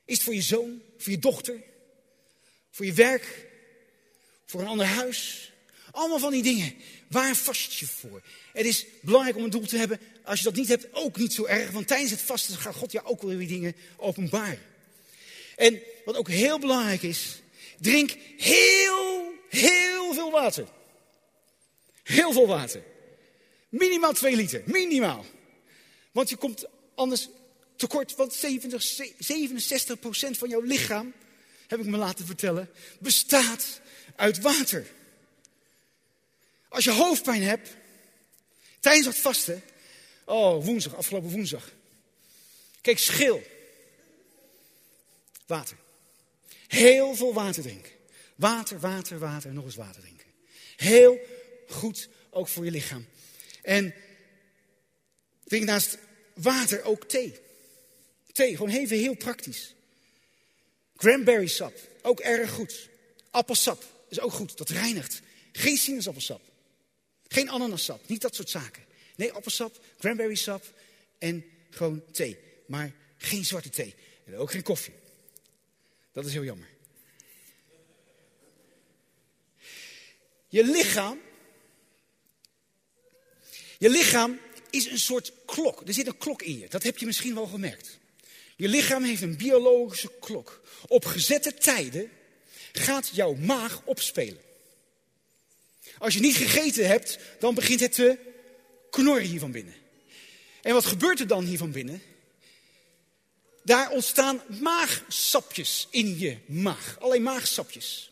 Is 0.05 0.15
het 0.15 0.23
voor 0.23 0.35
je 0.35 0.43
zoon, 0.43 0.83
voor 0.99 1.13
je 1.13 1.19
dochter, 1.19 1.63
voor 2.71 2.87
je 2.87 2.93
werk, 2.93 3.47
voor 4.47 4.61
een 4.61 4.67
ander 4.67 4.87
huis? 4.87 5.53
Allemaal 5.91 6.19
van 6.19 6.33
die 6.33 6.43
dingen. 6.43 6.75
Waar 7.09 7.37
vast 7.37 7.73
je 7.73 7.87
voor? 7.87 8.23
Het 8.53 8.67
is 8.67 8.87
belangrijk 9.01 9.37
om 9.37 9.45
een 9.45 9.51
doel 9.51 9.67
te 9.67 9.77
hebben. 9.77 10.01
Als 10.25 10.39
je 10.39 10.45
dat 10.45 10.55
niet 10.55 10.69
hebt, 10.69 10.87
ook 10.93 11.17
niet 11.17 11.33
zo 11.33 11.45
erg. 11.45 11.71
Want 11.71 11.87
tijdens 11.87 12.11
het 12.11 12.21
vasten 12.21 12.57
gaat 12.57 12.75
God 12.75 12.93
jou 12.93 13.07
ook 13.07 13.23
weer 13.23 13.49
dingen 13.49 13.77
openbaren. 13.97 14.72
En 15.57 15.83
wat 16.05 16.17
ook 16.17 16.29
heel 16.29 16.59
belangrijk 16.59 17.03
is, 17.03 17.41
drink 17.81 18.17
heel, 18.37 19.33
heel 19.49 20.15
veel 20.15 20.31
water. 20.31 20.67
Heel 22.03 22.33
veel 22.33 22.47
water. 22.47 22.83
Minimaal 23.69 24.13
2 24.13 24.37
liter, 24.37 24.63
minimaal. 24.67 25.25
Want 26.13 26.29
je 26.29 26.37
komt 26.37 26.65
anders 26.95 27.29
tekort, 27.77 28.17
want 28.17 28.35
70, 28.35 28.85
67% 28.87 30.39
van 30.39 30.49
jouw 30.49 30.61
lichaam, 30.61 31.13
heb 31.67 31.81
ik 31.81 31.87
me 31.87 31.97
laten 31.97 32.27
vertellen, 32.27 32.71
bestaat 32.99 33.81
uit 34.17 34.41
water. 34.41 34.87
Als 36.69 36.85
je 36.85 36.91
hoofdpijn 36.91 37.43
hebt, 37.43 37.77
tijdens 38.81 39.07
het 39.07 39.19
vasten, 39.19 39.63
oh 40.25 40.65
woensdag, 40.65 40.97
afgelopen 40.97 41.31
woensdag. 41.31 41.71
Kijk, 42.81 42.99
schil. 42.99 43.43
Water. 45.53 45.77
Heel 46.67 47.15
veel 47.15 47.35
water 47.35 47.63
drinken. 47.63 47.93
Water, 48.35 48.81
water, 48.81 49.19
water 49.19 49.49
en 49.49 49.55
nog 49.55 49.65
eens 49.65 49.75
water 49.75 50.01
drinken. 50.01 50.27
Heel 50.77 51.19
goed, 51.69 52.09
ook 52.31 52.49
voor 52.49 52.65
je 52.65 52.71
lichaam. 52.71 53.07
En 53.63 53.95
drink 55.45 55.65
naast 55.65 55.99
water 56.35 56.83
ook 56.83 57.05
thee. 57.05 57.41
Thee, 58.33 58.57
gewoon 58.57 58.71
even 58.71 58.97
heel 58.97 59.15
praktisch. 59.15 59.75
Cranberry 60.97 61.47
sap, 61.47 61.75
ook 62.03 62.21
erg 62.21 62.51
goed. 62.51 62.89
Appelsap 63.31 63.85
is 64.09 64.21
ook 64.21 64.33
goed, 64.33 64.57
dat 64.57 64.69
reinigt. 64.69 65.21
Geen 65.53 65.77
sinaasappelsap. 65.77 66.43
Geen 67.29 67.51
ananassap, 67.51 68.09
niet 68.09 68.21
dat 68.21 68.35
soort 68.35 68.51
zaken. 68.51 68.85
Nee, 69.17 69.33
appelsap, 69.33 69.85
cranberry 69.99 70.35
sap 70.35 70.65
en 71.19 71.45
gewoon 71.71 72.03
thee. 72.13 72.39
Maar 72.67 72.93
geen 73.17 73.45
zwarte 73.45 73.71
thee. 73.71 73.95
En 74.25 74.37
ook 74.37 74.51
geen 74.51 74.63
koffie. 74.63 75.01
Dat 76.13 76.27
is 76.27 76.33
heel 76.33 76.45
jammer. 76.45 76.69
Je 80.49 80.65
lichaam 80.65 81.21
je 83.83 83.91
lichaam 83.91 84.41
is 84.71 84.87
een 84.87 84.99
soort 84.99 85.33
klok. 85.47 85.83
Er 85.87 85.95
zit 85.95 86.07
een 86.07 86.19
klok 86.19 86.43
in 86.43 86.59
je. 86.59 86.69
Dat 86.69 86.83
heb 86.83 86.99
je 86.99 87.07
misschien 87.07 87.35
wel 87.35 87.47
gemerkt. 87.47 87.99
Je 88.57 88.69
lichaam 88.69 89.05
heeft 89.05 89.23
een 89.23 89.37
biologische 89.37 90.11
klok. 90.21 90.63
Op 90.87 91.05
gezette 91.05 91.55
tijden 91.55 92.11
gaat 92.73 93.11
jouw 93.13 93.35
maag 93.35 93.83
opspelen. 93.85 94.41
Als 95.99 96.15
je 96.15 96.21
niet 96.21 96.37
gegeten 96.37 96.87
hebt, 96.87 97.19
dan 97.39 97.55
begint 97.55 97.81
het 97.81 97.93
te 97.93 98.19
knorren 98.91 99.27
hier 99.27 99.41
van 99.41 99.51
binnen. 99.51 99.75
En 100.63 100.73
wat 100.73 100.85
gebeurt 100.85 101.21
er 101.21 101.27
dan 101.27 101.45
hier 101.45 101.59
van 101.59 101.73
binnen? 101.73 102.03
Daar 103.63 103.91
ontstaan 103.91 104.43
maagsapjes 104.47 105.89
in 105.91 106.19
je 106.19 106.39
maag. 106.47 106.97
Alleen 107.01 107.23
maagsapjes. 107.23 108.11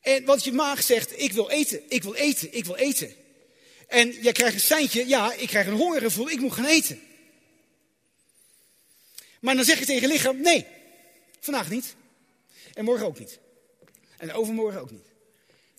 En 0.00 0.24
wat 0.24 0.44
je 0.44 0.52
maag 0.52 0.82
zegt, 0.82 1.20
ik 1.20 1.32
wil 1.32 1.50
eten, 1.50 1.82
ik 1.88 2.02
wil 2.02 2.14
eten, 2.14 2.54
ik 2.54 2.64
wil 2.64 2.76
eten. 2.76 3.14
En 3.86 4.10
jij 4.10 4.32
krijgt 4.32 4.54
een 4.54 4.60
seintje, 4.60 5.06
ja, 5.06 5.32
ik 5.32 5.48
krijg 5.48 5.66
een 5.66 5.72
hongergevoel, 5.72 6.30
ik 6.30 6.40
moet 6.40 6.52
gaan 6.52 6.66
eten. 6.66 7.00
Maar 9.40 9.54
dan 9.54 9.64
zeg 9.64 9.78
je 9.78 9.84
tegen 9.84 10.08
je 10.08 10.14
lichaam, 10.14 10.40
nee, 10.40 10.66
vandaag 11.40 11.70
niet. 11.70 11.94
En 12.74 12.84
morgen 12.84 13.06
ook 13.06 13.18
niet. 13.18 13.38
En 14.16 14.32
overmorgen 14.32 14.80
ook 14.80 14.90
niet. 14.90 15.06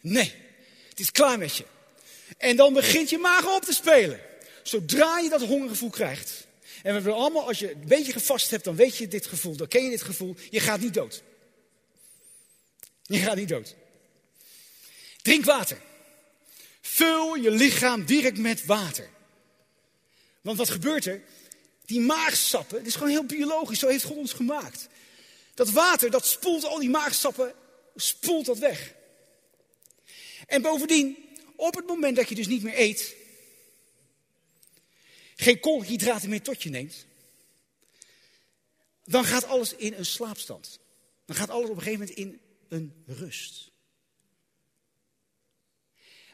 Nee, 0.01 0.33
het 0.89 0.99
is 0.99 1.11
klaar 1.11 1.37
met 1.37 1.55
je. 1.55 1.65
En 2.37 2.55
dan 2.55 2.73
begint 2.73 3.09
je 3.09 3.17
maag 3.17 3.55
op 3.55 3.61
te 3.63 3.73
spelen. 3.73 4.21
Zodra 4.63 5.19
je 5.19 5.29
dat 5.29 5.41
hongergevoel 5.41 5.89
krijgt. 5.89 6.47
En 6.83 6.83
we 6.83 6.91
hebben 6.91 7.13
allemaal, 7.13 7.47
als 7.47 7.59
je 7.59 7.71
een 7.71 7.87
beetje 7.87 8.11
gevast 8.11 8.49
hebt, 8.49 8.63
dan 8.63 8.75
weet 8.75 8.97
je 8.97 9.07
dit 9.07 9.25
gevoel. 9.25 9.55
Dan 9.55 9.67
ken 9.67 9.83
je 9.83 9.89
dit 9.89 10.01
gevoel. 10.01 10.35
Je 10.49 10.59
gaat 10.59 10.79
niet 10.79 10.93
dood. 10.93 11.23
Je 13.03 13.17
gaat 13.17 13.35
niet 13.35 13.49
dood. 13.49 13.75
Drink 15.21 15.45
water. 15.45 15.81
Vul 16.81 17.35
je 17.35 17.51
lichaam 17.51 18.05
direct 18.05 18.37
met 18.37 18.65
water. 18.65 19.09
Want 20.41 20.57
wat 20.57 20.69
gebeurt 20.69 21.05
er? 21.05 21.21
Die 21.85 21.99
maagsappen, 21.99 22.77
dit 22.77 22.87
is 22.87 22.93
gewoon 22.93 23.09
heel 23.09 23.25
biologisch, 23.25 23.79
zo 23.79 23.87
heeft 23.87 24.03
God 24.03 24.17
ons 24.17 24.33
gemaakt. 24.33 24.87
Dat 25.53 25.69
water, 25.69 26.11
dat 26.11 26.25
spoelt 26.25 26.65
al 26.65 26.79
die 26.79 26.89
maagsappen, 26.89 27.53
spoelt 27.95 28.45
dat 28.45 28.57
weg. 28.57 28.93
En 30.47 30.61
bovendien, 30.61 31.17
op 31.55 31.75
het 31.75 31.87
moment 31.87 32.15
dat 32.15 32.29
je 32.29 32.35
dus 32.35 32.47
niet 32.47 32.63
meer 32.63 32.79
eet, 32.79 33.15
geen 35.39 35.59
koolhydraten 35.59 36.29
meer 36.29 36.41
tot 36.41 36.63
je 36.63 36.69
neemt, 36.69 37.05
dan 39.05 39.23
gaat 39.23 39.45
alles 39.45 39.75
in 39.75 39.93
een 39.93 40.05
slaapstand. 40.05 40.79
Dan 41.25 41.35
gaat 41.35 41.49
alles 41.49 41.69
op 41.69 41.75
een 41.75 41.81
gegeven 41.81 41.99
moment 41.99 42.17
in 42.17 42.41
een 42.67 43.03
rust. 43.05 43.71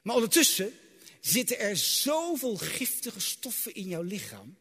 Maar 0.04 0.16
ondertussen 0.16 0.74
zitten 1.20 1.60
er 1.60 1.78
zoveel 1.78 2.58
giftige 2.58 3.20
stoffen 3.20 3.74
in 3.74 3.88
jouw 3.88 4.02
lichaam. 4.02 4.58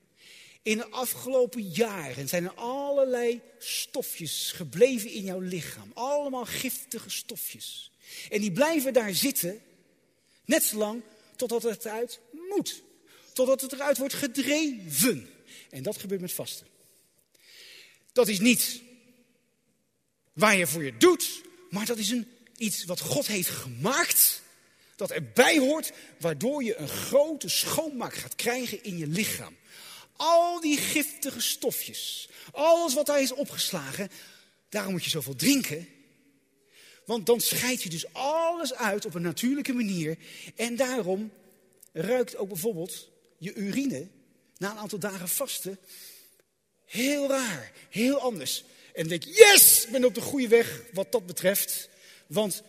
In 0.63 0.77
de 0.77 0.89
afgelopen 0.89 1.69
jaren 1.69 2.29
zijn 2.29 2.45
er 2.45 2.55
allerlei 2.55 3.41
stofjes 3.59 4.53
gebleven 4.53 5.11
in 5.11 5.23
jouw 5.23 5.41
lichaam. 5.41 5.91
Allemaal 5.95 6.45
giftige 6.45 7.11
stofjes. 7.11 7.93
En 8.31 8.41
die 8.41 8.53
blijven 8.53 8.93
daar 8.93 9.15
zitten, 9.15 9.63
net 10.45 10.63
zolang 10.63 11.03
totdat 11.37 11.63
het 11.63 11.85
eruit 11.85 12.21
moet. 12.49 12.83
Totdat 13.35 13.61
het 13.61 13.73
eruit 13.73 13.99
wordt 13.99 14.15
gedreven. 14.15 15.29
En 15.71 15.83
dat 15.83 15.97
gebeurt 15.97 16.21
met 16.21 16.33
vasten. 16.33 16.67
Dat 18.13 18.29
is 18.29 18.41
niet 18.41 18.81
waar 20.33 20.57
je 20.57 20.67
voor 20.67 20.85
je 20.85 20.97
doet, 20.97 21.43
maar 21.71 21.87
dat 21.87 21.99
is 21.99 22.11
een, 22.11 22.29
iets 22.57 22.85
wat 22.85 23.01
God 23.01 23.27
heeft 23.27 23.49
gemaakt 23.49 24.43
dat 24.97 25.11
erbij 25.11 25.59
hoort, 25.59 25.93
waardoor 26.21 26.65
je 26.65 26.77
een 26.77 26.89
grote 26.89 27.49
schoonmaak 27.49 28.15
gaat 28.15 28.35
krijgen 28.35 28.83
in 28.83 28.99
je 28.99 29.07
lichaam. 29.07 29.57
Al 30.17 30.61
die 30.61 30.77
giftige 30.77 31.41
stofjes, 31.41 32.29
alles 32.53 32.95
wat 32.95 33.07
daar 33.07 33.21
is 33.23 33.33
opgeslagen, 33.33 34.11
daarom 34.69 34.93
moet 34.93 35.05
je 35.05 35.11
zoveel 35.11 35.37
drinken. 35.37 35.89
Want 37.05 37.27
dan 37.27 37.41
scheid 37.41 37.83
je 37.83 37.89
dus 37.89 38.13
alles 38.13 38.75
uit 38.75 39.05
op 39.05 39.15
een 39.15 39.23
natuurlijke 39.23 39.73
manier. 39.73 40.19
En 40.57 40.77
daarom 40.77 41.33
ruikt 41.93 42.37
ook 42.37 42.49
bijvoorbeeld 42.49 43.13
je 43.45 43.55
urine 43.55 44.09
na 44.57 44.71
een 44.71 44.79
aantal 44.79 44.99
dagen 44.99 45.29
vasten 45.29 45.79
heel 46.85 47.29
raar, 47.29 47.73
heel 47.91 48.21
anders. 48.21 48.65
En 48.95 49.09
denk 49.09 49.23
yes, 49.23 49.85
ik 49.85 49.93
ben 49.93 50.05
op 50.05 50.15
de 50.15 50.21
goede 50.21 50.49
weg 50.49 50.83
wat 50.93 51.13
dat 51.13 51.27
betreft. 51.27 51.89
Want 52.27 52.63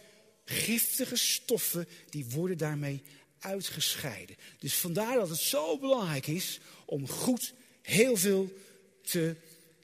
giftige 0.46 1.16
stoffen, 1.16 1.88
die 2.10 2.26
worden 2.26 2.58
daarmee 2.58 3.04
uitgescheiden. 3.40 4.36
Dus 4.60 4.76
vandaar 4.76 5.16
dat 5.16 5.30
het 5.30 5.40
zo 5.40 5.80
belangrijk 5.80 6.28
is 6.28 6.60
om 6.86 7.10
goed 7.10 7.54
heel 7.82 8.18
veel 8.18 8.54
te 9.02 9.36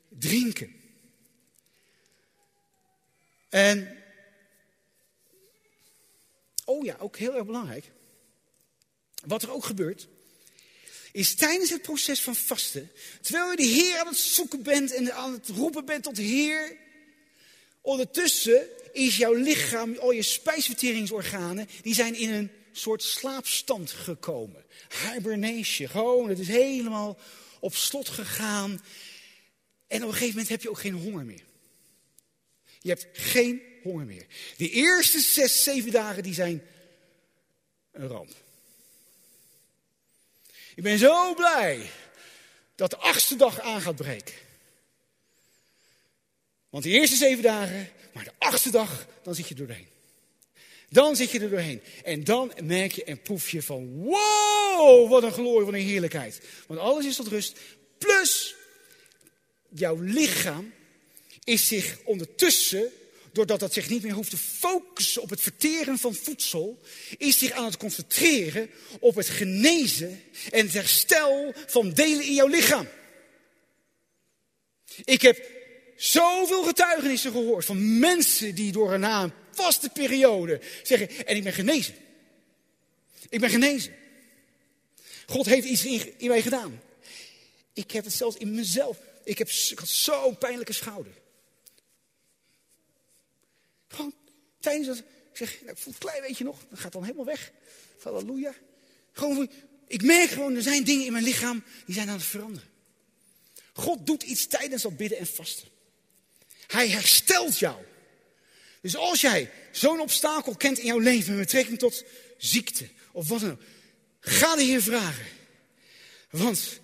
drinken. 0.07 0.75
En, 3.49 3.97
oh 6.65 6.85
ja, 6.85 6.97
ook 6.99 7.17
heel 7.17 7.35
erg 7.35 7.45
belangrijk. 7.45 7.91
Wat 9.25 9.43
er 9.43 9.51
ook 9.51 9.65
gebeurt, 9.65 10.07
is 11.11 11.35
tijdens 11.35 11.69
het 11.69 11.81
proces 11.81 12.21
van 12.21 12.35
vasten, 12.35 12.91
terwijl 13.21 13.49
je 13.51 13.57
de 13.57 13.63
Heer 13.63 13.99
aan 13.99 14.07
het 14.07 14.17
zoeken 14.17 14.63
bent 14.63 14.93
en 14.93 15.13
aan 15.13 15.33
het 15.33 15.47
roepen 15.47 15.85
bent 15.85 16.03
tot 16.03 16.17
Heer, 16.17 16.77
ondertussen 17.81 18.67
is 18.91 19.17
jouw 19.17 19.33
lichaam, 19.33 19.97
al 19.97 20.11
je 20.11 20.21
spijsverteringsorganen, 20.21 21.67
die 21.81 21.93
zijn 21.93 22.15
in 22.15 22.29
een 22.29 22.51
soort 22.71 23.03
slaapstand 23.03 23.91
gekomen. 23.91 24.65
Hibernation, 25.11 25.89
gewoon, 25.89 26.29
het 26.29 26.39
is 26.39 26.47
helemaal 26.47 27.17
op 27.59 27.75
slot 27.75 28.09
gegaan. 28.09 28.83
En 29.87 30.01
op 30.01 30.07
een 30.07 30.13
gegeven 30.13 30.29
moment 30.29 30.49
heb 30.49 30.61
je 30.61 30.69
ook 30.69 30.79
geen 30.79 30.93
honger 30.93 31.25
meer. 31.25 31.43
Je 32.79 32.89
hebt 32.89 33.07
geen 33.13 33.61
honger 33.83 34.05
meer. 34.05 34.25
De 34.57 34.69
eerste 34.69 35.19
zes, 35.19 35.63
zeven 35.63 35.91
dagen, 35.91 36.23
die 36.23 36.33
zijn 36.33 36.61
een 37.91 38.07
ramp. 38.07 38.35
Ik 40.81 40.87
ben 40.87 40.99
zo 40.99 41.33
blij 41.33 41.89
dat 42.75 42.89
de 42.89 42.97
achtste 42.97 43.35
dag 43.35 43.59
aan 43.59 43.81
gaat 43.81 43.95
breken. 43.95 44.33
Want 46.69 46.83
de 46.83 46.89
eerste 46.89 47.15
zeven 47.15 47.43
dagen, 47.43 47.89
maar 48.13 48.23
de 48.23 48.33
achtste 48.37 48.71
dag, 48.71 49.07
dan 49.23 49.35
zit 49.35 49.47
je 49.47 49.55
doorheen. 49.55 49.87
Dan 50.89 51.15
zit 51.15 51.31
je 51.31 51.39
er 51.39 51.49
doorheen. 51.49 51.81
En 52.03 52.23
dan 52.23 52.51
merk 52.63 52.91
je 52.91 53.03
en 53.03 53.21
proef 53.21 53.49
je 53.49 53.61
van, 53.61 54.03
wow, 54.03 55.09
wat 55.09 55.23
een 55.23 55.31
glorie, 55.31 55.65
wat 55.65 55.73
een 55.73 55.87
heerlijkheid. 55.87 56.41
Want 56.67 56.79
alles 56.79 57.05
is 57.05 57.15
tot 57.15 57.27
rust. 57.27 57.59
Plus, 57.97 58.55
jouw 59.69 59.97
lichaam 59.99 60.73
is 61.43 61.67
zich 61.67 61.97
ondertussen, 62.03 62.91
doordat 63.31 63.59
dat 63.59 63.73
zich 63.73 63.89
niet 63.89 64.03
meer 64.03 64.13
hoeft 64.13 64.29
te 64.29 64.37
focussen 64.37 65.21
op 65.21 65.29
het 65.29 65.41
verteren 65.41 65.97
van 65.97 66.15
voedsel, 66.15 66.81
is 67.17 67.37
zich 67.37 67.51
aan 67.51 67.65
het 67.65 67.77
concentreren 67.77 68.69
op 68.99 69.15
het 69.15 69.29
genezen 69.29 70.21
en 70.51 70.65
het 70.65 70.73
herstel 70.73 71.53
van 71.67 71.93
delen 71.93 72.25
in 72.25 72.33
jouw 72.33 72.47
lichaam. 72.47 72.87
Ik 75.03 75.21
heb 75.21 75.49
zoveel 75.95 76.63
getuigenissen 76.63 77.31
gehoord 77.31 77.65
van 77.65 77.99
mensen 77.99 78.55
die 78.55 78.71
door 78.71 78.93
een, 78.93 78.99
na 78.99 79.23
een 79.23 79.33
vaste 79.51 79.89
periode 79.89 80.61
zeggen, 80.83 81.25
en 81.25 81.35
ik 81.35 81.43
ben 81.43 81.53
genezen. 81.53 81.95
Ik 83.29 83.39
ben 83.39 83.49
genezen. 83.49 83.93
God 85.25 85.45
heeft 85.45 85.67
iets 85.67 85.85
in, 85.85 86.13
in 86.17 86.27
mij 86.27 86.41
gedaan. 86.41 86.81
Ik 87.73 87.91
heb 87.91 88.03
het 88.03 88.13
zelfs 88.13 88.37
in 88.37 88.53
mezelf. 88.55 88.97
Ik, 89.23 89.37
heb, 89.37 89.49
ik 89.49 89.79
had 89.79 89.89
zo'n 89.89 90.37
pijnlijke 90.37 90.73
schouder. 90.73 91.20
Gewoon 93.91 94.13
tijdens 94.59 94.87
dat. 94.87 94.97
Ik 94.97 95.37
zeg, 95.37 95.57
nou, 95.59 95.71
ik 95.71 95.77
voel 95.77 95.93
het 95.93 96.01
klein 96.01 96.21
beetje 96.21 96.43
nog. 96.43 96.59
Dat 96.69 96.79
gaat 96.79 96.91
dan 96.91 97.03
helemaal 97.03 97.25
weg. 97.25 97.51
Halleluja. 98.03 98.53
Gewoon, 99.11 99.51
ik 99.87 100.03
merk 100.03 100.29
gewoon, 100.29 100.55
er 100.55 100.61
zijn 100.61 100.83
dingen 100.83 101.05
in 101.05 101.11
mijn 101.11 101.23
lichaam 101.23 101.63
die 101.85 101.95
zijn 101.95 102.09
aan 102.09 102.17
het 102.17 102.25
veranderen. 102.25 102.69
God 103.73 104.05
doet 104.05 104.23
iets 104.23 104.47
tijdens 104.47 104.81
dat 104.81 104.97
bidden 104.97 105.17
en 105.17 105.27
vasten. 105.27 105.67
Hij 106.67 106.89
herstelt 106.89 107.59
jou. 107.59 107.83
Dus 108.81 108.95
als 108.95 109.21
jij 109.21 109.51
zo'n 109.71 109.99
obstakel 109.99 110.55
kent 110.55 110.77
in 110.77 110.85
jouw 110.85 110.99
leven 110.99 111.35
met 111.35 111.45
betrekking 111.45 111.79
tot 111.79 112.03
ziekte 112.37 112.87
of 113.11 113.27
wat 113.27 113.39
dan 113.39 113.51
ook, 113.51 113.61
ga 114.19 114.55
de 114.55 114.63
Heer 114.63 114.81
vragen. 114.81 115.25
Want, 116.29 116.79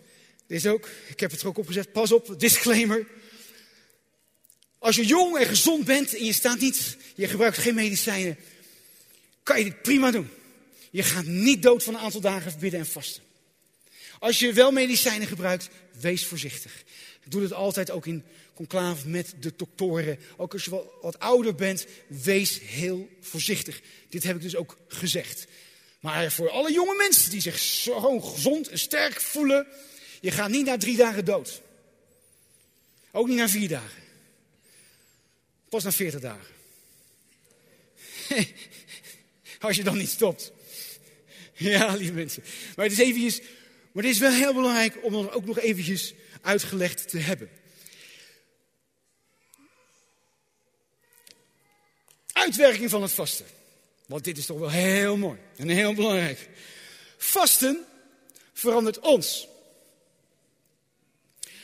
dit 0.48 0.58
is 0.58 0.68
ook, 0.68 0.90
ik 1.08 1.20
heb 1.20 1.32
het 1.32 1.42
er 1.42 1.48
ook 1.48 1.58
opgezet, 1.58 1.92
pas 1.92 2.12
op, 2.12 2.40
disclaimer. 2.40 3.08
Als 4.88 4.96
je 4.96 5.06
jong 5.06 5.38
en 5.38 5.46
gezond 5.46 5.86
bent 5.86 6.16
en 6.16 6.26
je 6.26 6.34
staat 6.34 6.60
niet, 6.60 6.98
je 7.16 7.28
gebruikt 7.28 7.58
geen 7.58 7.76
medicijnen, 7.76 8.38
kan 9.44 9.58
je 9.58 9.64
dit 9.64 9.82
prima 9.82 10.12
doen. 10.12 10.30
Je 10.92 11.04
gaat 11.04 11.26
niet 11.26 11.62
dood 11.62 11.84
van 11.84 11.94
een 11.94 12.00
aantal 12.00 12.22
dagen 12.22 12.60
bidden 12.60 12.80
en 12.80 12.86
vasten. 12.86 13.24
Als 14.20 14.40
je 14.40 14.54
wel 14.54 14.72
medicijnen 14.72 15.28
gebruikt, 15.28 15.70
wees 16.00 16.26
voorzichtig. 16.26 16.84
Doe 17.26 17.42
het 17.42 17.54
altijd 17.54 17.92
ook 17.92 18.06
in 18.06 18.24
conclave 18.54 19.08
met 19.08 19.34
de 19.40 19.54
doktoren. 19.56 20.20
Ook 20.38 20.54
als 20.54 20.64
je 20.66 20.70
wat, 20.70 20.86
wat 21.02 21.20
ouder 21.20 21.56
bent, 21.56 21.86
wees 22.08 22.60
heel 22.60 23.10
voorzichtig. 23.22 23.82
Dit 24.10 24.24
heb 24.24 24.36
ik 24.36 24.42
dus 24.42 24.56
ook 24.56 24.78
gezegd. 24.88 25.48
Maar 26.00 26.32
voor 26.32 26.50
alle 26.50 26.72
jonge 26.72 26.96
mensen 26.96 27.32
die 27.32 27.42
zich 27.42 27.60
zo 27.60 28.20
gezond 28.20 28.68
en 28.68 28.80
sterk 28.80 29.22
voelen, 29.22 29.68
je 30.22 30.32
gaat 30.32 30.50
niet 30.50 30.66
na 30.66 30.78
drie 30.78 30.98
dagen 30.98 31.26
dood. 31.26 31.62
Ook 33.12 33.28
niet 33.28 33.38
na 33.38 33.50
vier 33.50 33.70
dagen. 33.70 34.06
Pas 35.70 35.84
na 35.84 35.92
40 35.92 36.20
dagen. 36.20 36.56
Als 39.60 39.76
je 39.76 39.84
dan 39.84 39.98
niet 39.98 40.10
stopt. 40.10 40.52
Ja, 41.54 41.96
lieve 41.96 42.14
mensen. 42.14 42.44
Maar 42.76 42.86
het 42.86 42.94
is 42.94 43.00
eventjes, 43.00 43.40
maar 43.92 44.04
het 44.04 44.14
is 44.14 44.20
wel 44.20 44.32
heel 44.32 44.54
belangrijk 44.54 44.98
om 45.02 45.14
het 45.14 45.32
ook 45.32 45.46
nog 45.46 45.60
eventjes 45.60 46.14
uitgelegd 46.42 47.10
te 47.10 47.18
hebben. 47.18 47.50
Uitwerking 52.32 52.90
van 52.90 53.02
het 53.02 53.12
vasten. 53.12 53.46
Want 54.06 54.24
dit 54.24 54.38
is 54.38 54.46
toch 54.46 54.60
wel 54.60 54.70
heel 54.70 55.18
mooi 55.18 55.40
en 55.56 55.70
heel 55.70 55.94
belangrijk. 55.94 56.50
Vasten 57.18 57.86
verandert 58.54 59.00
ons. 59.00 59.48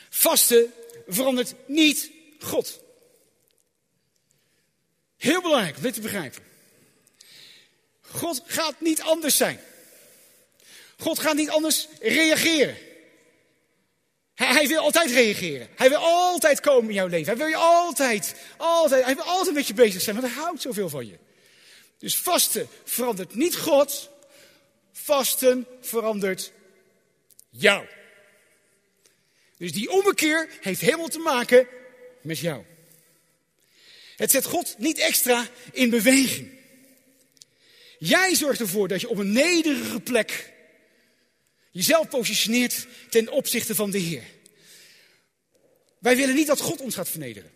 Vasten 0.09 0.73
verandert 1.07 1.55
niet 1.67 2.11
God. 2.39 2.81
Heel 5.23 5.41
belangrijk 5.41 5.75
om 5.75 5.81
dit 5.81 5.93
te 5.93 6.01
begrijpen. 6.01 6.41
God 8.01 8.41
gaat 8.45 8.75
niet 8.79 9.01
anders 9.01 9.37
zijn. 9.37 9.59
God 10.97 11.19
gaat 11.19 11.35
niet 11.35 11.49
anders 11.49 11.87
reageren. 11.99 12.77
Hij, 14.33 14.67
wil 14.67 14.79
altijd 14.79 15.11
reageren. 15.11 15.67
Hij 15.75 15.89
wil 15.89 15.97
altijd 15.97 16.59
komen 16.59 16.89
in 16.89 16.95
jouw 16.95 17.07
leven. 17.07 17.25
Hij 17.25 17.37
wil 17.37 17.47
je 17.47 17.55
altijd, 17.55 18.35
altijd, 18.57 19.05
hij 19.05 19.15
wil 19.15 19.23
altijd 19.23 19.55
met 19.55 19.67
je 19.67 19.73
bezig 19.73 20.01
zijn, 20.01 20.15
want 20.15 20.33
hij 20.33 20.43
houdt 20.43 20.61
zoveel 20.61 20.89
van 20.89 21.07
je. 21.07 21.17
Dus 21.97 22.17
vasten 22.17 22.67
verandert 22.83 23.35
niet 23.35 23.57
God, 23.57 24.09
vasten 24.91 25.67
verandert 25.81 26.51
jou. 27.49 27.85
Dus 29.57 29.71
die 29.71 29.91
ommekeer 29.91 30.49
heeft 30.61 30.81
helemaal 30.81 31.07
te 31.07 31.19
maken 31.19 31.67
met 32.21 32.39
jou. 32.39 32.63
Het 34.23 34.31
zet 34.31 34.45
God 34.45 34.75
niet 34.77 34.97
extra 34.97 35.47
in 35.71 35.89
beweging. 35.89 36.51
Jij 37.99 38.35
zorgt 38.35 38.59
ervoor 38.59 38.87
dat 38.87 39.01
je 39.01 39.09
op 39.09 39.17
een 39.17 39.31
nederige 39.31 39.99
plek 39.99 40.53
jezelf 41.71 42.09
positioneert 42.09 42.87
ten 43.09 43.31
opzichte 43.31 43.75
van 43.75 43.91
de 43.91 43.97
Heer. 43.97 44.23
Wij 45.99 46.15
willen 46.15 46.35
niet 46.35 46.47
dat 46.47 46.59
God 46.59 46.81
ons 46.81 46.95
gaat 46.95 47.09
vernederen. 47.09 47.51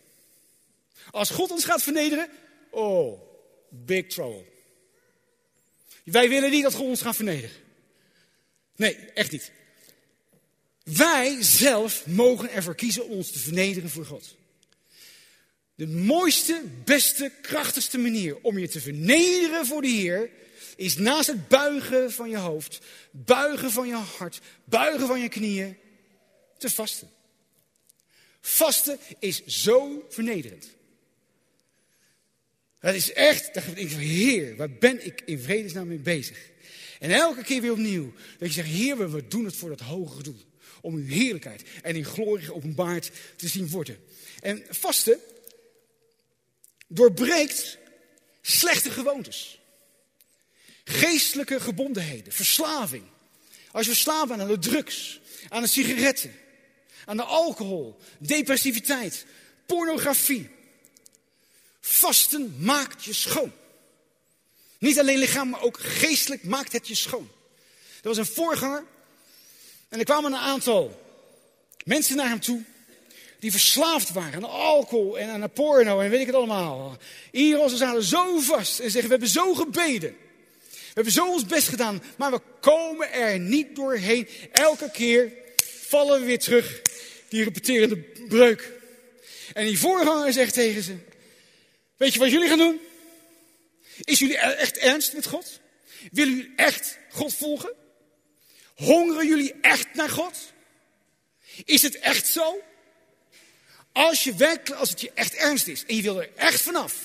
Als 1.12 1.30
God 1.30 1.52
ons 1.52 1.66
gaat 1.66 1.82
vernederen, 1.82 2.30
oh, 2.70 3.22
big 3.70 4.08
trouble. 4.08 4.46
Wij 6.04 6.30
willen 6.30 6.52
niet 6.52 6.64
dat 6.64 6.74
God 6.74 6.88
ons 6.88 7.02
gaat 7.02 7.16
vernederen. 7.16 7.58
Nee, 8.76 8.96
echt 8.96 9.32
niet. 9.32 9.52
Wij 10.84 11.44
zelf 11.44 12.08
mogen 12.08 12.52
ervoor 12.52 12.76
kiezen 12.76 13.06
om 13.06 13.12
ons 13.12 13.32
te 13.32 13.40
vernederen 13.40 13.90
voor 13.90 14.06
God. 14.06 14.36
De 15.78 15.88
mooiste, 15.88 16.64
beste, 16.84 17.32
krachtigste 17.42 17.98
manier 17.98 18.38
om 18.42 18.58
je 18.58 18.68
te 18.68 18.82
vernederen 18.82 19.66
voor 19.66 19.82
de 19.82 19.88
Heer 19.88 20.30
is 20.76 20.98
naast 20.98 21.28
het 21.28 21.48
buigen 21.48 22.12
van 22.12 22.30
je 22.30 22.38
hoofd, 22.38 22.80
buigen 23.12 23.72
van 23.72 23.88
je 23.88 23.94
hart, 23.94 24.40
buigen 24.64 25.08
van 25.08 25.20
je 25.20 25.30
knieën, 25.30 25.78
te 26.58 26.70
vasten. 26.70 27.10
Vasten 28.42 29.00
is 29.20 29.46
zo 29.46 30.06
vernederend. 30.10 30.68
Dat 32.80 32.94
is 32.94 33.14
echt, 33.14 33.54
dat 33.54 33.64
ik 33.76 33.90
Heer, 33.90 34.56
waar 34.56 34.72
ben 34.72 35.06
ik 35.06 35.22
in 35.26 35.40
vredesnaam 35.40 35.88
mee 35.88 36.00
bezig? 36.00 36.50
En 37.00 37.12
elke 37.12 37.44
keer 37.44 37.62
weer 37.62 37.72
opnieuw, 37.72 38.14
dat 38.38 38.48
je 38.48 38.54
zegt, 38.54 38.70
Heer, 38.70 39.12
we 39.12 39.28
doen 39.28 39.46
het 39.46 39.56
voor 39.56 39.70
dat 39.70 39.80
hogere 39.80 40.24
doel. 40.24 40.46
Om 40.82 40.96
uw 40.96 41.08
heerlijkheid 41.08 41.64
en 41.82 41.96
in 41.96 42.06
glorie 42.06 42.54
openbaard 42.54 43.12
te 43.36 43.48
zien 43.48 43.70
worden. 43.70 43.98
En 44.40 44.64
vasten 44.70 45.20
doorbreekt 46.88 47.78
slechte 48.42 48.92
gewoontes. 48.92 49.60
Geestelijke 50.84 51.60
gebondenheden, 51.60 52.34
verslaving. 52.34 53.04
Als 53.72 53.86
je 53.86 53.92
verslaafd 53.92 54.28
bent 54.28 54.42
aan 54.42 54.48
de 54.48 54.60
drugs, 54.60 55.20
aan 55.50 55.62
de 55.62 55.68
sigaretten, 55.68 56.36
aan 57.06 57.18
de 57.18 57.24
alcohol, 57.24 58.00
depressiviteit, 58.18 59.26
pornografie. 59.66 60.50
Vasten 61.80 62.56
maakt 62.60 63.04
je 63.04 63.14
schoon. 63.14 63.52
Niet 64.78 65.00
alleen 65.00 65.18
lichaam, 65.18 65.50
maar 65.50 65.62
ook 65.62 65.80
geestelijk 65.80 66.44
maakt 66.44 66.72
het 66.72 66.88
je 66.88 66.96
schoon. 66.96 67.32
Er 68.02 68.08
was 68.08 68.18
een 68.18 68.26
voorganger 68.26 68.86
en 69.90 70.00
er 70.00 70.06
kwamen 70.06 70.32
een 70.32 70.40
aantal 70.40 71.06
mensen 71.84 72.16
naar 72.16 72.30
hem 72.30 72.40
toe 72.40 72.64
die 73.40 73.52
verslaafd 73.52 74.12
waren 74.12 74.34
aan 74.34 74.50
alcohol 74.50 75.20
en 75.20 75.30
aan 75.30 75.52
porno 75.52 76.00
en 76.00 76.10
weet 76.10 76.20
ik 76.20 76.26
het 76.26 76.36
allemaal. 76.36 76.98
Iros, 77.32 77.72
ze 77.72 77.78
zaten 77.78 78.04
zo 78.04 78.40
vast 78.40 78.80
en 78.80 78.92
zeggen, 78.92 79.04
we 79.04 79.10
hebben 79.10 79.30
zo 79.30 79.54
gebeden. 79.54 80.18
We 80.70 81.04
hebben 81.04 81.14
zo 81.14 81.32
ons 81.32 81.46
best 81.46 81.68
gedaan, 81.68 82.04
maar 82.18 82.32
we 82.32 82.42
komen 82.60 83.12
er 83.12 83.40
niet 83.40 83.76
doorheen. 83.76 84.28
Elke 84.52 84.92
keer 84.92 85.32
vallen 85.88 86.20
we 86.20 86.26
weer 86.26 86.40
terug, 86.40 86.82
die 87.30 87.44
repeterende 87.44 87.98
breuk. 88.28 88.72
En 89.54 89.66
die 89.66 89.80
voorganger 89.80 90.34
zegt 90.34 90.54
tegen 90.54 90.84
ze, 90.84 90.98
weet 91.98 92.14
je 92.14 92.20
wat 92.20 92.32
jullie 92.32 92.50
gaan 92.50 92.58
doen? 92.58 92.80
Is 94.04 94.20
jullie 94.20 94.38
echt 94.38 94.78
ernst 94.78 95.14
met 95.14 95.26
God? 95.26 95.60
Willen 96.12 96.36
jullie 96.36 96.54
echt 96.56 96.98
God 97.10 97.34
volgen? 97.34 97.74
Hongeren 98.76 99.28
jullie 99.28 99.54
echt 99.62 99.88
naar 99.94 100.10
God? 100.10 100.38
Is 101.66 101.82
het 101.82 102.00
echt 102.00 102.28
zo? 102.28 102.62
Als, 103.98 104.24
je 104.24 104.36
werkelijk, 104.36 104.80
als 104.80 104.90
het 104.90 105.02
je 105.02 105.12
echt 105.14 105.36
ernst 105.36 105.68
is 105.68 105.84
en 105.88 105.96
je 105.96 106.02
wil 106.02 106.22
er 106.22 106.30
echt 106.36 106.62
vanaf. 106.62 106.96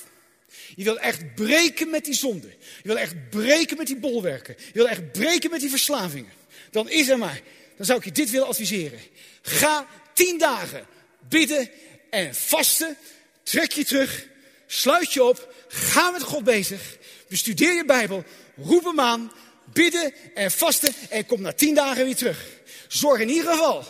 Je 0.74 0.84
wil 0.84 0.98
echt 0.98 1.34
breken 1.34 1.90
met 1.90 2.04
die 2.04 2.14
zonde. 2.14 2.48
Je 2.82 2.88
wil 2.88 2.98
echt 2.98 3.30
breken 3.30 3.76
met 3.76 3.86
die 3.86 3.96
bolwerken. 3.96 4.54
Je 4.58 4.72
wil 4.72 4.88
echt 4.88 5.12
breken 5.12 5.50
met 5.50 5.60
die 5.60 5.70
verslavingen. 5.70 6.32
Dan 6.70 6.88
is 6.90 7.08
er 7.08 7.18
maar. 7.18 7.40
Dan 7.76 7.86
zou 7.86 7.98
ik 7.98 8.04
je 8.04 8.12
dit 8.12 8.30
willen 8.30 8.46
adviseren. 8.46 9.00
Ga 9.42 9.86
tien 10.12 10.38
dagen 10.38 10.86
bidden 11.28 11.70
en 12.10 12.34
vasten. 12.34 12.96
Trek 13.42 13.72
je 13.72 13.84
terug. 13.84 14.26
Sluit 14.66 15.12
je 15.12 15.24
op. 15.24 15.54
Ga 15.68 16.10
met 16.10 16.22
God 16.22 16.44
bezig. 16.44 16.96
Bestudeer 17.28 17.74
je 17.74 17.84
Bijbel. 17.84 18.24
Roep 18.56 18.84
hem 18.84 19.00
aan. 19.00 19.32
Bidden 19.72 20.14
en 20.34 20.50
vasten. 20.50 20.94
En 21.08 21.26
kom 21.26 21.40
na 21.40 21.52
tien 21.52 21.74
dagen 21.74 22.04
weer 22.04 22.16
terug. 22.16 22.46
Zorg 22.88 23.20
in 23.20 23.28
ieder 23.28 23.52
geval 23.52 23.84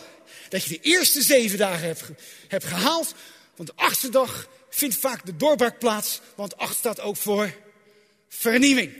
dat 0.53 0.63
je 0.63 0.69
de 0.69 0.79
eerste 0.81 1.21
zeven 1.21 1.57
dagen 1.57 1.95
hebt, 2.47 2.65
gehaald. 2.65 3.13
Want 3.55 3.69
de 3.69 3.75
achtste 3.75 4.09
dag 4.09 4.47
vindt 4.69 4.95
vaak 4.95 5.25
de 5.25 5.35
doorbraak 5.35 5.79
plaats. 5.79 6.21
Want 6.35 6.57
acht 6.57 6.75
staat 6.75 6.99
ook 6.99 7.17
voor 7.17 7.53
vernieuwing. 8.27 8.93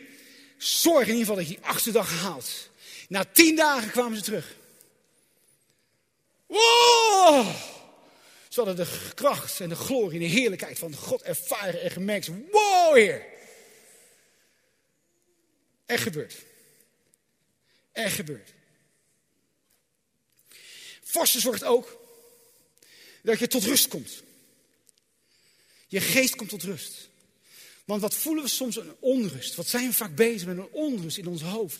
Zorg 0.58 1.08
in 1.08 1.16
ieder 1.16 1.20
geval 1.20 1.36
dat 1.36 1.48
je 1.48 1.56
die 1.56 1.66
achtste 1.66 1.92
dag 1.92 2.22
haalt. 2.22 2.70
Na 3.08 3.26
tien 3.32 3.56
dagen 3.56 3.92
kwamen 3.92 4.18
ze 4.18 4.24
terug. 4.24 4.56
Wow! 6.46 7.56
Ze 8.50 8.62
hadden 8.62 8.76
de 8.76 9.12
kracht 9.14 9.60
en 9.60 9.70
de 9.70 9.76
glorie 9.76 10.20
en 10.22 10.28
de 10.28 10.40
heerlijkheid 10.40 10.80
van 10.80 10.96
God 10.96 11.22
ervaren 11.22 11.82
en 11.82 11.92
gemerkt. 11.92 12.28
Wow, 12.52 12.96
Heer! 12.96 13.26
Echt 15.86 16.04
gebeurd. 16.04 16.36
Echt 17.92 18.16
gebeurd. 18.16 18.54
Vasten 21.14 21.42
zorgt 21.42 21.64
ook 21.64 22.00
dat 23.22 23.40
je 23.40 23.48
tot 23.48 23.64
rust 23.64 23.88
komt. 23.88 24.24
Je 25.88 26.00
geest 26.00 26.36
komt 26.36 26.50
tot 26.50 26.64
rust. 26.64 27.10
Want 27.86 28.02
wat 28.02 28.14
voelen 28.14 28.44
we 28.44 28.50
soms 28.50 28.76
een 28.76 28.96
onrust? 29.00 29.56
Wat 29.56 29.68
zijn 29.68 29.88
we 29.88 29.94
vaak 29.94 30.16
bezig 30.16 30.48
met 30.48 30.58
een 30.58 30.72
onrust 30.72 31.18
in 31.18 31.28
ons 31.28 31.42
hoofd? 31.42 31.80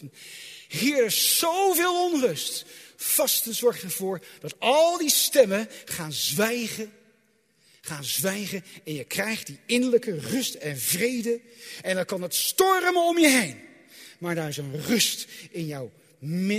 Hier 0.68 0.98
er 0.98 1.06
is 1.06 1.40
zoveel 1.40 2.12
onrust. 2.12 2.66
Vasten 2.96 3.56
zorgt 3.56 3.82
ervoor 3.82 4.26
dat 4.40 4.60
al 4.60 4.98
die 4.98 5.10
stemmen 5.10 5.70
gaan 5.86 6.14
zwijgen. 6.14 6.94
Gaan 7.82 8.04
zwijgen 8.04 8.66
en 8.84 8.94
je 8.94 9.04
krijgt 9.04 9.46
die 9.46 9.60
innerlijke 9.66 10.20
rust 10.20 10.54
en 10.54 10.80
vrede. 10.80 11.42
En 11.82 11.96
dan 11.96 12.06
kan 12.06 12.22
het 12.22 12.36
stormen 12.36 13.08
om 13.08 13.20
je 13.20 13.30
heen. 13.30 13.60
Maar 14.18 14.36
daar 14.36 14.50
is 14.50 14.58
een 14.58 14.82
rust 14.82 15.28
in 15.52 15.66
jou 15.66 15.90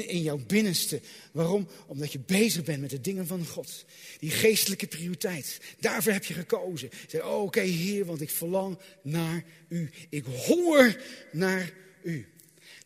in 0.06 0.22
jouw 0.22 0.38
binnenste. 0.46 1.00
Waarom? 1.32 1.68
Omdat 1.86 2.12
je 2.12 2.18
bezig 2.18 2.64
bent 2.64 2.80
met 2.80 2.90
de 2.90 3.00
dingen 3.00 3.26
van 3.26 3.46
God. 3.46 3.84
Die 4.18 4.30
geestelijke 4.30 4.86
prioriteit. 4.86 5.60
Daarvoor 5.80 6.12
heb 6.12 6.24
je 6.24 6.34
gekozen. 6.34 6.90
Zeg, 7.08 7.22
oh, 7.22 7.42
oké 7.42 7.60
Heer, 7.60 8.04
want 8.04 8.20
ik 8.20 8.30
verlang 8.30 8.78
naar 9.02 9.44
u. 9.68 9.90
Ik 10.08 10.24
honger 10.24 11.02
naar 11.32 11.72
u. 12.02 12.28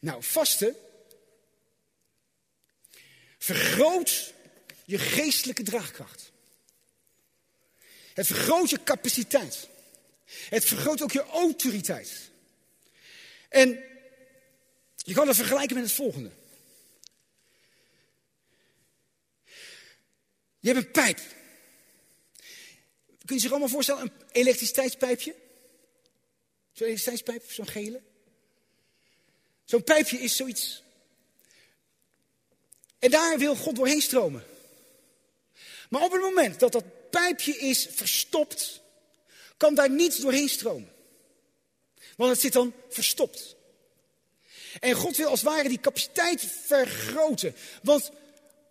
Nou, 0.01 0.23
vasten 0.23 0.75
vergroot 3.39 4.35
je 4.85 4.99
geestelijke 4.99 5.63
draagkracht. 5.63 6.33
Het 8.15 8.27
vergroot 8.27 8.71
je 8.71 8.83
capaciteit. 8.85 9.69
Het 10.49 10.65
vergroot 10.65 11.03
ook 11.03 11.13
je 11.13 11.25
autoriteit. 11.25 12.31
En 13.49 13.79
je 14.97 15.15
kan 15.15 15.27
het 15.27 15.37
vergelijken 15.37 15.77
met 15.77 15.85
het 15.85 15.95
volgende. 15.95 16.31
Je 20.61 20.73
hebt 20.73 20.87
een 20.87 20.91
pijp. 20.91 21.21
Kun 23.25 23.37
je 23.37 23.43
zich 23.43 23.51
allemaal 23.51 23.69
voorstellen, 23.69 24.03
een 24.03 24.13
elektriciteitspijpje? 24.33 25.35
Zo'n 26.73 26.87
elektriciteitspijp, 26.87 27.51
zo'n 27.51 27.67
gele. 27.67 28.01
Zo'n 29.65 29.85
pijpje 29.85 30.19
is 30.19 30.37
zoiets. 30.37 30.83
En 32.99 33.11
daar 33.11 33.39
wil 33.39 33.57
God 33.57 33.77
doorheen 33.77 34.01
stromen. 34.01 34.45
Maar 35.89 36.03
op 36.03 36.13
het 36.13 36.21
moment 36.21 36.61
dat 36.61 36.73
dat 36.73 37.11
pijpje 37.11 37.57
is 37.57 37.87
verstopt, 37.91 38.81
kan 39.57 39.75
daar 39.75 39.91
niets 39.91 40.19
doorheen 40.19 40.49
stromen. 40.49 40.93
Want 42.17 42.31
het 42.31 42.41
zit 42.41 42.53
dan 42.53 42.75
verstopt. 42.89 43.57
En 44.81 44.95
God 44.95 45.17
wil 45.17 45.29
als 45.29 45.41
het 45.41 45.49
ware 45.49 45.69
die 45.69 45.81
capaciteit 45.81 46.43
vergroten. 46.43 47.55
Want 47.83 48.11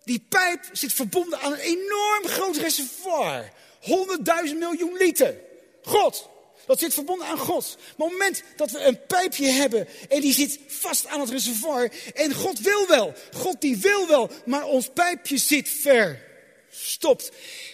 die 0.08 0.24
pijp 0.28 0.60
zit 0.72 0.92
verbonden 0.92 1.40
aan 1.40 1.52
een 1.52 1.58
enorm 1.58 2.26
groot 2.26 2.56
reservoir. 2.56 3.52
100.000 3.80 4.56
miljoen 4.58 4.96
liter. 4.96 5.36
God. 5.82 6.28
Dat 6.66 6.78
zit 6.78 6.94
verbonden 6.94 7.26
aan 7.26 7.38
God. 7.38 7.78
Moment 7.96 8.42
dat 8.56 8.70
we 8.70 8.84
een 8.84 9.06
pijpje 9.06 9.46
hebben 9.46 9.88
en 10.08 10.20
die 10.20 10.32
zit 10.32 10.58
vast 10.66 11.06
aan 11.06 11.20
het 11.20 11.30
reservoir. 11.30 11.92
En 12.14 12.34
God 12.34 12.60
wil 12.60 12.86
wel. 12.86 13.14
God 13.32 13.60
die 13.60 13.76
wil 13.76 14.06
wel. 14.06 14.30
Maar 14.44 14.64
ons 14.64 14.90
pijpje 14.94 15.38
zit 15.38 15.68
verstopt. 15.68 17.30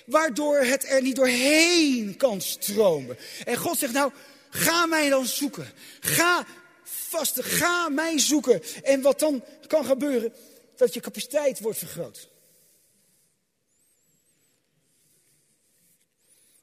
Waardoor 0.07 0.59
het 0.59 0.89
er 0.89 1.03
niet 1.03 1.17
doorheen 1.17 2.17
kan 2.17 2.41
stromen. 2.41 3.19
En 3.45 3.57
God 3.57 3.79
zegt 3.79 3.93
nou, 3.93 4.13
ga 4.51 4.87
mij 4.87 5.09
dan 5.09 5.27
zoeken. 5.27 5.73
Ga 6.01 6.47
vasten, 6.85 7.45
ga 7.45 7.89
mij 7.89 8.19
zoeken. 8.19 8.63
En 8.83 9.01
wat 9.01 9.19
dan 9.19 9.45
kan 9.67 9.85
gebeuren, 9.85 10.33
dat 10.77 10.95
je 10.95 11.01
capaciteit 11.01 11.61
wordt 11.61 11.79
vergroot. 11.79 12.29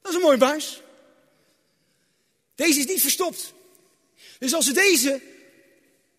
Dat 0.02 0.12
is 0.12 0.18
een 0.18 0.24
mooi 0.24 0.38
buis. 0.38 0.82
Deze 2.56 2.80
is 2.80 2.86
niet 2.86 3.02
verstopt. 3.02 3.54
Dus 4.40 4.54
als 4.54 4.68
we 4.68 4.74
deze 4.74 5.22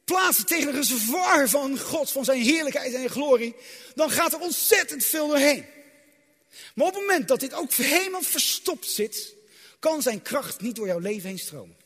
plaatsen 0.04 0.46
tegen 0.46 0.68
een 0.68 0.74
reservoir 0.74 1.48
van 1.48 1.78
God, 1.78 2.10
van 2.10 2.24
zijn 2.24 2.42
heerlijkheid 2.42 2.94
en 2.94 3.10
glorie, 3.10 3.54
dan 3.94 4.10
gaat 4.10 4.32
er 4.32 4.40
ontzettend 4.40 5.04
veel 5.04 5.28
doorheen. 5.28 5.66
Maar 6.74 6.86
op 6.86 6.92
het 6.92 7.00
moment 7.00 7.28
dat 7.28 7.40
dit 7.40 7.54
ook 7.54 7.72
helemaal 7.72 8.22
verstopt 8.22 8.86
zit, 8.86 9.34
kan 9.78 10.02
zijn 10.02 10.22
kracht 10.22 10.60
niet 10.60 10.76
door 10.76 10.86
jouw 10.86 10.98
leven 10.98 11.28
heen 11.28 11.38
stromen. 11.38 11.76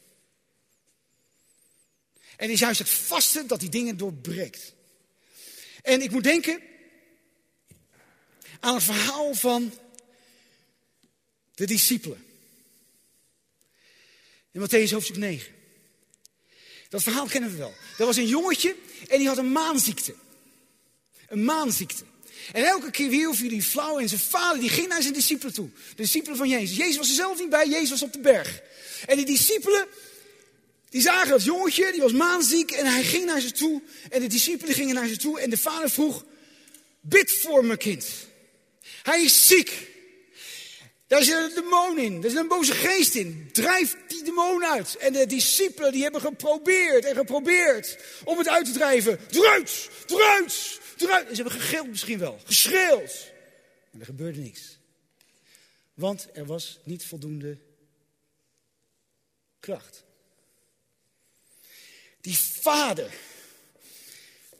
En 2.36 2.50
is 2.50 2.60
juist 2.60 2.78
het 2.78 2.88
vaste 2.88 3.46
dat 3.46 3.60
die 3.60 3.68
dingen 3.68 3.96
doorbreekt. 3.96 4.74
En 5.86 6.02
ik 6.02 6.10
moet 6.10 6.22
denken 6.22 6.60
aan 8.60 8.74
het 8.74 8.82
verhaal 8.82 9.34
van 9.34 9.72
de 11.54 11.66
discipelen. 11.66 12.24
In 14.52 14.60
Matthäus 14.60 14.90
hoofdstuk 14.90 15.16
9. 15.16 15.54
Dat 16.88 17.02
verhaal 17.02 17.26
kennen 17.26 17.50
we 17.50 17.56
wel. 17.56 17.74
Er 17.98 18.06
was 18.06 18.16
een 18.16 18.26
jongetje 18.26 18.76
en 19.08 19.18
die 19.18 19.28
had 19.28 19.38
een 19.38 19.52
maanziekte. 19.52 20.14
Een 21.28 21.44
maanziekte. 21.44 22.04
En 22.52 22.64
elke 22.64 22.90
keer 22.90 23.10
weer 23.10 23.34
viel 23.34 23.50
hij 23.50 23.62
flauw 23.62 23.98
en 23.98 24.08
zijn 24.08 24.20
vader 24.20 24.60
die 24.60 24.70
ging 24.70 24.88
naar 24.88 25.02
zijn 25.02 25.14
discipelen 25.14 25.54
toe. 25.54 25.70
De 25.88 26.02
discipelen 26.02 26.36
van 26.36 26.48
Jezus. 26.48 26.76
Jezus 26.76 26.96
was 26.96 27.08
er 27.08 27.14
zelf 27.14 27.38
niet 27.38 27.50
bij, 27.50 27.68
Jezus 27.68 27.90
was 27.90 28.02
op 28.02 28.12
de 28.12 28.20
berg. 28.20 28.60
En 29.06 29.16
die 29.16 29.26
discipelen, 29.26 29.86
die 30.96 31.04
zagen 31.04 31.28
dat 31.28 31.44
jongetje, 31.44 31.92
die 31.92 32.00
was 32.00 32.12
maanziek 32.12 32.70
en 32.70 32.86
hij 32.86 33.02
ging 33.02 33.24
naar 33.24 33.40
ze 33.40 33.52
toe. 33.52 33.82
En 34.10 34.20
de 34.20 34.26
discipelen 34.26 34.74
gingen 34.74 34.94
naar 34.94 35.06
ze 35.08 35.16
toe 35.16 35.40
en 35.40 35.50
de 35.50 35.56
vader 35.56 35.90
vroeg, 35.90 36.24
bid 37.00 37.32
voor 37.32 37.64
mijn 37.64 37.78
kind. 37.78 38.06
Hij 39.02 39.22
is 39.22 39.46
ziek. 39.46 39.88
Daar 41.06 41.22
zit 41.22 41.34
een 41.34 41.54
demon 41.54 41.98
in, 41.98 42.20
daar 42.20 42.30
zit 42.30 42.40
een 42.40 42.48
boze 42.48 42.74
geest 42.74 43.14
in. 43.14 43.48
Drijf 43.52 43.96
die 44.08 44.22
demon 44.22 44.64
uit. 44.64 44.96
En 44.96 45.12
de 45.12 45.26
discipelen 45.26 45.92
die 45.92 46.02
hebben 46.02 46.20
geprobeerd 46.20 47.04
en 47.04 47.14
geprobeerd 47.14 47.98
om 48.24 48.38
het 48.38 48.48
uit 48.48 48.66
te 48.66 48.72
drijven. 48.72 49.18
Eruit, 49.30 49.90
eruit, 50.06 50.80
eruit. 50.98 51.28
En 51.28 51.36
ze 51.36 51.42
hebben 51.42 51.60
gegild 51.60 51.88
misschien 51.88 52.18
wel, 52.18 52.38
geschreeuwd. 52.44 53.32
En 53.92 54.00
er 54.00 54.06
gebeurde 54.06 54.40
niks. 54.40 54.78
Want 55.94 56.28
er 56.32 56.46
was 56.46 56.78
niet 56.84 57.04
voldoende 57.04 57.58
kracht. 59.60 60.05
Die 62.26 62.38
vader, 62.38 63.10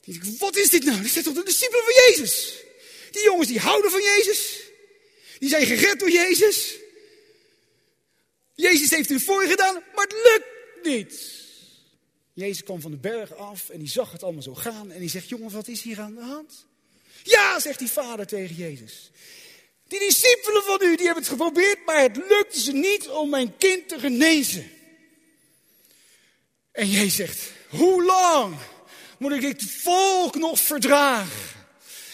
die 0.01 0.21
wat 0.39 0.57
is 0.57 0.71
dit 0.71 0.85
nou? 0.85 1.03
Dit 1.03 1.11
zijn 1.11 1.25
toch 1.25 1.35
de 1.35 1.45
discipelen 1.45 1.85
van 1.85 1.95
Jezus? 1.95 2.55
Die 3.11 3.23
jongens 3.23 3.49
die 3.49 3.59
houden 3.59 3.91
van 3.91 4.03
Jezus. 4.03 4.61
Die 5.39 5.49
zijn 5.49 5.67
gered 5.67 5.99
door 5.99 6.11
Jezus. 6.11 6.75
Jezus 8.55 8.91
heeft 8.91 9.09
hun 9.09 9.21
voorgedaan, 9.21 9.83
maar 9.95 10.05
het 10.05 10.13
lukt 10.13 10.47
niet. 10.83 11.45
Jezus 12.33 12.63
kwam 12.63 12.81
van 12.81 12.91
de 12.91 12.97
berg 12.97 13.35
af 13.35 13.69
en 13.69 13.79
die 13.79 13.89
zag 13.89 14.13
het 14.13 14.23
allemaal 14.23 14.43
zo 14.43 14.55
gaan. 14.55 14.91
En 14.91 15.01
die 15.01 15.11
zegt, 15.11 15.29
jongens, 15.29 15.55
wat 15.55 15.69
is 15.69 15.83
hier 15.83 16.01
aan 16.01 16.15
de 16.15 16.21
hand? 16.21 16.67
Ja, 17.23 17.61
zegt 17.61 17.79
die 17.79 17.91
vader 17.91 18.27
tegen 18.27 18.55
Jezus. 18.55 19.11
Die 19.89 19.99
discipelen 19.99 20.63
van 20.63 20.79
u, 20.83 20.97
die 20.97 21.05
hebben 21.07 21.23
het 21.23 21.33
geprobeerd, 21.33 21.85
maar 21.85 22.03
het 22.03 22.17
lukte 22.17 22.61
ze 22.61 22.73
niet 22.73 23.09
om 23.09 23.31
mijn 23.31 23.57
kind 23.57 23.89
te 23.89 23.99
genezen. 23.99 24.71
En 26.73 26.91
Jezus 26.91 27.15
zegt, 27.15 27.55
hoe 27.77 28.05
lang 28.05 28.57
moet 29.19 29.33
ik 29.33 29.41
dit 29.41 29.71
volk 29.71 30.35
nog 30.35 30.61
verdragen? 30.61 31.55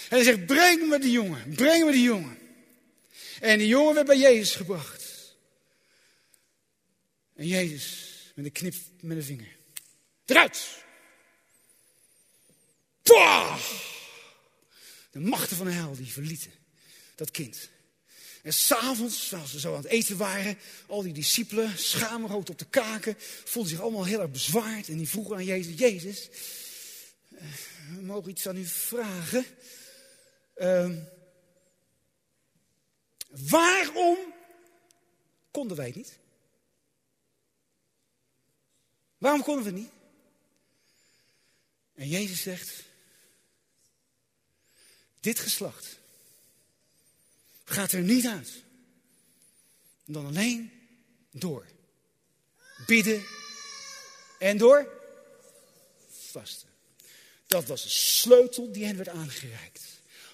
En 0.09 0.17
hij 0.17 0.23
zegt, 0.23 0.47
breng 0.47 0.89
me 0.89 0.99
die 0.99 1.11
jongen, 1.11 1.55
breng 1.55 1.85
me 1.85 1.93
die 1.93 2.03
jongen. 2.03 2.39
En 3.41 3.59
die 3.59 3.67
jongen 3.67 3.95
werd 3.95 4.07
bij 4.07 4.19
Jezus 4.19 4.55
gebracht. 4.55 5.35
En 7.35 7.47
Jezus 7.47 8.13
met 8.35 8.45
een 8.45 8.53
knip 8.53 8.75
met 9.01 9.17
een 9.17 9.23
vinger. 9.23 9.57
Eruit! 10.25 10.85
Pah! 13.03 13.61
De 15.11 15.21
machten 15.21 15.57
van 15.57 15.67
de 15.67 15.73
hel 15.73 15.97
die 15.97 16.13
verlieten 16.13 16.53
dat 17.15 17.31
kind. 17.31 17.71
En 18.43 18.53
s'avonds, 18.53 19.29
terwijl 19.29 19.49
ze 19.49 19.61
zo 19.61 19.75
aan 19.75 19.83
het 19.83 19.91
eten 19.91 20.17
waren, 20.17 20.59
al 20.87 21.03
die 21.03 21.13
discipelen, 21.13 21.79
schaamrood 21.79 22.51
op 22.51 22.59
de 22.59 22.65
kaken, 22.65 23.17
voelden 23.45 23.73
zich 23.73 23.81
allemaal 23.81 24.05
heel 24.05 24.21
erg 24.21 24.31
bezwaard. 24.31 24.89
En 24.89 24.97
die 24.97 25.09
vroegen 25.09 25.37
aan 25.37 25.45
Jezus, 25.45 25.79
Jezus, 25.79 26.29
eh, 27.29 27.45
we 27.95 28.03
mogen 28.03 28.31
iets 28.31 28.49
aan 28.49 28.57
u 28.57 28.67
vragen. 28.67 29.45
Uh, 30.57 30.91
Waarom 33.51 34.19
konden 35.51 35.77
wij 35.77 35.93
niet? 35.95 36.19
Waarom 39.19 39.43
konden 39.43 39.65
we 39.65 39.71
niet? 39.71 39.91
En 41.95 42.09
Jezus 42.09 42.43
zegt, 42.43 42.83
dit 45.21 45.39
geslacht 45.39 45.99
gaat 47.73 47.93
er 47.93 48.01
niet 48.01 48.27
uit 48.27 48.51
dan 50.05 50.27
alleen 50.27 50.71
door 51.31 51.67
bidden 52.87 53.23
en 54.39 54.59
door 54.59 54.89
vasten. 56.31 56.69
Dat 57.47 57.67
was 57.67 57.83
de 57.83 57.89
sleutel 57.89 58.73
die 58.73 58.85
hen 58.85 58.97
werd 58.97 59.09
aangereikt. 59.09 59.81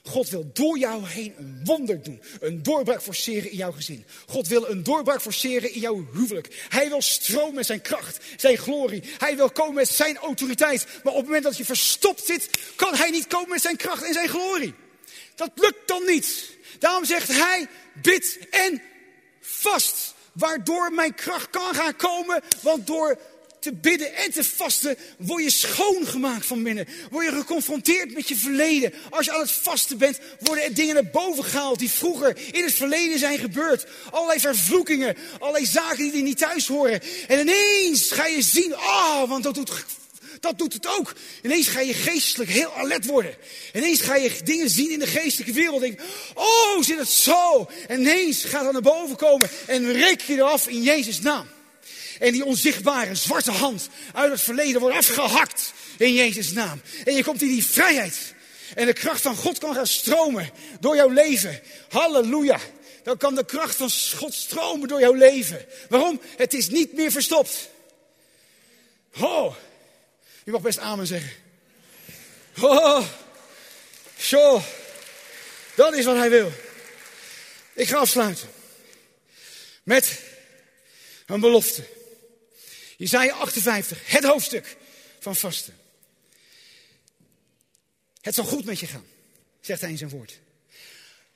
God 0.02 0.28
wil 0.28 0.50
door 0.52 0.78
jou 0.78 1.06
heen 1.06 1.34
een 1.38 1.60
wonder 1.64 2.02
doen. 2.02 2.22
Een 2.40 2.62
doorbraak 2.62 3.02
forceren 3.02 3.50
in 3.50 3.56
jouw 3.56 3.72
gezin. 3.72 4.06
God 4.26 4.48
wil 4.48 4.68
een 4.68 4.82
doorbraak 4.82 5.20
forceren 5.20 5.72
in 5.72 5.80
jouw 5.80 6.06
huwelijk. 6.12 6.66
Hij 6.68 6.88
wil 6.88 7.02
stromen 7.02 7.54
met 7.54 7.66
zijn 7.66 7.80
kracht, 7.80 8.24
zijn 8.36 8.56
glorie. 8.56 9.02
Hij 9.18 9.36
wil 9.36 9.50
komen 9.50 9.74
met 9.74 9.88
zijn 9.88 10.16
autoriteit. 10.16 10.86
Maar 11.02 11.12
op 11.12 11.18
het 11.18 11.26
moment 11.26 11.44
dat 11.44 11.56
je 11.56 11.64
verstopt 11.64 12.24
zit, 12.26 12.48
kan 12.76 12.94
hij 12.94 13.10
niet 13.10 13.26
komen 13.26 13.48
met 13.48 13.62
zijn 13.62 13.76
kracht 13.76 14.02
en 14.02 14.12
zijn 14.12 14.28
glorie. 14.28 14.74
Dat 15.34 15.50
lukt 15.54 15.88
dan 15.88 16.04
niet. 16.06 16.57
Daarom 16.78 17.04
zegt 17.04 17.28
hij, 17.28 17.68
bid 18.02 18.38
en 18.50 18.82
vast. 19.40 20.14
Waardoor 20.32 20.92
mijn 20.92 21.14
kracht 21.14 21.50
kan 21.50 21.74
gaan 21.74 21.96
komen. 21.96 22.42
Want 22.62 22.86
door 22.86 23.18
te 23.60 23.72
bidden 23.72 24.14
en 24.14 24.32
te 24.32 24.44
vasten, 24.44 24.96
word 25.18 25.42
je 25.42 25.50
schoongemaakt 25.50 26.46
van 26.46 26.62
binnen. 26.62 26.88
Word 27.10 27.24
je 27.24 27.32
geconfronteerd 27.32 28.14
met 28.14 28.28
je 28.28 28.36
verleden. 28.36 28.92
Als 29.10 29.24
je 29.24 29.32
aan 29.32 29.40
het 29.40 29.50
vasten 29.50 29.98
bent, 29.98 30.18
worden 30.40 30.64
er 30.64 30.74
dingen 30.74 30.94
naar 30.94 31.10
boven 31.10 31.44
gehaald 31.44 31.78
die 31.78 31.90
vroeger 31.90 32.38
in 32.52 32.64
het 32.64 32.74
verleden 32.74 33.18
zijn 33.18 33.38
gebeurd. 33.38 33.86
Allerlei 34.10 34.40
vervloekingen, 34.40 35.16
allerlei 35.38 35.66
zaken 35.66 35.96
die 35.96 36.12
er 36.12 36.22
niet 36.22 36.38
thuis 36.38 36.66
horen. 36.66 37.00
En 37.28 37.38
ineens 37.40 38.10
ga 38.10 38.26
je 38.26 38.42
zien, 38.42 38.74
ah, 38.74 38.82
oh, 38.82 39.28
want 39.28 39.42
dat 39.42 39.54
doet 39.54 39.70
dat 40.40 40.58
doet 40.58 40.72
het 40.72 40.86
ook. 40.98 41.14
Ineens 41.42 41.68
ga 41.68 41.80
je 41.80 41.94
geestelijk 41.94 42.50
heel 42.50 42.74
alert 42.74 43.06
worden. 43.06 43.34
Ineens 43.72 44.00
ga 44.00 44.16
je 44.16 44.32
dingen 44.44 44.70
zien 44.70 44.90
in 44.90 44.98
de 44.98 45.06
geestelijke 45.06 45.52
wereld. 45.52 45.80
Denk, 45.80 46.00
oh, 46.34 46.82
zit 46.82 46.98
het 46.98 47.08
zo? 47.08 47.70
En 47.88 48.00
ineens 48.00 48.44
gaat 48.44 48.64
het 48.64 48.72
naar 48.72 48.82
boven 48.82 49.16
komen 49.16 49.50
en 49.66 49.92
rek 49.92 50.20
je 50.20 50.34
eraf 50.34 50.68
in 50.68 50.82
Jezus' 50.82 51.20
naam. 51.20 51.46
En 52.18 52.32
die 52.32 52.44
onzichtbare 52.44 53.14
zwarte 53.14 53.50
hand 53.50 53.88
uit 54.14 54.30
het 54.30 54.40
verleden 54.40 54.80
wordt 54.80 54.96
afgehakt 54.96 55.72
in 55.98 56.14
Jezus' 56.14 56.52
naam. 56.52 56.80
En 57.04 57.14
je 57.14 57.24
komt 57.24 57.42
in 57.42 57.48
die 57.48 57.64
vrijheid. 57.64 58.34
En 58.74 58.86
de 58.86 58.92
kracht 58.92 59.22
van 59.22 59.36
God 59.36 59.58
kan 59.58 59.74
gaan 59.74 59.86
stromen 59.86 60.50
door 60.80 60.96
jouw 60.96 61.08
leven. 61.08 61.60
Halleluja. 61.88 62.60
Dan 63.02 63.16
kan 63.16 63.34
de 63.34 63.44
kracht 63.44 63.76
van 63.76 63.90
God 64.16 64.34
stromen 64.34 64.88
door 64.88 65.00
jouw 65.00 65.12
leven. 65.12 65.66
Waarom? 65.88 66.20
Het 66.36 66.54
is 66.54 66.68
niet 66.68 66.92
meer 66.92 67.10
verstopt. 67.10 67.68
Oh, 69.20 69.54
je 70.48 70.54
mag 70.54 70.62
best 70.62 70.78
amen 70.78 71.06
zeggen. 71.06 71.32
Oh, 72.60 73.08
zo. 74.18 74.62
Dat 75.74 75.94
is 75.94 76.04
wat 76.04 76.16
hij 76.16 76.30
wil. 76.30 76.52
Ik 77.72 77.88
ga 77.88 77.96
afsluiten. 77.96 78.48
Met 79.82 80.20
een 81.26 81.40
belofte. 81.40 81.84
Jezaja 82.96 83.34
58, 83.34 84.10
het 84.10 84.24
hoofdstuk 84.24 84.76
van 85.18 85.36
vasten. 85.36 85.78
Het 88.20 88.34
zal 88.34 88.44
goed 88.44 88.64
met 88.64 88.80
je 88.80 88.86
gaan, 88.86 89.06
zegt 89.60 89.80
hij 89.80 89.90
in 89.90 89.98
zijn 89.98 90.10
woord. 90.10 90.38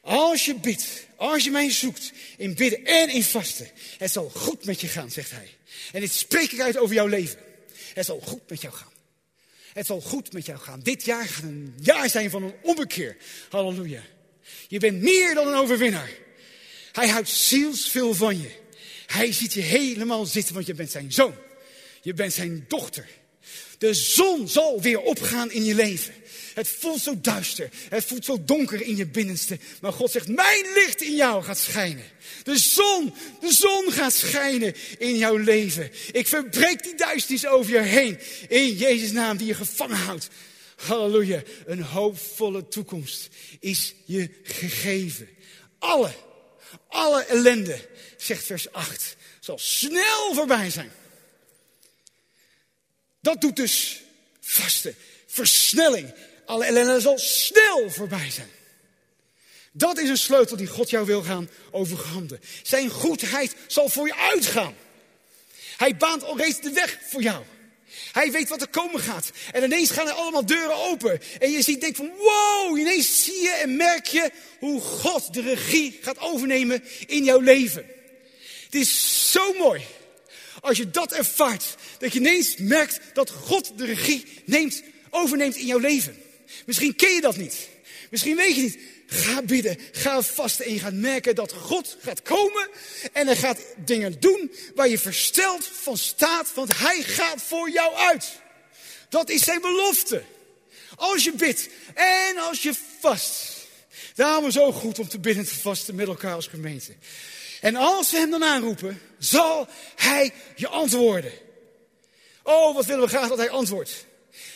Als 0.00 0.44
je 0.44 0.54
bidt, 0.54 0.86
als 1.16 1.44
je 1.44 1.50
mij 1.50 1.70
zoekt 1.70 2.12
in 2.36 2.54
bidden 2.54 2.84
en 2.84 3.08
in 3.08 3.24
vasten, 3.24 3.70
het 3.98 4.12
zal 4.12 4.28
goed 4.28 4.64
met 4.64 4.80
je 4.80 4.88
gaan, 4.88 5.10
zegt 5.10 5.30
hij. 5.30 5.56
En 5.92 6.00
dit 6.00 6.12
spreek 6.12 6.52
ik 6.52 6.60
uit 6.60 6.76
over 6.76 6.94
jouw 6.94 7.06
leven. 7.06 7.38
Het 7.94 8.06
zal 8.06 8.20
goed 8.20 8.50
met 8.50 8.60
jou 8.60 8.74
gaan. 8.74 8.91
Het 9.72 9.86
zal 9.86 10.00
goed 10.00 10.32
met 10.32 10.46
jou 10.46 10.58
gaan. 10.58 10.80
Dit 10.80 11.04
jaar 11.04 11.28
gaat 11.28 11.42
een 11.42 11.74
jaar 11.80 12.10
zijn 12.10 12.30
van 12.30 12.42
een 12.42 12.54
ommekeer. 12.62 13.16
Halleluja. 13.48 14.02
Je 14.68 14.78
bent 14.78 15.02
meer 15.02 15.34
dan 15.34 15.48
een 15.48 15.54
overwinnaar. 15.54 16.10
Hij 16.92 17.08
houdt 17.08 17.28
zielsveel 17.28 18.14
van 18.14 18.40
je. 18.40 18.50
Hij 19.06 19.32
ziet 19.32 19.52
je 19.52 19.60
helemaal 19.60 20.26
zitten, 20.26 20.54
want 20.54 20.66
je 20.66 20.74
bent 20.74 20.90
zijn 20.90 21.12
zoon. 21.12 21.34
Je 22.02 22.14
bent 22.14 22.32
zijn 22.32 22.64
dochter. 22.68 23.08
De 23.78 23.94
zon 23.94 24.48
zal 24.48 24.80
weer 24.80 25.00
opgaan 25.00 25.50
in 25.50 25.64
je 25.64 25.74
leven. 25.74 26.14
Het 26.54 26.68
voelt 26.68 27.00
zo 27.00 27.20
duister. 27.20 27.70
Het 27.88 28.04
voelt 28.04 28.24
zo 28.24 28.44
donker 28.44 28.82
in 28.82 28.96
je 28.96 29.06
binnenste. 29.06 29.58
Maar 29.80 29.92
God 29.92 30.10
zegt, 30.10 30.28
mijn 30.28 30.66
licht 30.74 31.00
in 31.00 31.14
jou 31.14 31.42
gaat 31.42 31.58
schijnen. 31.58 32.04
De 32.42 32.58
zon, 32.58 33.14
de 33.40 33.52
zon 33.52 33.92
gaat 33.92 34.12
schijnen 34.12 34.74
in 34.98 35.16
jouw 35.16 35.36
leven. 35.36 35.90
Ik 36.12 36.28
verbreek 36.28 36.82
die 36.82 36.94
duisternis 36.94 37.46
over 37.46 37.72
je 37.72 37.80
heen. 37.80 38.18
In 38.48 38.76
Jezus' 38.76 39.12
naam 39.12 39.36
die 39.36 39.46
je 39.46 39.54
gevangen 39.54 39.96
houdt. 39.96 40.28
Halleluja. 40.76 41.42
Een 41.66 41.82
hoopvolle 41.82 42.68
toekomst 42.68 43.28
is 43.60 43.94
je 44.04 44.30
gegeven. 44.42 45.28
Alle, 45.78 46.12
alle 46.88 47.24
ellende, 47.24 47.88
zegt 48.16 48.44
vers 48.44 48.72
8, 48.72 49.16
zal 49.40 49.58
snel 49.58 50.34
voorbij 50.34 50.70
zijn. 50.70 50.92
Dat 53.20 53.40
doet 53.40 53.56
dus 53.56 54.02
vasten, 54.40 54.94
versnelling. 55.26 56.14
Alle 56.46 56.64
ellende 56.64 57.00
zal 57.00 57.18
snel 57.18 57.90
voorbij 57.90 58.30
zijn. 58.30 58.50
Dat 59.72 59.98
is 59.98 60.08
een 60.08 60.18
sleutel 60.18 60.56
die 60.56 60.66
God 60.66 60.90
jou 60.90 61.06
wil 61.06 61.22
gaan 61.22 61.50
overhandigen. 61.70 62.44
Zijn 62.62 62.90
goedheid 62.90 63.54
zal 63.66 63.88
voor 63.88 64.06
je 64.06 64.16
uitgaan. 64.16 64.74
Hij 65.76 65.96
baant 65.96 66.24
al 66.24 66.36
reeds 66.36 66.60
de 66.60 66.72
weg 66.72 66.98
voor 67.08 67.22
jou. 67.22 67.44
Hij 68.12 68.32
weet 68.32 68.48
wat 68.48 68.60
er 68.60 68.68
komen 68.68 69.00
gaat. 69.00 69.30
En 69.52 69.62
ineens 69.62 69.90
gaan 69.90 70.06
er 70.06 70.12
allemaal 70.12 70.46
deuren 70.46 70.76
open. 70.76 71.20
En 71.38 71.50
je 71.50 71.62
ziet, 71.62 71.80
denk 71.80 71.96
van 71.96 72.10
wow, 72.18 72.78
ineens 72.78 73.24
zie 73.24 73.42
je 73.42 73.50
en 73.50 73.76
merk 73.76 74.06
je 74.06 74.30
hoe 74.58 74.80
God 74.80 75.34
de 75.34 75.40
regie 75.40 75.98
gaat 76.02 76.18
overnemen 76.18 76.84
in 77.06 77.24
jouw 77.24 77.40
leven. 77.40 77.86
Het 78.64 78.74
is 78.74 79.30
zo 79.30 79.52
mooi 79.52 79.82
als 80.60 80.76
je 80.76 80.90
dat 80.90 81.12
ervaart. 81.12 81.74
Dat 81.98 82.12
je 82.12 82.18
ineens 82.18 82.56
merkt 82.56 83.00
dat 83.12 83.30
God 83.30 83.78
de 83.78 83.84
regie 83.84 84.26
neemt, 84.44 84.82
overneemt 85.10 85.56
in 85.56 85.66
jouw 85.66 85.78
leven. 85.78 86.22
Misschien 86.66 86.96
ken 86.96 87.14
je 87.14 87.20
dat 87.20 87.36
niet. 87.36 87.68
Misschien 88.10 88.36
weet 88.36 88.56
je 88.56 88.62
niet. 88.62 88.78
Ga 89.06 89.42
bidden, 89.42 89.78
ga 89.92 90.22
vasten 90.22 90.64
en 90.64 90.72
je 90.72 90.80
gaat 90.80 90.92
merken 90.92 91.34
dat 91.34 91.52
God 91.52 91.96
gaat 92.02 92.22
komen 92.22 92.68
en 93.12 93.26
hij 93.26 93.36
gaat 93.36 93.58
dingen 93.76 94.20
doen 94.20 94.52
waar 94.74 94.88
je 94.88 94.98
versteld 94.98 95.66
van 95.66 95.96
staat, 95.96 96.54
want 96.54 96.78
hij 96.78 97.02
gaat 97.02 97.42
voor 97.42 97.70
jou 97.70 97.94
uit. 97.94 98.40
Dat 99.08 99.30
is 99.30 99.44
zijn 99.44 99.60
belofte. 99.60 100.22
Als 100.96 101.24
je 101.24 101.32
bidt 101.32 101.68
en 101.94 102.36
als 102.36 102.62
je 102.62 102.74
vast. 103.00 103.60
Daarom 104.14 104.46
is 104.46 104.54
het 104.54 104.62
zo 104.62 104.72
goed 104.72 104.98
om 104.98 105.08
te 105.08 105.18
bidden 105.18 105.44
en 105.44 105.48
te 105.48 105.58
vasten 105.58 105.94
met 105.94 106.06
elkaar 106.06 106.34
als 106.34 106.46
gemeente. 106.46 106.92
En 107.60 107.76
als 107.76 108.10
we 108.10 108.18
hem 108.18 108.30
dan 108.30 108.44
aanroepen, 108.44 109.00
zal 109.18 109.68
hij 109.96 110.32
je 110.56 110.68
antwoorden. 110.68 111.32
Oh, 112.42 112.74
wat 112.74 112.86
willen 112.86 113.02
we 113.02 113.08
graag 113.08 113.28
dat 113.28 113.38
hij 113.38 113.50
antwoordt. 113.50 114.06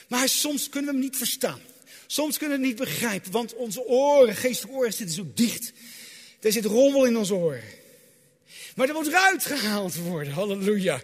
Maar 0.09 0.29
soms 0.29 0.69
kunnen 0.69 0.91
we 0.91 0.97
hem 0.97 1.07
niet 1.07 1.17
verstaan. 1.17 1.61
Soms 2.07 2.39
kunnen 2.39 2.61
we 2.61 2.67
het 2.67 2.73
niet 2.77 2.89
begrijpen, 2.89 3.33
want 3.33 3.55
onze 3.55 3.85
oren, 3.85 4.37
geestelijke 4.37 4.79
oren, 4.79 4.93
zitten 4.93 5.17
zo 5.17 5.31
dicht. 5.35 5.73
Er 6.41 6.53
zit 6.53 6.65
rommel 6.65 7.05
in 7.05 7.17
onze 7.17 7.35
oren. 7.35 7.65
Maar 8.75 8.89
er 8.89 8.95
moet 8.95 9.07
eruit 9.07 9.47
gehaald 9.47 9.95
worden, 9.95 10.33
halleluja. 10.33 11.03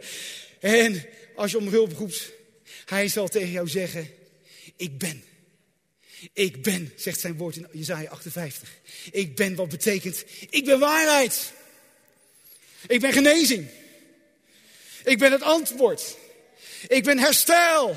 En 0.60 1.06
als 1.34 1.50
je 1.50 1.58
om 1.58 1.68
hulp 1.68 1.92
roept, 1.92 2.30
hij 2.84 3.08
zal 3.08 3.28
tegen 3.28 3.50
jou 3.50 3.68
zeggen, 3.68 4.10
ik 4.76 4.98
ben. 4.98 5.24
Ik 6.32 6.62
ben, 6.62 6.92
zegt 6.96 7.20
zijn 7.20 7.36
woord 7.36 7.56
in 7.56 7.66
Jezaja 7.72 8.10
58. 8.10 8.68
Ik 9.10 9.36
ben 9.36 9.54
wat 9.54 9.68
betekent, 9.68 10.24
ik 10.50 10.64
ben 10.64 10.78
waarheid. 10.78 11.52
Ik 12.86 13.00
ben 13.00 13.12
genezing. 13.12 13.68
Ik 15.04 15.18
ben 15.18 15.32
het 15.32 15.42
antwoord. 15.42 16.16
Ik 16.88 17.04
ben 17.04 17.18
herstel. 17.18 17.96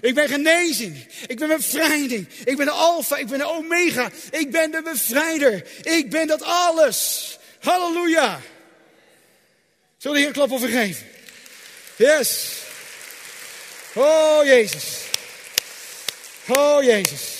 Ik 0.00 0.14
ben 0.14 0.28
genezing. 0.28 1.06
Ik 1.26 1.38
ben 1.38 1.48
bevrijding. 1.48 2.28
Ik 2.44 2.56
ben 2.56 2.66
de 2.66 2.72
alfa. 2.72 3.16
Ik 3.16 3.26
ben 3.26 3.38
de 3.38 3.48
omega. 3.48 4.10
Ik 4.30 4.50
ben 4.50 4.70
de 4.70 4.82
bevrijder. 4.82 5.66
Ik 5.82 6.10
ben 6.10 6.26
dat 6.26 6.42
alles. 6.42 7.38
Halleluja. 7.60 8.40
Zullen 9.96 10.16
we 10.16 10.18
hier 10.18 10.26
een 10.26 10.32
klap 10.32 10.52
over 10.52 10.68
geven? 10.68 11.06
Yes. 11.96 12.52
Oh 13.94 14.44
Jezus. 14.44 15.00
Oh 16.46 16.82
Jezus. 16.82 17.34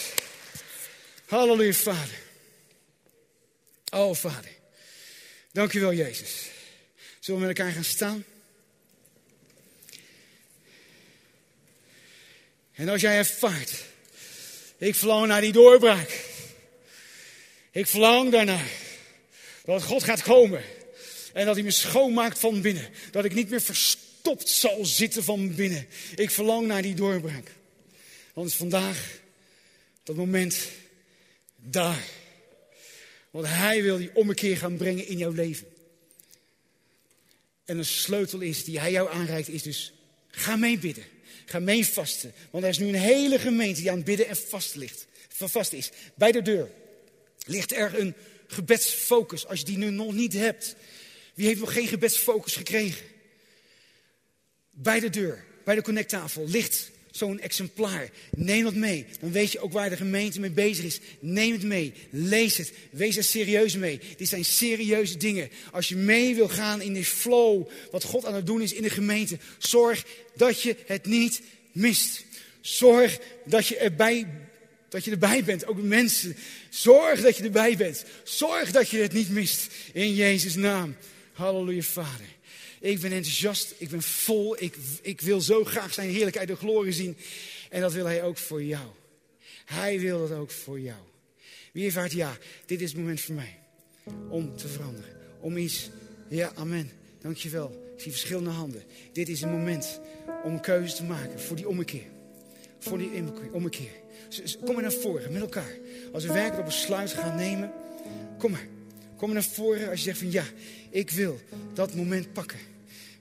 Halleluja, 1.26 1.72
Vader. 1.72 2.18
Oh 3.90 4.14
Vader. 4.14 4.54
Dank 5.52 5.72
u 5.72 5.80
wel, 5.80 5.92
Jezus. 5.92 6.48
Zullen 7.20 7.40
we 7.40 7.46
met 7.46 7.58
elkaar 7.58 7.72
gaan 7.72 7.84
staan? 7.84 8.24
En 12.76 12.88
als 12.88 13.00
jij 13.00 13.16
ervaart, 13.16 13.84
ik 14.78 14.94
verlang 14.94 15.26
naar 15.26 15.40
die 15.40 15.52
doorbraak. 15.52 16.24
Ik 17.70 17.86
verlang 17.86 18.30
daarnaar 18.30 18.70
dat 19.64 19.82
God 19.82 20.04
gaat 20.04 20.22
komen 20.22 20.62
en 21.32 21.46
dat 21.46 21.54
hij 21.54 21.64
me 21.64 21.70
schoonmaakt 21.70 22.38
van 22.38 22.60
binnen. 22.60 22.88
Dat 23.10 23.24
ik 23.24 23.34
niet 23.34 23.50
meer 23.50 23.60
verstopt 23.60 24.48
zal 24.48 24.84
zitten 24.84 25.24
van 25.24 25.54
binnen. 25.54 25.86
Ik 26.14 26.30
verlang 26.30 26.66
naar 26.66 26.82
die 26.82 26.94
doorbraak. 26.94 27.50
Want 28.32 28.54
vandaag 28.54 29.20
dat 30.02 30.16
moment 30.16 30.68
daar. 31.56 32.02
Want 33.30 33.46
hij 33.46 33.82
wil 33.82 33.98
die 33.98 34.14
ommekeer 34.14 34.56
gaan 34.56 34.76
brengen 34.76 35.06
in 35.06 35.18
jouw 35.18 35.32
leven. 35.32 35.66
En 37.64 37.78
een 37.78 37.84
sleutel 37.84 38.40
is 38.40 38.64
die 38.64 38.80
hij 38.80 38.90
jou 38.90 39.10
aanreikt, 39.10 39.48
is 39.48 39.62
dus 39.62 39.92
ga 40.28 40.56
mee 40.56 40.78
mee 41.52 41.86
vasten. 41.86 42.32
Want 42.50 42.64
er 42.64 42.70
is 42.70 42.78
nu 42.78 42.88
een 42.88 42.94
hele 42.94 43.38
gemeente 43.38 43.80
die 43.80 43.90
aan 43.90 43.96
het 43.96 44.06
bidden 44.06 44.28
en 44.28 44.36
vast 44.36 44.74
ligt. 44.74 45.06
Vast 45.28 45.72
is. 45.72 45.90
Bij 46.14 46.32
de 46.32 46.42
deur 46.42 46.70
ligt 47.46 47.72
er 47.72 48.00
een 48.00 48.14
gebedsfocus. 48.46 49.46
Als 49.46 49.58
je 49.58 49.64
die 49.64 49.78
nu 49.78 49.90
nog 49.90 50.12
niet 50.12 50.32
hebt. 50.32 50.76
Wie 51.34 51.46
heeft 51.46 51.60
nog 51.60 51.72
geen 51.72 51.88
gebedsfocus 51.88 52.56
gekregen? 52.56 53.06
Bij 54.70 55.00
de 55.00 55.10
deur, 55.10 55.44
bij 55.64 55.74
de 55.74 55.82
connecttafel 55.82 56.48
ligt 56.48 56.90
zo'n 57.16 57.40
exemplaar. 57.40 58.10
Neem 58.36 58.64
dat 58.64 58.74
mee. 58.74 59.06
Dan 59.20 59.32
weet 59.32 59.52
je 59.52 59.60
ook 59.60 59.72
waar 59.72 59.90
de 59.90 59.96
gemeente 59.96 60.40
mee 60.40 60.50
bezig 60.50 60.84
is. 60.84 61.00
Neem 61.20 61.52
het 61.52 61.62
mee. 61.62 61.92
Lees 62.10 62.56
het. 62.56 62.72
Wees 62.90 63.16
er 63.16 63.24
serieus 63.24 63.76
mee. 63.76 64.00
Dit 64.16 64.28
zijn 64.28 64.44
serieuze 64.44 65.16
dingen. 65.16 65.50
Als 65.72 65.88
je 65.88 65.96
mee 65.96 66.34
wil 66.34 66.48
gaan 66.48 66.80
in 66.80 66.92
de 66.92 67.04
flow, 67.04 67.68
wat 67.90 68.04
God 68.04 68.24
aan 68.24 68.34
het 68.34 68.46
doen 68.46 68.62
is 68.62 68.72
in 68.72 68.82
de 68.82 68.90
gemeente, 68.90 69.38
zorg 69.58 70.04
dat 70.36 70.62
je 70.62 70.76
het 70.86 71.06
niet 71.06 71.42
mist. 71.72 72.24
Zorg 72.60 73.18
dat 73.44 73.66
je 73.66 73.76
erbij 73.76 74.26
dat 74.88 75.04
je 75.04 75.10
erbij 75.10 75.44
bent, 75.44 75.66
ook 75.66 75.82
mensen. 75.82 76.36
Zorg 76.70 77.20
dat 77.20 77.36
je 77.36 77.42
erbij 77.42 77.76
bent. 77.76 78.04
Zorg 78.24 78.70
dat 78.70 78.88
je 78.88 78.98
het 78.98 79.12
niet 79.12 79.30
mist. 79.30 79.68
In 79.92 80.14
Jezus' 80.14 80.54
naam. 80.54 80.96
Halleluja, 81.32 81.82
Vader. 81.82 82.35
Ik 82.80 83.00
ben 83.00 83.12
enthousiast, 83.12 83.74
ik 83.78 83.88
ben 83.88 84.02
vol, 84.02 84.62
ik, 84.62 84.76
ik 85.02 85.20
wil 85.20 85.40
zo 85.40 85.64
graag 85.64 85.94
zijn 85.94 86.10
heerlijkheid 86.10 86.50
en 86.50 86.56
glorie 86.56 86.92
zien. 86.92 87.16
En 87.70 87.80
dat 87.80 87.92
wil 87.92 88.06
hij 88.06 88.22
ook 88.22 88.38
voor 88.38 88.62
jou. 88.62 88.86
Hij 89.64 90.00
wil 90.00 90.28
dat 90.28 90.38
ook 90.38 90.50
voor 90.50 90.80
jou. 90.80 91.00
Wie 91.72 91.86
ervaart, 91.86 92.12
ja, 92.12 92.36
dit 92.66 92.80
is 92.80 92.88
het 92.88 92.98
moment 92.98 93.20
voor 93.20 93.34
mij. 93.34 93.58
Om 94.28 94.56
te 94.56 94.68
veranderen. 94.68 95.16
Om 95.40 95.56
iets, 95.56 95.90
ja, 96.28 96.52
amen. 96.54 96.90
Dankjewel. 97.20 97.84
Ik 97.96 98.02
zie 98.02 98.10
verschillende 98.10 98.50
handen. 98.50 98.82
Dit 99.12 99.28
is 99.28 99.42
een 99.42 99.50
moment 99.50 100.00
om 100.44 100.52
een 100.52 100.60
keuze 100.60 100.94
te 100.94 101.04
maken 101.04 101.40
voor 101.40 101.56
die 101.56 101.68
ommekeer. 101.68 102.06
Voor 102.78 102.98
die 102.98 103.10
ommekeer. 103.52 103.90
Kom 104.64 104.74
maar 104.74 104.82
naar 104.82 104.92
voren 104.92 105.32
met 105.32 105.42
elkaar. 105.42 105.78
Als 106.12 106.24
we 106.24 106.32
werkelijk 106.32 106.58
op 106.58 106.64
besluit 106.64 107.12
gaan 107.12 107.36
nemen, 107.36 107.72
kom 108.38 108.50
maar. 108.50 108.66
Kom 109.16 109.32
naar 109.32 109.44
voren 109.44 109.90
als 109.90 109.98
je 109.98 110.04
zegt 110.04 110.18
van 110.18 110.30
ja, 110.30 110.44
ik 110.90 111.10
wil 111.10 111.40
dat 111.74 111.94
moment 111.94 112.32
pakken. 112.32 112.58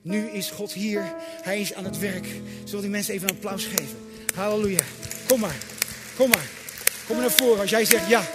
Nu 0.02 0.28
is 0.28 0.50
God 0.50 0.72
hier. 0.72 1.14
Hij 1.42 1.60
is 1.60 1.74
aan 1.74 1.84
het 1.84 1.98
werk. 1.98 2.26
Zullen 2.64 2.80
die 2.80 2.90
mensen 2.90 3.14
even 3.14 3.28
een 3.28 3.34
applaus 3.34 3.64
geven? 3.64 3.96
Halleluja. 4.34 4.82
Kom 5.26 5.40
maar. 5.40 5.56
Kom 6.16 6.28
maar. 6.28 6.48
Kom 7.06 7.16
naar 7.16 7.30
voren 7.30 7.60
als 7.60 7.70
jij 7.70 7.84
zegt 7.84 8.08
ja, 8.08 8.28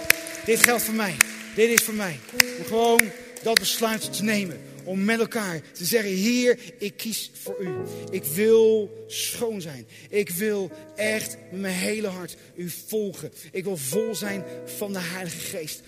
dit 0.44 0.62
geldt 0.62 0.82
voor 0.82 0.94
mij. 0.94 1.14
Dit 1.54 1.68
is 1.70 1.82
voor 1.82 1.94
mij. 1.94 2.18
Om 2.58 2.64
gewoon 2.64 3.00
dat 3.42 3.58
besluit 3.58 4.12
te 4.12 4.24
nemen. 4.24 4.60
om 4.84 5.04
met 5.04 5.20
elkaar 5.20 5.60
te 5.72 5.84
zeggen, 5.84 6.10
Heer, 6.10 6.58
ik 6.78 6.96
kies 6.96 7.30
voor 7.42 7.56
u. 7.60 7.68
Ik 8.10 8.24
wil 8.24 8.90
schoon 9.06 9.60
zijn. 9.60 9.86
Ik 10.08 10.30
wil 10.30 10.70
echt 10.96 11.36
met 11.50 11.60
mijn 11.60 11.74
hele 11.74 12.06
hart 12.06 12.36
u 12.54 12.70
volgen. 12.88 13.32
Ik 13.52 13.64
wil 13.64 13.76
vol 13.76 14.14
zijn 14.14 14.44
van 14.64 14.92
de 14.92 14.98
Heilige 14.98 15.38
Geest. 15.38 15.82